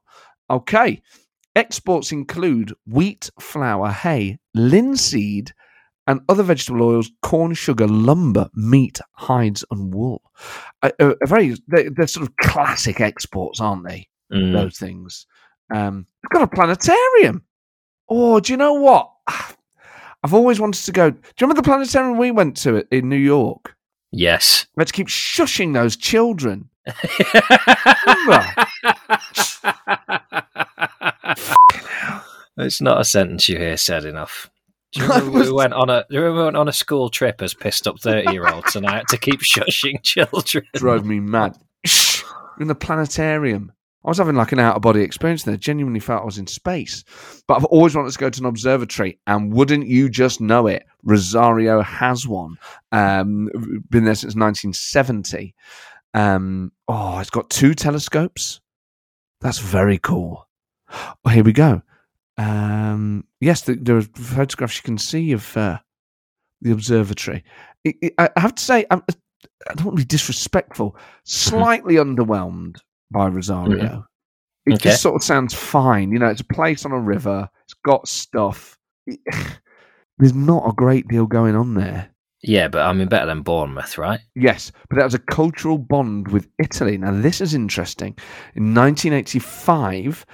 Okay, 0.49 1.01
exports 1.55 2.11
include 2.11 2.73
wheat, 2.85 3.29
flour, 3.39 3.89
hay, 3.89 4.39
linseed, 4.53 5.53
and 6.11 6.21
other 6.27 6.43
vegetable 6.43 6.83
oils, 6.83 7.09
corn, 7.21 7.53
sugar, 7.53 7.87
lumber, 7.87 8.49
meat, 8.53 8.99
hides, 9.13 9.63
and 9.71 9.93
wool. 9.93 10.21
A, 10.83 10.91
a, 10.99 11.09
a 11.09 11.27
very 11.27 11.55
they're, 11.67 11.89
they're 11.89 12.07
sort 12.07 12.27
of 12.27 12.35
classic 12.35 12.99
exports, 12.99 13.61
aren't 13.61 13.87
they? 13.87 14.07
Mm. 14.31 14.53
those 14.53 14.77
things. 14.77 15.25
Um, 15.73 16.05
they've 16.21 16.29
got 16.29 16.43
a 16.43 16.55
planetarium. 16.55 17.43
Oh, 18.09 18.39
do 18.39 18.53
you 18.53 18.57
know 18.57 18.73
what? 18.73 19.09
I've 20.23 20.33
always 20.33 20.59
wanted 20.59 20.83
to 20.85 20.91
go. 20.91 21.09
Do 21.09 21.17
you 21.17 21.47
remember 21.47 21.61
the 21.61 21.65
planetarium 21.65 22.17
we 22.17 22.29
went 22.31 22.57
to 22.57 22.85
in 22.91 23.09
New 23.09 23.15
York? 23.15 23.75
Yes. 24.11 24.67
We 24.75 24.81
had 24.81 24.87
to 24.87 24.93
keep 24.93 25.07
shushing 25.07 25.73
those 25.73 25.95
children. 25.95 26.69
it's 32.57 32.81
not 32.81 32.99
a 33.01 33.05
sentence 33.05 33.47
you 33.47 33.57
hear 33.57 33.77
said 33.77 34.05
enough. 34.05 34.49
Do 34.91 35.01
you 35.01 35.07
remember 35.07 35.39
we 35.39 35.51
went 35.51 35.73
on 35.73 35.89
a 35.89 36.05
do 36.09 36.15
you 36.15 36.21
remember 36.21 36.39
we 36.39 36.45
went 36.45 36.57
on 36.57 36.67
a 36.67 36.73
school 36.73 37.09
trip 37.09 37.41
as 37.41 37.53
pissed 37.53 37.87
up 37.87 37.99
thirty 37.99 38.31
year 38.31 38.47
olds 38.47 38.75
and 38.75 38.85
I 38.85 38.97
had 38.97 39.07
to 39.09 39.17
keep 39.17 39.39
shushing 39.41 40.01
children. 40.03 40.65
Drove 40.75 41.05
me 41.05 41.19
mad. 41.19 41.57
In 42.59 42.67
the 42.67 42.75
planetarium. 42.75 43.71
I 44.03 44.09
was 44.09 44.17
having 44.17 44.35
like 44.35 44.51
an 44.51 44.59
out 44.59 44.75
of 44.75 44.81
body 44.81 45.01
experience 45.01 45.43
there. 45.43 45.57
Genuinely 45.57 45.99
felt 45.99 46.23
I 46.23 46.25
was 46.25 46.39
in 46.39 46.47
space. 46.47 47.03
But 47.47 47.55
I've 47.55 47.65
always 47.65 47.95
wanted 47.95 48.11
to 48.11 48.17
go 48.17 48.31
to 48.31 48.39
an 48.39 48.47
observatory, 48.47 49.19
and 49.27 49.53
wouldn't 49.53 49.85
you 49.85 50.09
just 50.09 50.41
know 50.41 50.65
it? 50.65 50.87
Rosario 51.03 51.81
has 51.81 52.27
one. 52.27 52.57
Um, 52.91 53.49
been 53.89 54.03
there 54.03 54.15
since 54.15 54.35
1970. 54.35 55.53
Um, 56.15 56.71
oh, 56.87 57.19
it's 57.19 57.29
got 57.29 57.49
two 57.51 57.75
telescopes. 57.75 58.59
That's 59.39 59.59
very 59.59 59.99
cool. 59.99 60.47
Oh, 61.23 61.29
here 61.29 61.43
we 61.43 61.53
go. 61.53 61.83
Um, 62.37 63.25
yes, 63.39 63.61
the, 63.61 63.75
there 63.75 63.97
are 63.97 64.01
photographs 64.01 64.77
you 64.77 64.83
can 64.83 64.97
see 64.97 65.31
of 65.31 65.55
uh, 65.57 65.79
the 66.61 66.71
observatory. 66.71 67.43
It, 67.83 67.95
it, 68.01 68.13
I 68.17 68.29
have 68.37 68.55
to 68.55 68.63
say, 68.63 68.85
I'm, 68.91 69.03
I 69.69 69.73
don't 69.75 69.85
want 69.85 69.97
to 69.97 70.03
be 70.03 70.07
disrespectful. 70.07 70.95
Slightly 71.23 71.95
underwhelmed 71.95 72.77
by 73.11 73.27
Rosario. 73.27 74.05
It 74.65 74.73
Okay. 74.75 74.89
just 74.89 75.01
sort 75.01 75.15
of 75.15 75.23
sounds 75.23 75.53
fine. 75.53 76.11
You 76.11 76.19
know, 76.19 76.27
it's 76.27 76.41
a 76.41 76.45
place 76.45 76.85
on 76.85 76.91
a 76.91 76.99
river. 76.99 77.49
It's 77.65 77.73
got 77.83 78.07
stuff. 78.07 78.77
There's 80.17 80.33
not 80.35 80.67
a 80.69 80.73
great 80.73 81.07
deal 81.07 81.25
going 81.25 81.55
on 81.55 81.73
there. 81.73 82.09
Yeah, 82.43 82.67
but 82.69 82.81
I 82.83 82.93
mean 82.93 83.07
better 83.07 83.25
than 83.27 83.41
Bournemouth, 83.43 83.97
right? 83.99 84.19
Yes, 84.35 84.71
but 84.89 84.95
that 84.97 85.03
was 85.05 85.13
a 85.13 85.19
cultural 85.19 85.77
bond 85.77 86.27
with 86.29 86.47
Italy. 86.59 86.97
Now, 86.97 87.11
this 87.11 87.39
is 87.41 87.53
interesting. 87.53 88.15
In 88.55 88.73
1985, 88.73 90.25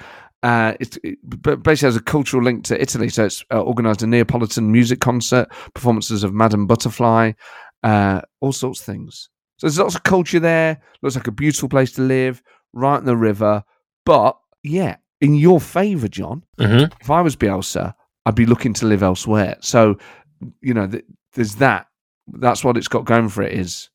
uh, 0.44 0.74
it's, 0.80 0.98
it 1.04 1.18
basically 1.64 1.88
has 1.88 1.96
a 1.96 2.02
cultural 2.02 2.44
link 2.44 2.64
to 2.66 2.82
Italy. 2.82 3.10
So 3.10 3.26
it's 3.26 3.44
uh, 3.52 3.62
organised 3.64 4.02
a 4.04 4.08
Neapolitan 4.08 4.72
music 4.72 5.00
concert, 5.00 5.48
performances 5.74 6.24
of 6.24 6.34
Madame 6.34 6.68
Butterfly, 6.68 7.34
uh, 7.84 8.22
all 8.42 8.52
sorts 8.54 8.80
of 8.80 8.86
things. 8.86 9.30
So 9.58 9.68
there's 9.68 9.80
lots 9.80 9.96
of 9.96 10.04
culture 10.04 10.40
there. 10.40 10.80
Looks 11.02 11.16
like 11.16 11.28
a 11.28 11.32
beautiful 11.32 11.70
place 11.70 11.92
to 11.94 12.02
live, 12.02 12.42
right 12.74 12.98
on 12.98 13.06
the 13.06 13.18
river. 13.18 13.64
But 14.06 14.38
yeah, 14.64 14.98
in 15.22 15.34
your 15.36 15.60
favour, 15.60 16.08
John, 16.08 16.44
Mm-hmm. 16.60 16.94
if 17.02 17.10
I 17.10 17.22
was 17.22 17.36
Bielsa, 17.36 17.94
I'd 18.26 18.36
be 18.36 18.46
looking 18.46 18.74
to 18.76 18.86
live 18.86 19.02
elsewhere. 19.04 19.58
So, 19.62 19.98
you 20.62 20.74
know, 20.74 20.86
th- 20.88 21.06
there's 21.34 21.56
that. 21.56 21.88
That's 22.28 22.64
what 22.64 22.78
it's 22.78 22.88
got 22.90 23.06
going 23.06 23.30
for 23.30 23.42
it 23.42 23.54
is. 23.54 23.90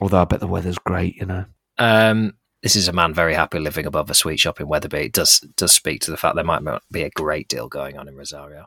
Although 0.00 0.22
I 0.22 0.24
bet 0.24 0.40
the 0.40 0.46
weather's 0.46 0.78
great, 0.78 1.16
you 1.16 1.26
know. 1.26 1.44
Um, 1.78 2.34
this 2.64 2.76
is 2.76 2.88
a 2.88 2.92
man 2.94 3.12
very 3.12 3.34
happy 3.34 3.58
living 3.58 3.84
above 3.84 4.08
a 4.08 4.14
sweet 4.14 4.40
shop 4.40 4.58
in 4.58 4.66
Wetherby. 4.66 5.04
It 5.04 5.12
does 5.12 5.38
does 5.54 5.70
speak 5.70 6.00
to 6.00 6.10
the 6.10 6.16
fact 6.16 6.34
there 6.34 6.42
might 6.42 6.62
not 6.62 6.82
be 6.90 7.02
a 7.02 7.10
great 7.10 7.46
deal 7.46 7.68
going 7.68 7.98
on 7.98 8.08
in 8.08 8.16
Rosario. 8.16 8.66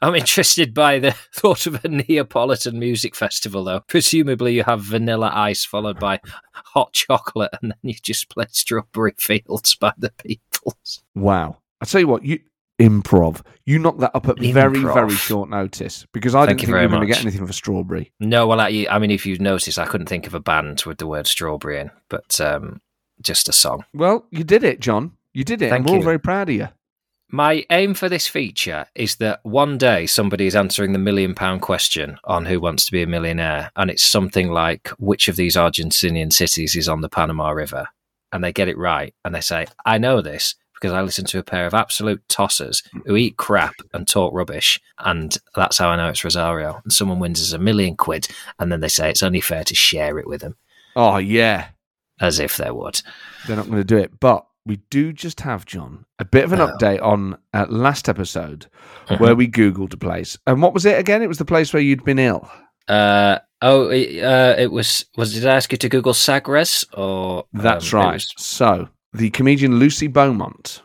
I'm 0.00 0.14
interested 0.14 0.72
by 0.72 0.98
the 0.98 1.10
thought 1.34 1.66
of 1.66 1.84
a 1.84 1.88
Neapolitan 1.88 2.78
music 2.78 3.14
festival, 3.14 3.64
though. 3.64 3.80
Presumably, 3.80 4.54
you 4.54 4.62
have 4.64 4.80
vanilla 4.80 5.30
ice 5.34 5.62
followed 5.62 6.00
by 6.00 6.20
hot 6.54 6.94
chocolate, 6.94 7.50
and 7.60 7.72
then 7.72 7.78
you 7.82 7.94
just 8.02 8.30
play 8.30 8.46
strawberry 8.50 9.12
fields 9.18 9.74
by 9.74 9.92
the 9.98 10.10
Beatles. 10.10 11.02
Wow. 11.14 11.58
I 11.82 11.84
tell 11.84 12.00
you 12.00 12.08
what, 12.08 12.24
you 12.24 12.40
improv. 12.80 13.42
You 13.66 13.78
knocked 13.78 14.00
that 14.00 14.12
up 14.14 14.26
at 14.28 14.38
very, 14.38 14.78
Improv. 14.78 14.94
very 14.94 15.10
short 15.10 15.50
notice 15.50 16.06
because 16.14 16.34
I 16.34 16.46
Thank 16.46 16.60
didn't 16.60 16.60
think 16.60 16.70
very 16.70 16.82
you 16.82 16.88
were 16.88 16.96
going 16.96 17.08
to 17.08 17.12
get 17.12 17.22
anything 17.22 17.46
for 17.46 17.52
strawberry. 17.52 18.10
No, 18.20 18.46
well, 18.46 18.60
I, 18.60 18.86
I 18.90 18.98
mean, 18.98 19.10
if 19.10 19.26
you've 19.26 19.40
noticed, 19.40 19.78
I 19.78 19.84
couldn't 19.84 20.08
think 20.08 20.26
of 20.26 20.32
a 20.32 20.40
band 20.40 20.84
with 20.86 20.96
the 20.96 21.06
word 21.06 21.26
strawberry 21.26 21.80
in, 21.80 21.90
but 22.08 22.40
um, 22.40 22.80
just 23.22 23.48
a 23.48 23.52
song. 23.52 23.84
Well, 23.94 24.26
you 24.30 24.44
did 24.44 24.64
it, 24.64 24.80
John. 24.80 25.12
You 25.32 25.44
did 25.44 25.62
it. 25.62 25.70
Thank 25.70 25.86
and 25.86 25.90
we're 25.90 25.96
all 25.96 26.02
very 26.02 26.20
proud 26.20 26.48
of 26.48 26.54
you. 26.54 26.68
My 27.30 27.64
aim 27.70 27.92
for 27.92 28.08
this 28.08 28.26
feature 28.26 28.86
is 28.94 29.16
that 29.16 29.40
one 29.42 29.76
day 29.76 30.06
somebody 30.06 30.46
is 30.46 30.56
answering 30.56 30.94
the 30.94 30.98
million 30.98 31.34
pound 31.34 31.60
question 31.60 32.18
on 32.24 32.46
Who 32.46 32.58
Wants 32.58 32.86
to 32.86 32.92
Be 32.92 33.02
a 33.02 33.06
Millionaire, 33.06 33.70
and 33.76 33.90
it's 33.90 34.02
something 34.02 34.50
like 34.50 34.88
which 34.98 35.28
of 35.28 35.36
these 35.36 35.54
Argentinian 35.54 36.32
cities 36.32 36.74
is 36.74 36.88
on 36.88 37.02
the 37.02 37.10
Paraná 37.10 37.54
River, 37.54 37.86
and 38.32 38.42
they 38.42 38.52
get 38.52 38.68
it 38.68 38.78
right, 38.78 39.14
and 39.24 39.34
they 39.34 39.42
say, 39.42 39.66
"I 39.84 39.98
know 39.98 40.22
this." 40.22 40.54
Because 40.74 40.92
I 40.92 41.02
listen 41.02 41.24
to 41.24 41.40
a 41.40 41.42
pair 41.42 41.66
of 41.66 41.74
absolute 41.74 42.22
tossers 42.28 42.84
who 43.04 43.16
eat 43.16 43.36
crap 43.36 43.74
and 43.92 44.06
talk 44.06 44.32
rubbish, 44.32 44.80
and 45.00 45.36
that's 45.56 45.76
how 45.76 45.88
I 45.88 45.96
know 45.96 46.08
it's 46.08 46.22
Rosario. 46.22 46.80
And 46.84 46.92
someone 46.92 47.18
wins 47.18 47.42
us 47.42 47.52
a 47.52 47.58
million 47.58 47.96
quid, 47.96 48.28
and 48.60 48.70
then 48.70 48.78
they 48.78 48.86
say 48.86 49.10
it's 49.10 49.24
only 49.24 49.40
fair 49.40 49.64
to 49.64 49.74
share 49.74 50.20
it 50.20 50.28
with 50.28 50.40
them, 50.40 50.54
Oh 50.94 51.18
yeah, 51.18 51.68
as 52.20 52.38
if 52.38 52.56
they 52.56 52.70
would. 52.70 53.00
they're 53.46 53.56
not 53.56 53.66
going 53.66 53.78
to 53.78 53.84
do 53.84 53.96
it. 53.96 54.18
But 54.20 54.44
we 54.66 54.76
do 54.90 55.12
just 55.12 55.40
have 55.40 55.64
John 55.64 56.04
a 56.18 56.24
bit 56.24 56.44
of 56.44 56.52
an 56.52 56.60
Oh. 56.60 56.66
update 56.68 57.02
on 57.02 57.38
uh, 57.54 57.66
last 57.68 58.08
episode 58.08 58.66
Mhm. 59.08 59.20
where 59.20 59.34
we 59.34 59.48
googled 59.48 59.94
a 59.94 59.96
place. 59.96 60.36
And 60.46 60.60
what 60.60 60.74
was 60.74 60.84
it 60.84 60.98
again? 60.98 61.22
It 61.22 61.28
was 61.28 61.38
the 61.38 61.44
place 61.44 61.72
where 61.72 61.82
you'd 61.82 62.04
been 62.04 62.18
ill. 62.18 62.48
Uh, 62.86 63.38
oh, 63.62 63.88
it, 63.88 64.22
uh, 64.22 64.54
it 64.58 64.70
was. 64.72 65.04
Was 65.16 65.32
did 65.34 65.46
I 65.46 65.54
ask 65.56 65.70
you 65.72 65.78
to 65.78 65.88
Google 65.88 66.14
Sagres 66.14 66.84
or? 66.94 67.44
That's 67.52 67.92
um, 67.94 68.00
right. 68.00 68.12
was- 68.14 68.32
So 68.36 68.88
the 69.12 69.30
comedian 69.30 69.78
Lucy 69.78 70.06
Beaumont 70.06 70.82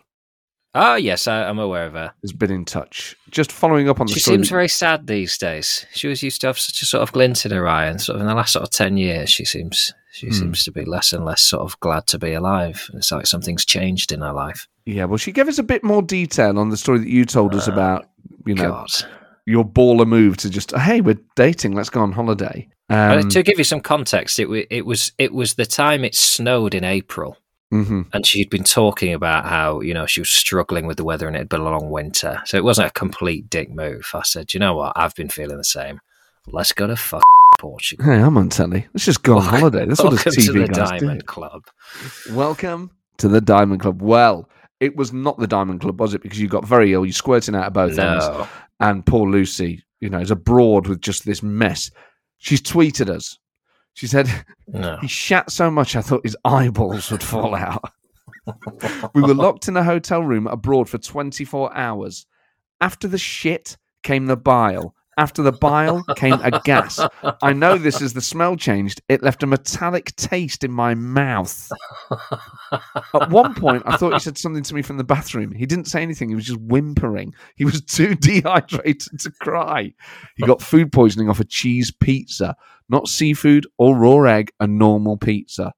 oh 0.76 0.95
yes, 0.95 1.28
I, 1.28 1.43
I'm 1.43 1.59
aware 1.59 1.86
of 1.86 1.93
her. 1.93 2.13
has 2.21 2.34
been 2.34 2.51
in 2.51 2.65
touch. 2.65 3.15
Just 3.32 3.51
following 3.51 3.89
up 3.89 3.99
on 3.99 4.07
the 4.07 4.11
story. 4.13 4.19
She 4.19 4.24
story. 4.24 4.38
seems 4.38 4.49
very 4.49 4.67
sad 4.69 5.07
these 5.07 5.38
days. 5.38 5.86
She 5.93 6.07
was 6.07 6.21
used 6.24 6.41
to 6.41 6.47
have 6.47 6.59
such 6.59 6.82
a 6.82 6.86
sort 6.86 7.03
of 7.03 7.11
glint 7.11 7.45
in 7.45 7.51
her 7.51 7.67
eye, 7.67 7.86
and 7.86 7.99
sort 8.01 8.15
of 8.17 8.21
in 8.21 8.28
the 8.28 8.36
last 8.36 8.53
sort 8.53 8.63
of 8.63 8.69
ten 8.69 8.97
years, 8.97 9.30
she 9.30 9.45
seems 9.45 9.91
she 10.11 10.28
Hmm. 10.28 10.34
seems 10.34 10.63
to 10.65 10.71
be 10.71 10.86
less 10.86 11.11
and 11.13 11.26
less 11.26 11.41
sort 11.41 11.63
of 11.63 11.80
glad 11.80 12.05
to 12.07 12.19
be 12.19 12.34
alive. 12.34 12.89
It's 12.93 13.11
like 13.11 13.26
something's 13.28 13.65
changed 13.65 14.11
in 14.11 14.21
her 14.21 14.34
life. 14.34 14.67
Yeah, 14.86 15.05
well, 15.05 15.17
she 15.17 15.32
gave 15.32 15.47
us 15.47 15.57
a 15.59 15.63
bit 15.63 15.84
more 15.84 16.01
detail 16.01 16.59
on 16.59 16.69
the 16.69 16.78
story 16.78 16.99
that 16.99 17.07
you 17.09 17.26
told 17.26 17.55
us 17.55 17.67
about. 17.67 18.05
You 18.45 18.55
know, 18.55 18.69
God. 18.69 18.89
your 19.45 19.63
baller 19.65 20.05
move 20.05 20.36
to 20.38 20.49
just, 20.49 20.76
hey, 20.76 20.99
we're 21.01 21.17
dating. 21.36 21.71
Let's 21.74 21.89
go 21.89 22.01
on 22.01 22.11
holiday. 22.11 22.67
Uh, 22.89 23.19
Um, 23.24 23.30
to 23.30 23.41
give 23.41 23.57
you 23.57 23.63
some 23.63 23.80
context, 23.80 24.38
it 24.39 24.47
it 24.69 24.86
was 24.86 25.13
it 25.17 25.34
was 25.34 25.53
the 25.55 25.65
time 25.65 26.03
it 26.05 26.13
snowed 26.15 26.76
in 26.76 26.84
April. 26.84 27.38
Mhm. 27.74 28.05
and 28.13 28.26
she'd 28.26 28.49
been 28.49 28.63
talking 28.63 29.13
about 29.13 29.45
how 29.45 29.82
you 29.82 29.93
know 29.93 30.05
she 30.05 30.21
was 30.21 30.30
struggling 30.30 30.86
with 30.86 30.97
the 30.97 31.03
weather 31.03 31.28
and 31.28 31.36
it 31.36 31.39
had 31.39 31.49
been 31.49 31.61
a 31.61 31.69
long 31.69 31.89
winter 31.89 32.41
so 32.45 32.55
it 32.57 32.63
wasn't 32.63 32.88
a 32.88 32.91
complete 32.91 33.49
dick 33.49 33.69
move 33.69 34.09
i 34.13 34.21
said 34.24 34.53
you 34.53 34.59
know 34.59 34.76
what 34.76 34.93
i've 34.95 35.15
been 35.15 35.30
feeling 35.30 35.57
the 35.57 35.63
same 35.63 35.99
let's 36.47 36.71
go 36.71 36.88
to 36.88 36.95
fuck 36.95 37.24
portugal 37.57 38.05
Hey, 38.05 38.19
I'm 38.19 38.38
on 38.38 38.49
telly. 38.49 38.88
Let's 38.93 39.05
just 39.05 39.24
go 39.24 39.38
on 39.38 39.43
holiday. 39.43 39.86
That's 39.86 40.03
what 40.03 40.11
welcome 40.11 40.34
TV 40.34 40.45
to 40.47 40.53
the 40.53 40.67
diamond 40.67 41.19
do. 41.21 41.26
club 41.26 41.63
Welcome 42.32 42.91
to 43.17 43.28
the 43.28 43.41
Diamond 43.41 43.82
Club. 43.82 44.01
Well, 44.01 44.49
it 44.80 44.95
was 44.95 45.13
not 45.13 45.39
the 45.39 45.47
Diamond 45.47 45.82
Club, 45.82 45.99
was 45.99 46.13
it? 46.13 46.21
Because 46.21 46.39
you 46.39 46.47
got 46.47 46.65
very 46.65 46.93
ill. 46.93 47.05
You're 47.05 47.13
squirting 47.13 47.55
out 47.55 47.67
of 47.67 47.74
both 47.74 47.97
ends. 47.97 48.26
And 48.80 49.05
poor 49.05 49.30
Lucy, 49.30 49.84
you 50.01 50.09
know, 50.09 50.19
is 50.19 50.32
abroad 50.32 50.88
with 50.88 51.01
just 51.01 51.26
this 51.26 51.41
mess. 51.41 51.89
She's 52.39 52.61
tweeted 52.61 53.09
us. 53.09 53.38
She 53.94 54.08
said, 54.08 54.28
no 54.68 54.98
He 55.02 55.08
shat 55.08 55.52
so 55.52 55.70
much 55.70 55.96
I 55.96 56.02
thought 56.02 56.26
his 56.26 56.38
eyeballs 56.44 57.12
would 57.12 57.24
fall 57.24 57.56
out. 57.56 57.91
we 59.14 59.22
were 59.22 59.34
locked 59.34 59.68
in 59.68 59.78
a 59.78 59.84
hotel 59.84 60.22
room 60.22 60.48
abroad 60.48 60.89
for 60.89 60.98
24 60.98 61.76
hours. 61.76 62.26
After 62.82 63.08
the 63.08 63.18
shit 63.18 63.78
came 64.04 64.26
the 64.26 64.38
bile. 64.38 64.96
After 65.16 65.44
the 65.44 65.52
bile 65.52 66.04
came 66.16 66.39
a 66.41 66.60
gas. 66.62 67.00
I 67.44 67.54
know 67.54 67.78
this 67.78 68.02
as 68.02 68.14
the 68.14 68.22
smell 68.22 68.56
changed. 68.56 69.00
It 69.10 69.22
left 69.22 69.44
a 69.44 69.48
metallic 69.48 70.16
taste 70.16 70.64
in 70.64 70.72
my 70.72 70.96
mouth. 70.96 71.72
At 73.14 73.30
one 73.30 73.54
point, 73.54 73.84
I 73.86 73.96
thought 73.96 74.14
he 74.14 74.20
said 74.20 74.39
something 74.39 74.64
to 74.64 74.74
me 74.74 74.82
from 74.82 74.98
the 74.98 75.04
bathroom. 75.04 75.52
He 75.52 75.68
didn't 75.68 75.86
say 75.86 76.02
anything. 76.02 76.30
He 76.30 76.36
was 76.36 76.46
just 76.46 76.60
whimpering. 76.60 77.34
He 77.56 77.64
was 77.64 77.82
too 77.82 78.16
dehydrated 78.20 79.20
to 79.20 79.32
cry. 79.39 79.94
He 80.36 80.48
got 80.48 80.64
food 80.64 80.91
poisoning 80.91 81.30
off 81.30 81.39
a 81.39 81.46
cheese 81.46 81.91
pizza, 81.91 82.56
not 82.89 83.07
seafood 83.07 83.67
or 83.77 83.95
raw 83.95 84.23
egg, 84.23 84.51
a 84.59 84.67
normal 84.67 85.17
pizza. 85.17 85.73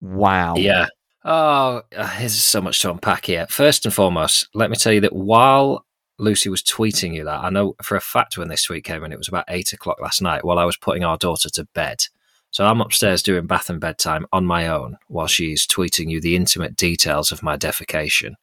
Wow. 0.00 0.54
yeah. 0.56 0.86
Oh 1.24 1.82
there's 1.90 2.34
so 2.34 2.60
much 2.60 2.80
to 2.80 2.90
unpack 2.90 3.26
here. 3.26 3.46
First 3.48 3.84
and 3.84 3.94
foremost 3.94 4.48
let 4.54 4.70
me 4.70 4.76
tell 4.76 4.92
you 4.92 5.00
that 5.02 5.14
while 5.14 5.84
lucy 6.18 6.48
was 6.50 6.62
tweeting 6.62 7.14
you 7.14 7.24
that 7.24 7.40
i 7.40 7.48
know 7.48 7.74
for 7.82 7.96
a 7.96 8.00
fact 8.00 8.36
when 8.36 8.48
this 8.48 8.64
tweet 8.64 8.84
came 8.84 9.02
in 9.02 9.10
it 9.10 9.16
was 9.16 9.28
about 9.28 9.44
eight 9.48 9.72
o'clock 9.72 9.98
last 10.02 10.20
night 10.20 10.44
while 10.44 10.58
i 10.58 10.66
was 10.66 10.76
putting 10.76 11.02
our 11.02 11.16
daughter 11.16 11.48
to 11.48 11.64
bed. 11.74 12.04
So 12.50 12.66
i'm 12.66 12.80
upstairs 12.80 13.22
doing 13.22 13.46
bath 13.46 13.70
and 13.70 13.80
bedtime 13.80 14.26
on 14.32 14.44
my 14.44 14.68
own 14.68 14.96
while 15.08 15.26
she's 15.26 15.66
tweeting 15.66 16.10
you 16.10 16.20
the 16.20 16.36
intimate 16.36 16.76
details 16.76 17.32
of 17.32 17.42
my 17.42 17.56
defecation. 17.56 18.34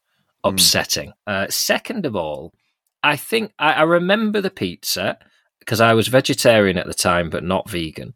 Upsetting. 0.44 1.14
Uh, 1.26 1.48
second 1.50 2.06
of 2.06 2.16
all 2.16 2.54
i 3.04 3.16
think 3.16 3.54
I, 3.60 3.74
I 3.74 3.84
remember 3.84 4.42
the 4.42 4.50
pizza 4.50 5.18
because 5.68 5.82
i 5.82 5.94
was 5.94 6.08
vegetarian 6.08 6.78
at 6.78 6.88
the 6.88 6.94
time 6.94 7.30
but 7.30 7.44
not 7.44 7.70
vegan 7.70 8.14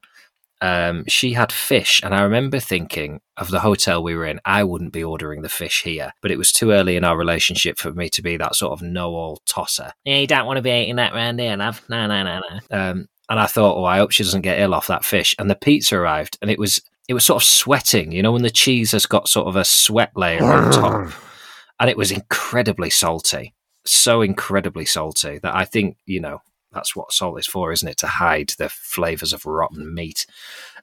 um, 0.62 1.06
she 1.08 1.34
had 1.34 1.52
fish, 1.52 2.00
and 2.04 2.14
I 2.14 2.22
remember 2.22 2.60
thinking 2.60 3.20
of 3.36 3.50
the 3.50 3.62
hotel 3.62 4.04
we 4.04 4.16
were 4.16 4.26
in, 4.26 4.40
I 4.46 4.64
wouldn't 4.64 4.94
be 4.94 5.04
ordering 5.04 5.42
the 5.42 5.50
fish 5.50 5.82
here, 5.82 6.14
but 6.22 6.30
it 6.30 6.38
was 6.38 6.52
too 6.52 6.70
early 6.70 6.96
in 6.96 7.04
our 7.04 7.18
relationship 7.18 7.80
for 7.80 7.92
me 7.92 8.10
to 8.10 8.22
be 8.22 8.38
that 8.38 8.56
sort 8.56 8.72
of 8.72 8.84
know-all 8.84 9.42
tosser. 9.48 9.92
Yeah, 10.06 10.18
you 10.18 10.28
don't 10.28 10.46
want 10.46 10.58
to 10.58 10.62
be 10.62 10.70
eating 10.70 10.98
that 10.98 11.16
round 11.16 11.40
here, 11.40 11.58
love. 11.58 11.82
No, 11.90 12.06
no, 12.06 12.24
no, 12.24 12.42
no. 12.48 12.78
Um, 12.78 13.08
and 13.28 13.40
I 13.40 13.48
thought, 13.48 13.76
oh, 13.76 13.86
I 13.86 13.98
hope 13.98 14.12
she 14.12 14.24
doesn't 14.24 14.42
get 14.42 14.60
ill 14.60 14.76
off 14.76 14.88
that 14.88 15.04
fish. 15.04 15.34
And 15.40 15.50
the 15.50 15.56
pizza 15.56 15.98
arrived, 15.98 16.38
and 16.44 16.52
it 16.52 16.60
was 16.60 16.80
it 17.08 17.16
was 17.16 17.26
sort 17.26 17.42
of 17.42 17.48
sweating. 17.48 18.12
You 18.12 18.22
know, 18.22 18.32
when 18.32 18.44
the 18.44 18.52
cheese 18.52 18.92
has 18.92 19.08
got 19.08 19.28
sort 19.28 19.48
of 19.48 19.56
a 19.56 19.66
sweat 19.66 20.12
layer 20.16 20.44
on 20.44 20.72
top, 20.72 21.12
and 21.80 21.90
it 21.90 21.98
was 21.98 22.12
incredibly 22.12 22.92
salty, 22.92 23.56
so 23.84 24.22
incredibly 24.22 24.86
salty 24.86 25.40
that 25.40 25.56
I 25.56 25.66
think 25.66 25.98
you 26.06 26.20
know 26.20 26.42
that's 26.72 26.96
what 26.96 27.12
salt 27.12 27.40
is 27.40 27.48
for, 27.48 27.72
isn't 27.72 27.88
it? 27.88 27.98
To 27.98 28.08
hide 28.08 28.54
the 28.58 28.70
flavors 28.70 29.34
of 29.34 29.46
rotten 29.46 29.94
meat. 29.94 30.26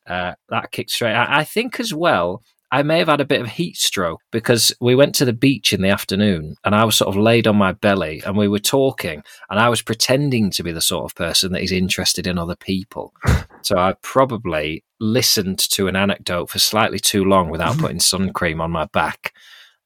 Uh, 0.07 0.35
that 0.49 0.73
kicked 0.73 0.91
straight. 0.91 1.15
I, 1.15 1.41
I 1.41 1.45
think 1.45 1.81
as 1.81 1.95
well. 1.95 2.43
I 2.71 2.83
may 2.83 2.99
have 2.99 3.09
had 3.09 3.23
a 3.23 3.27
bit 3.27 3.41
of 3.41 3.49
heat 3.49 3.79
stroke 3.79 4.21
because 4.31 4.75
we 4.79 4.95
went 4.95 5.15
to 5.15 5.25
the 5.25 5.33
beach 5.33 5.73
in 5.73 5.81
the 5.81 5.89
afternoon 5.89 6.57
and 6.65 6.75
I 6.75 6.85
was 6.85 6.97
sort 6.97 7.09
of 7.09 7.17
laid 7.17 7.47
on 7.47 7.57
my 7.57 7.73
belly 7.73 8.23
and 8.27 8.37
we 8.37 8.47
were 8.47 8.59
talking 8.59 9.23
and 9.49 9.59
I 9.59 9.71
was 9.71 9.81
pretending 9.81 10.51
to 10.51 10.63
be 10.63 10.71
the 10.73 10.83
sort 10.83 11.11
of 11.11 11.15
person 11.15 11.53
that 11.53 11.63
is 11.63 11.73
interested 11.73 12.27
in 12.27 12.37
other 12.37 12.57
people. 12.57 13.15
so 13.63 13.79
I 13.79 13.95
probably 14.03 14.85
listened 15.01 15.59
to 15.71 15.89
an 15.89 15.97
anecdote 15.97 16.51
for 16.51 16.59
slightly 16.59 16.99
too 16.99 17.25
long 17.25 17.49
without 17.49 17.79
putting 17.79 18.01
sun 18.01 18.35
cream 18.35 18.61
on 18.61 18.71
my 18.71 18.85
back. 18.85 19.33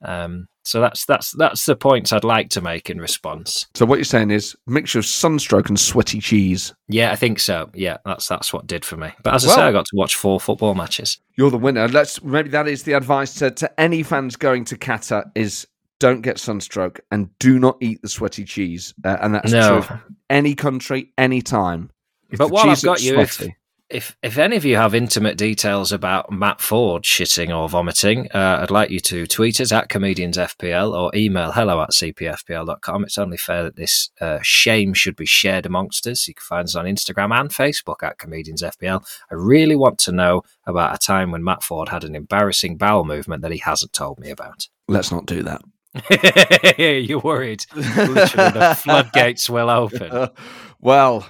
Um, 0.05 0.49
so 0.65 0.81
that's 0.81 1.05
that's 1.07 1.33
that's 1.33 1.67
the 1.67 1.75
points 1.77 2.13
I'd 2.13 2.25
like 2.25 2.49
to 2.51 2.61
make 2.61 2.89
in 2.91 2.99
response. 2.99 3.67
So 3.75 3.85
what 3.87 3.97
you're 3.99 4.05
saying 4.05 4.31
is 4.31 4.55
mixture 4.67 4.99
of 5.01 5.07
sunstroke 5.07 5.69
and 5.69 5.79
sweaty 5.79 6.21
cheese. 6.21 6.73
Yeah, 6.89 7.13
I 7.13 7.17
think 7.17 7.41
so. 7.41 7.71
Yeah, 7.75 7.99
that's 8.05 8.29
that's 8.29 8.53
what 8.53 8.67
did 8.67 8.85
for 8.85 8.97
me. 8.97 9.11
But 9.23 9.35
as 9.35 9.45
I 9.45 9.49
Well- 9.49 9.57
say, 9.57 9.63
I 9.63 9.73
got 9.73 9.87
to 9.87 9.97
watch 9.97 10.17
four 10.17 10.39
football 10.41 10.75
matches. 10.75 11.19
You're 11.37 11.51
the 11.51 11.59
winner. 11.59 11.89
Let's 11.89 12.23
maybe 12.23 12.51
that 12.51 12.69
is 12.69 12.83
the 12.85 12.93
advice 12.93 13.35
to, 13.35 13.51
to 13.51 13.81
any 13.81 14.03
fans 14.03 14.37
going 14.37 14.65
to 14.67 14.77
Qatar 14.77 15.31
is 15.35 15.67
don't 15.99 16.23
get 16.23 16.39
sunstroke 16.39 17.01
and 17.13 17.29
do 17.39 17.59
not 17.61 17.77
eat 17.81 18.03
the 18.03 18.09
sweaty 18.09 18.45
cheese. 18.45 18.93
Uh, 19.05 19.17
and 19.21 19.35
that's 19.35 19.53
No. 19.53 19.83
true. 19.83 19.99
Any 20.31 20.55
country, 20.55 21.13
any 21.17 21.43
time. 21.43 21.91
If 22.31 22.39
But 22.39 22.51
while 22.51 22.69
I've 22.71 22.83
got 22.83 23.01
you, 23.03 23.13
sweaty- 23.25 23.55
if 23.93 24.17
if 24.23 24.39
any 24.39 24.57
of 24.57 24.65
you 24.65 24.77
have 24.77 24.95
intimate 24.95 25.37
details 25.37 25.93
about 25.93 26.33
Matt 26.33 26.59
Forde 26.59 27.05
shitting 27.05 27.57
or 27.57 27.69
vomiting, 27.69 28.29
uh, 28.33 28.61
I'd 28.63 28.71
like 28.71 28.91
you 28.91 29.01
to 29.01 29.27
tweet 29.27 29.61
us 29.61 29.71
at 29.71 29.89
comediansfpl 29.89 30.93
or 30.93 31.11
email 31.15 31.53
hello 31.53 31.83
at 31.83 31.91
cpfpl.com. 31.91 33.05
It's 33.05 33.19
only 33.19 33.37
fair 33.37 33.63
that 33.65 33.77
this 33.77 34.11
uh, 34.21 34.39
shame 34.43 34.95
should 34.95 35.17
be 35.17 35.27
shared 35.27 35.67
amongst 35.67 36.07
us. 36.07 36.27
You 36.27 36.35
can 36.35 36.45
find 36.45 36.65
us 36.65 36.75
on 36.75 36.87
Instagram 36.87 37.39
and 37.39 37.51
Facebook 37.51 38.03
at 38.03 38.19
comediansfpl. 38.19 39.05
I 39.31 39.35
really 39.35 39.77
want 39.77 39.99
to 40.01 40.13
know 40.13 40.43
about 40.67 40.95
a 40.95 40.99
time 40.99 41.31
when 41.31 41.45
Matt 41.45 41.63
Forde 41.63 41.91
had 41.91 42.05
an 42.05 42.17
embarrassing 42.17 42.79
bowel 42.79 43.05
movement 43.05 43.43
that 43.43 43.53
he 43.53 43.59
hasn't 43.59 43.93
told 43.93 44.19
me 44.19 44.31
about. 44.31 44.69
let's 44.89 45.13
not 45.13 45.27
do 45.27 45.43
that. 45.43 45.63
You're 46.79 47.21
worried. 47.21 47.67
Literally, 47.75 48.51
the 48.53 48.79
floodgates 48.83 49.51
will 49.51 49.69
open. 49.69 50.11
Uh, 50.11 50.29
well, 50.81 51.27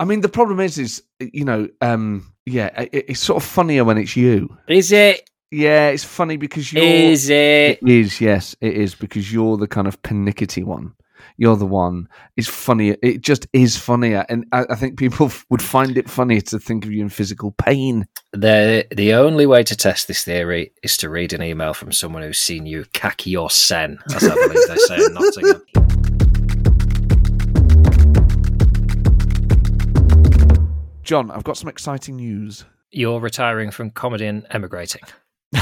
I 0.00 0.04
mean, 0.04 0.22
the 0.22 0.30
problem 0.30 0.60
is, 0.60 0.78
is 0.78 1.02
you 1.20 1.44
know, 1.44 1.68
um, 1.82 2.32
yeah, 2.46 2.68
it, 2.80 3.04
it's 3.08 3.20
sort 3.20 3.42
of 3.42 3.46
funnier 3.46 3.84
when 3.84 3.98
it's 3.98 4.16
you. 4.16 4.56
Is 4.66 4.92
it? 4.92 5.28
Yeah, 5.50 5.88
it's 5.88 6.04
funny 6.04 6.38
because 6.38 6.72
you're. 6.72 6.82
Is 6.82 7.28
it? 7.28 7.78
It 7.82 7.88
is, 7.88 8.18
yes, 8.18 8.56
it 8.62 8.74
is 8.74 8.94
because 8.94 9.30
you're 9.30 9.58
the 9.58 9.68
kind 9.68 9.86
of 9.86 10.02
pernickety 10.02 10.62
one. 10.62 10.94
You're 11.36 11.56
the 11.56 11.66
one. 11.66 12.08
It's 12.38 12.48
funnier. 12.48 12.96
It 13.02 13.20
just 13.20 13.46
is 13.52 13.76
funnier, 13.76 14.24
and 14.30 14.46
I, 14.52 14.64
I 14.70 14.74
think 14.74 14.98
people 14.98 15.26
f- 15.26 15.44
would 15.50 15.62
find 15.62 15.98
it 15.98 16.08
funnier 16.08 16.40
to 16.42 16.58
think 16.58 16.86
of 16.86 16.92
you 16.92 17.02
in 17.02 17.10
physical 17.10 17.50
pain. 17.52 18.06
The 18.32 18.86
the 18.90 19.12
only 19.12 19.44
way 19.44 19.64
to 19.64 19.76
test 19.76 20.08
this 20.08 20.24
theory 20.24 20.72
is 20.82 20.96
to 20.98 21.10
read 21.10 21.34
an 21.34 21.42
email 21.42 21.74
from 21.74 21.92
someone 21.92 22.22
who's 22.22 22.40
seen 22.40 22.64
you 22.64 22.86
khaki 22.94 23.30
your 23.30 23.50
sen, 23.50 23.98
as 24.14 24.24
I 24.24 24.34
believe 24.34 24.66
they 24.66 24.76
say 24.76 25.04
in 25.04 25.12
Nottingham. 25.12 25.62
John, 31.10 31.28
I've 31.32 31.42
got 31.42 31.56
some 31.56 31.68
exciting 31.68 32.14
news. 32.14 32.64
You're 32.92 33.18
retiring 33.18 33.72
from 33.72 33.90
comedy 33.90 34.26
and 34.26 34.46
emigrating. 34.50 35.02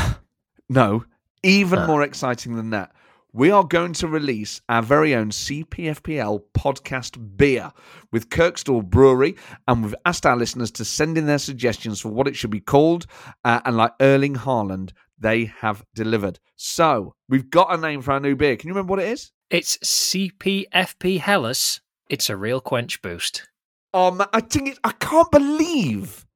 No, 0.68 1.06
even 1.42 1.78
Ah. 1.78 1.86
more 1.86 2.02
exciting 2.02 2.54
than 2.56 2.68
that. 2.68 2.92
we 3.32 3.50
are 3.50 3.64
going 3.64 3.94
to 3.94 4.06
release 4.06 4.60
our 4.68 4.82
very 4.82 5.14
own 5.14 5.30
CPFPL 5.30 6.42
podcast 6.52 7.38
beer 7.38 7.72
with 8.12 8.28
Kirkstall 8.28 8.84
Brewery, 8.84 9.36
and 9.66 9.82
we've 9.82 9.94
asked 10.04 10.26
our 10.26 10.36
listeners 10.36 10.70
to 10.72 10.84
send 10.84 11.16
in 11.16 11.24
their 11.24 11.38
suggestions 11.38 11.98
for 11.98 12.10
what 12.10 12.28
it 12.28 12.36
should 12.36 12.50
be 12.50 12.60
called. 12.60 13.06
Uh, 13.42 13.60
and 13.64 13.74
like 13.78 13.92
Erling 14.02 14.34
Haaland, 14.34 14.90
they 15.18 15.46
have 15.60 15.82
delivered. 15.94 16.38
So 16.56 17.14
we've 17.30 17.48
got 17.48 17.72
a 17.72 17.80
name 17.80 18.02
for 18.02 18.12
our 18.12 18.20
new 18.20 18.36
beer. 18.36 18.54
Can 18.56 18.68
you 18.68 18.74
remember 18.74 18.90
what 18.90 19.00
it 19.00 19.08
is? 19.08 19.32
It's 19.48 19.78
CPFP 19.78 21.20
Helles. 21.20 21.80
It's 22.10 22.28
a 22.28 22.36
real 22.36 22.60
quench 22.60 23.00
boost. 23.00 23.48
Um, 23.94 24.22
I 24.32 24.40
think 24.40 24.68
it, 24.68 24.78
I 24.84 24.92
can't 24.92 25.30
believe 25.30 26.26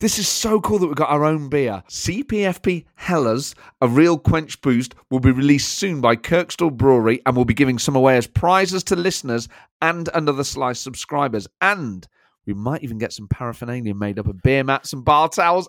this 0.00 0.18
is 0.18 0.28
so 0.28 0.60
cool 0.60 0.78
that 0.78 0.86
we've 0.86 0.96
got 0.96 1.10
our 1.10 1.24
own 1.24 1.48
beer. 1.48 1.82
CPFP 1.88 2.84
Helles, 2.94 3.54
a 3.80 3.88
real 3.88 4.16
quench 4.16 4.60
boost, 4.60 4.94
will 5.10 5.20
be 5.20 5.32
released 5.32 5.70
soon 5.70 6.00
by 6.00 6.14
Kirkstall 6.14 6.76
Brewery 6.76 7.20
and 7.26 7.34
we'll 7.34 7.44
be 7.44 7.54
giving 7.54 7.78
some 7.78 7.96
away 7.96 8.16
as 8.16 8.26
prizes 8.26 8.84
to 8.84 8.96
listeners 8.96 9.48
and 9.82 10.08
another 10.14 10.44
slice 10.44 10.78
subscribers. 10.78 11.48
And 11.60 12.06
we 12.48 12.54
might 12.54 12.82
even 12.82 12.96
get 12.96 13.12
some 13.12 13.28
paraphernalia 13.28 13.94
made 13.94 14.18
up 14.18 14.26
of 14.26 14.40
beer 14.42 14.64
mats 14.64 14.94
and 14.94 15.04
bar 15.04 15.28
towels. 15.28 15.68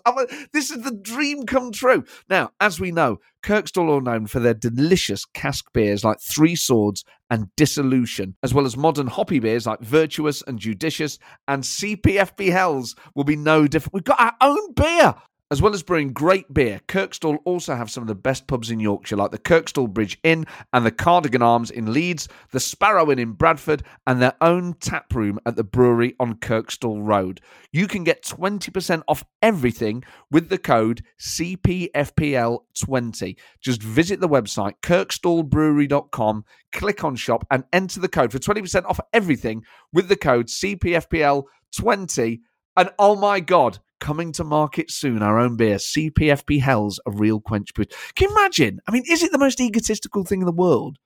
This 0.52 0.70
is 0.70 0.82
the 0.82 0.94
dream 0.94 1.44
come 1.44 1.70
true. 1.72 2.04
Now, 2.30 2.52
as 2.58 2.80
we 2.80 2.90
know, 2.90 3.18
Kirkstall 3.44 3.98
are 3.98 4.00
known 4.00 4.26
for 4.26 4.40
their 4.40 4.54
delicious 4.54 5.26
cask 5.26 5.66
beers 5.74 6.04
like 6.04 6.20
Three 6.20 6.56
Swords 6.56 7.04
and 7.28 7.54
Dissolution, 7.54 8.34
as 8.42 8.54
well 8.54 8.64
as 8.64 8.78
modern 8.78 9.08
hoppy 9.08 9.40
beers 9.40 9.66
like 9.66 9.80
Virtuous 9.80 10.42
and 10.46 10.58
Judicious, 10.58 11.18
and 11.46 11.62
CPFP 11.62 12.50
Hells 12.50 12.96
will 13.14 13.24
be 13.24 13.36
no 13.36 13.66
different. 13.68 13.92
We've 13.94 14.02
got 14.02 14.20
our 14.20 14.34
own 14.40 14.72
beer. 14.72 15.14
As 15.52 15.60
well 15.60 15.74
as 15.74 15.82
brewing 15.82 16.12
great 16.12 16.54
beer, 16.54 16.80
Kirkstall 16.86 17.38
also 17.44 17.74
have 17.74 17.90
some 17.90 18.04
of 18.04 18.06
the 18.06 18.14
best 18.14 18.46
pubs 18.46 18.70
in 18.70 18.78
Yorkshire, 18.78 19.16
like 19.16 19.32
the 19.32 19.38
Kirkstall 19.38 19.92
Bridge 19.92 20.16
Inn 20.22 20.46
and 20.72 20.86
the 20.86 20.92
Cardigan 20.92 21.42
Arms 21.42 21.72
in 21.72 21.92
Leeds, 21.92 22.28
the 22.52 22.60
Sparrow 22.60 23.10
Inn 23.10 23.18
in 23.18 23.32
Bradford, 23.32 23.82
and 24.06 24.22
their 24.22 24.34
own 24.40 24.74
tap 24.74 25.12
room 25.12 25.40
at 25.46 25.56
the 25.56 25.64
brewery 25.64 26.14
on 26.20 26.36
Kirkstall 26.36 27.04
Road. 27.04 27.40
You 27.72 27.88
can 27.88 28.04
get 28.04 28.22
20% 28.22 29.02
off 29.08 29.24
everything 29.42 30.04
with 30.30 30.50
the 30.50 30.58
code 30.58 31.02
CPFPL20. 31.18 33.36
Just 33.60 33.82
visit 33.82 34.20
the 34.20 34.28
website 34.28 34.74
kirkstallbrewery.com, 34.84 36.44
click 36.70 37.02
on 37.02 37.16
shop, 37.16 37.44
and 37.50 37.64
enter 37.72 37.98
the 37.98 38.08
code 38.08 38.30
for 38.30 38.38
20% 38.38 38.84
off 38.84 39.00
everything 39.12 39.64
with 39.92 40.06
the 40.06 40.14
code 40.14 40.46
CPFPL20. 40.46 42.38
And 42.80 42.88
oh 42.98 43.14
my 43.14 43.40
God, 43.40 43.78
coming 44.00 44.32
to 44.32 44.42
market 44.42 44.90
soon, 44.90 45.22
our 45.22 45.38
own 45.38 45.54
beer, 45.56 45.76
CPFP 45.76 46.62
Hells, 46.62 46.98
a 47.04 47.10
real 47.10 47.38
quench 47.38 47.74
boost. 47.74 47.92
Can 48.14 48.30
you 48.30 48.34
imagine? 48.34 48.80
I 48.88 48.90
mean, 48.90 49.02
is 49.06 49.22
it 49.22 49.32
the 49.32 49.38
most 49.38 49.60
egotistical 49.60 50.24
thing 50.24 50.40
in 50.40 50.46
the 50.46 50.50
world 50.50 50.96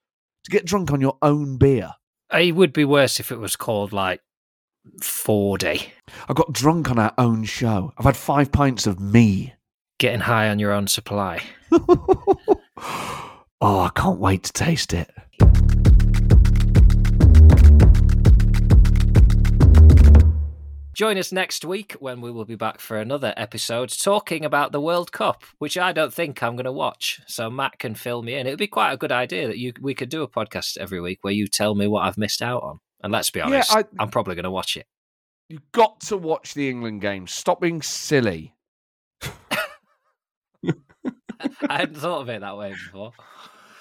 to 0.44 0.52
get 0.52 0.64
drunk 0.64 0.92
on 0.92 1.00
your 1.00 1.18
own 1.20 1.58
beer? 1.58 1.90
It 2.32 2.54
would 2.54 2.72
be 2.72 2.84
worse 2.84 3.18
if 3.18 3.32
it 3.32 3.40
was 3.40 3.56
called 3.56 3.92
like 3.92 4.20
40. 5.02 5.92
I 6.28 6.32
got 6.32 6.52
drunk 6.52 6.92
on 6.92 7.00
our 7.00 7.12
own 7.18 7.42
show. 7.42 7.92
I've 7.98 8.04
had 8.04 8.16
five 8.16 8.52
pints 8.52 8.86
of 8.86 9.00
me. 9.00 9.54
Getting 9.98 10.20
high 10.20 10.50
on 10.50 10.60
your 10.60 10.70
own 10.70 10.86
supply. 10.86 11.42
oh, 11.72 13.40
I 13.60 13.90
can't 13.96 14.20
wait 14.20 14.44
to 14.44 14.52
taste 14.52 14.94
it. 14.94 15.10
Join 20.94 21.18
us 21.18 21.32
next 21.32 21.64
week 21.64 21.92
when 21.98 22.20
we 22.20 22.30
will 22.30 22.44
be 22.44 22.54
back 22.54 22.78
for 22.78 22.98
another 22.98 23.34
episode 23.36 23.88
talking 23.88 24.44
about 24.44 24.70
the 24.70 24.80
World 24.80 25.10
Cup, 25.10 25.42
which 25.58 25.76
I 25.76 25.92
don't 25.92 26.14
think 26.14 26.40
I'm 26.40 26.54
going 26.54 26.66
to 26.66 26.72
watch. 26.72 27.20
So 27.26 27.50
Matt 27.50 27.80
can 27.80 27.96
fill 27.96 28.22
me 28.22 28.34
in. 28.34 28.46
It 28.46 28.50
would 28.50 28.58
be 28.60 28.68
quite 28.68 28.92
a 28.92 28.96
good 28.96 29.10
idea 29.10 29.48
that 29.48 29.58
you 29.58 29.72
we 29.80 29.94
could 29.94 30.08
do 30.08 30.22
a 30.22 30.28
podcast 30.28 30.78
every 30.78 31.00
week 31.00 31.18
where 31.22 31.32
you 31.32 31.48
tell 31.48 31.74
me 31.74 31.88
what 31.88 32.02
I've 32.04 32.16
missed 32.16 32.42
out 32.42 32.62
on. 32.62 32.78
And 33.02 33.12
let's 33.12 33.30
be 33.30 33.40
honest, 33.40 33.72
Yeah, 33.72 33.78
I- 33.78 33.84
I'm 34.02 34.08
probably 34.10 34.36
going 34.36 34.44
to 34.44 34.52
watch 34.52 34.76
it. 34.76 34.86
You've 35.48 35.72
got 35.72 36.00
to 36.02 36.16
watch 36.16 36.54
the 36.54 36.70
England 36.70 37.00
game. 37.00 37.26
Stop 37.26 37.60
being 37.60 37.82
silly. 37.82 38.54
I 40.62 40.72
hadn't 41.68 41.96
thought 41.96 42.22
of 42.22 42.28
it 42.28 42.40
that 42.40 42.56
way 42.56 42.70
before. 42.70 43.12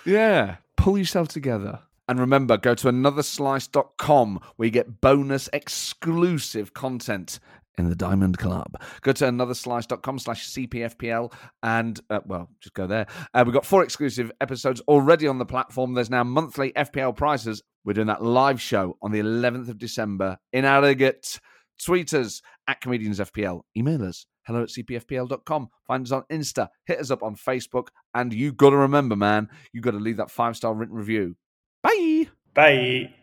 Yeah, 0.05 0.55
pull 0.77 0.97
yourself 0.97 1.27
together. 1.27 1.79
And 2.07 2.19
remember, 2.19 2.57
go 2.57 2.75
to 2.75 2.87
anotherslice.com 2.87 4.39
where 4.55 4.65
you 4.65 4.71
get 4.71 5.01
bonus 5.01 5.49
exclusive 5.53 6.73
content 6.73 7.39
in 7.77 7.89
the 7.89 7.95
Diamond 7.95 8.37
Club. 8.37 8.75
Go 9.01 9.13
to 9.13 9.25
anotherslice.com 9.25 10.19
slash 10.19 10.49
CPFPL 10.49 11.33
and, 11.63 11.99
uh, 12.09 12.19
well, 12.25 12.49
just 12.61 12.73
go 12.73 12.87
there. 12.87 13.07
Uh, 13.33 13.43
we've 13.45 13.53
got 13.53 13.65
four 13.65 13.83
exclusive 13.83 14.31
episodes 14.41 14.81
already 14.81 15.27
on 15.27 15.39
the 15.39 15.45
platform. 15.45 15.93
There's 15.93 16.09
now 16.09 16.23
monthly 16.23 16.71
FPL 16.73 17.15
prices. 17.15 17.63
We're 17.85 17.93
doing 17.93 18.07
that 18.07 18.23
live 18.23 18.61
show 18.61 18.97
on 19.01 19.11
the 19.11 19.19
11th 19.19 19.69
of 19.69 19.77
December 19.77 20.37
in 20.51 20.65
Arrogate. 20.65 21.39
Tweet 21.83 22.13
us 22.13 22.41
at 22.67 22.81
Comedians 22.81 23.19
FPL. 23.19 23.61
Email 23.75 24.03
us 24.03 24.25
hello 24.45 24.63
at 24.63 24.69
cpfpl.com. 24.69 25.69
Find 25.87 26.05
us 26.05 26.11
on 26.11 26.23
Insta. 26.31 26.67
Hit 26.85 26.99
us 26.99 27.11
up 27.11 27.23
on 27.23 27.35
Facebook. 27.35 27.87
And 28.13 28.33
you 28.33 28.51
got 28.51 28.71
to 28.71 28.77
remember, 28.77 29.15
man, 29.15 29.49
you 29.71 29.81
got 29.81 29.91
to 29.91 29.99
leave 29.99 30.17
that 30.17 30.31
five 30.31 30.55
star 30.55 30.73
written 30.73 30.95
review. 30.95 31.35
Bye. 31.83 32.27
Bye. 32.55 33.13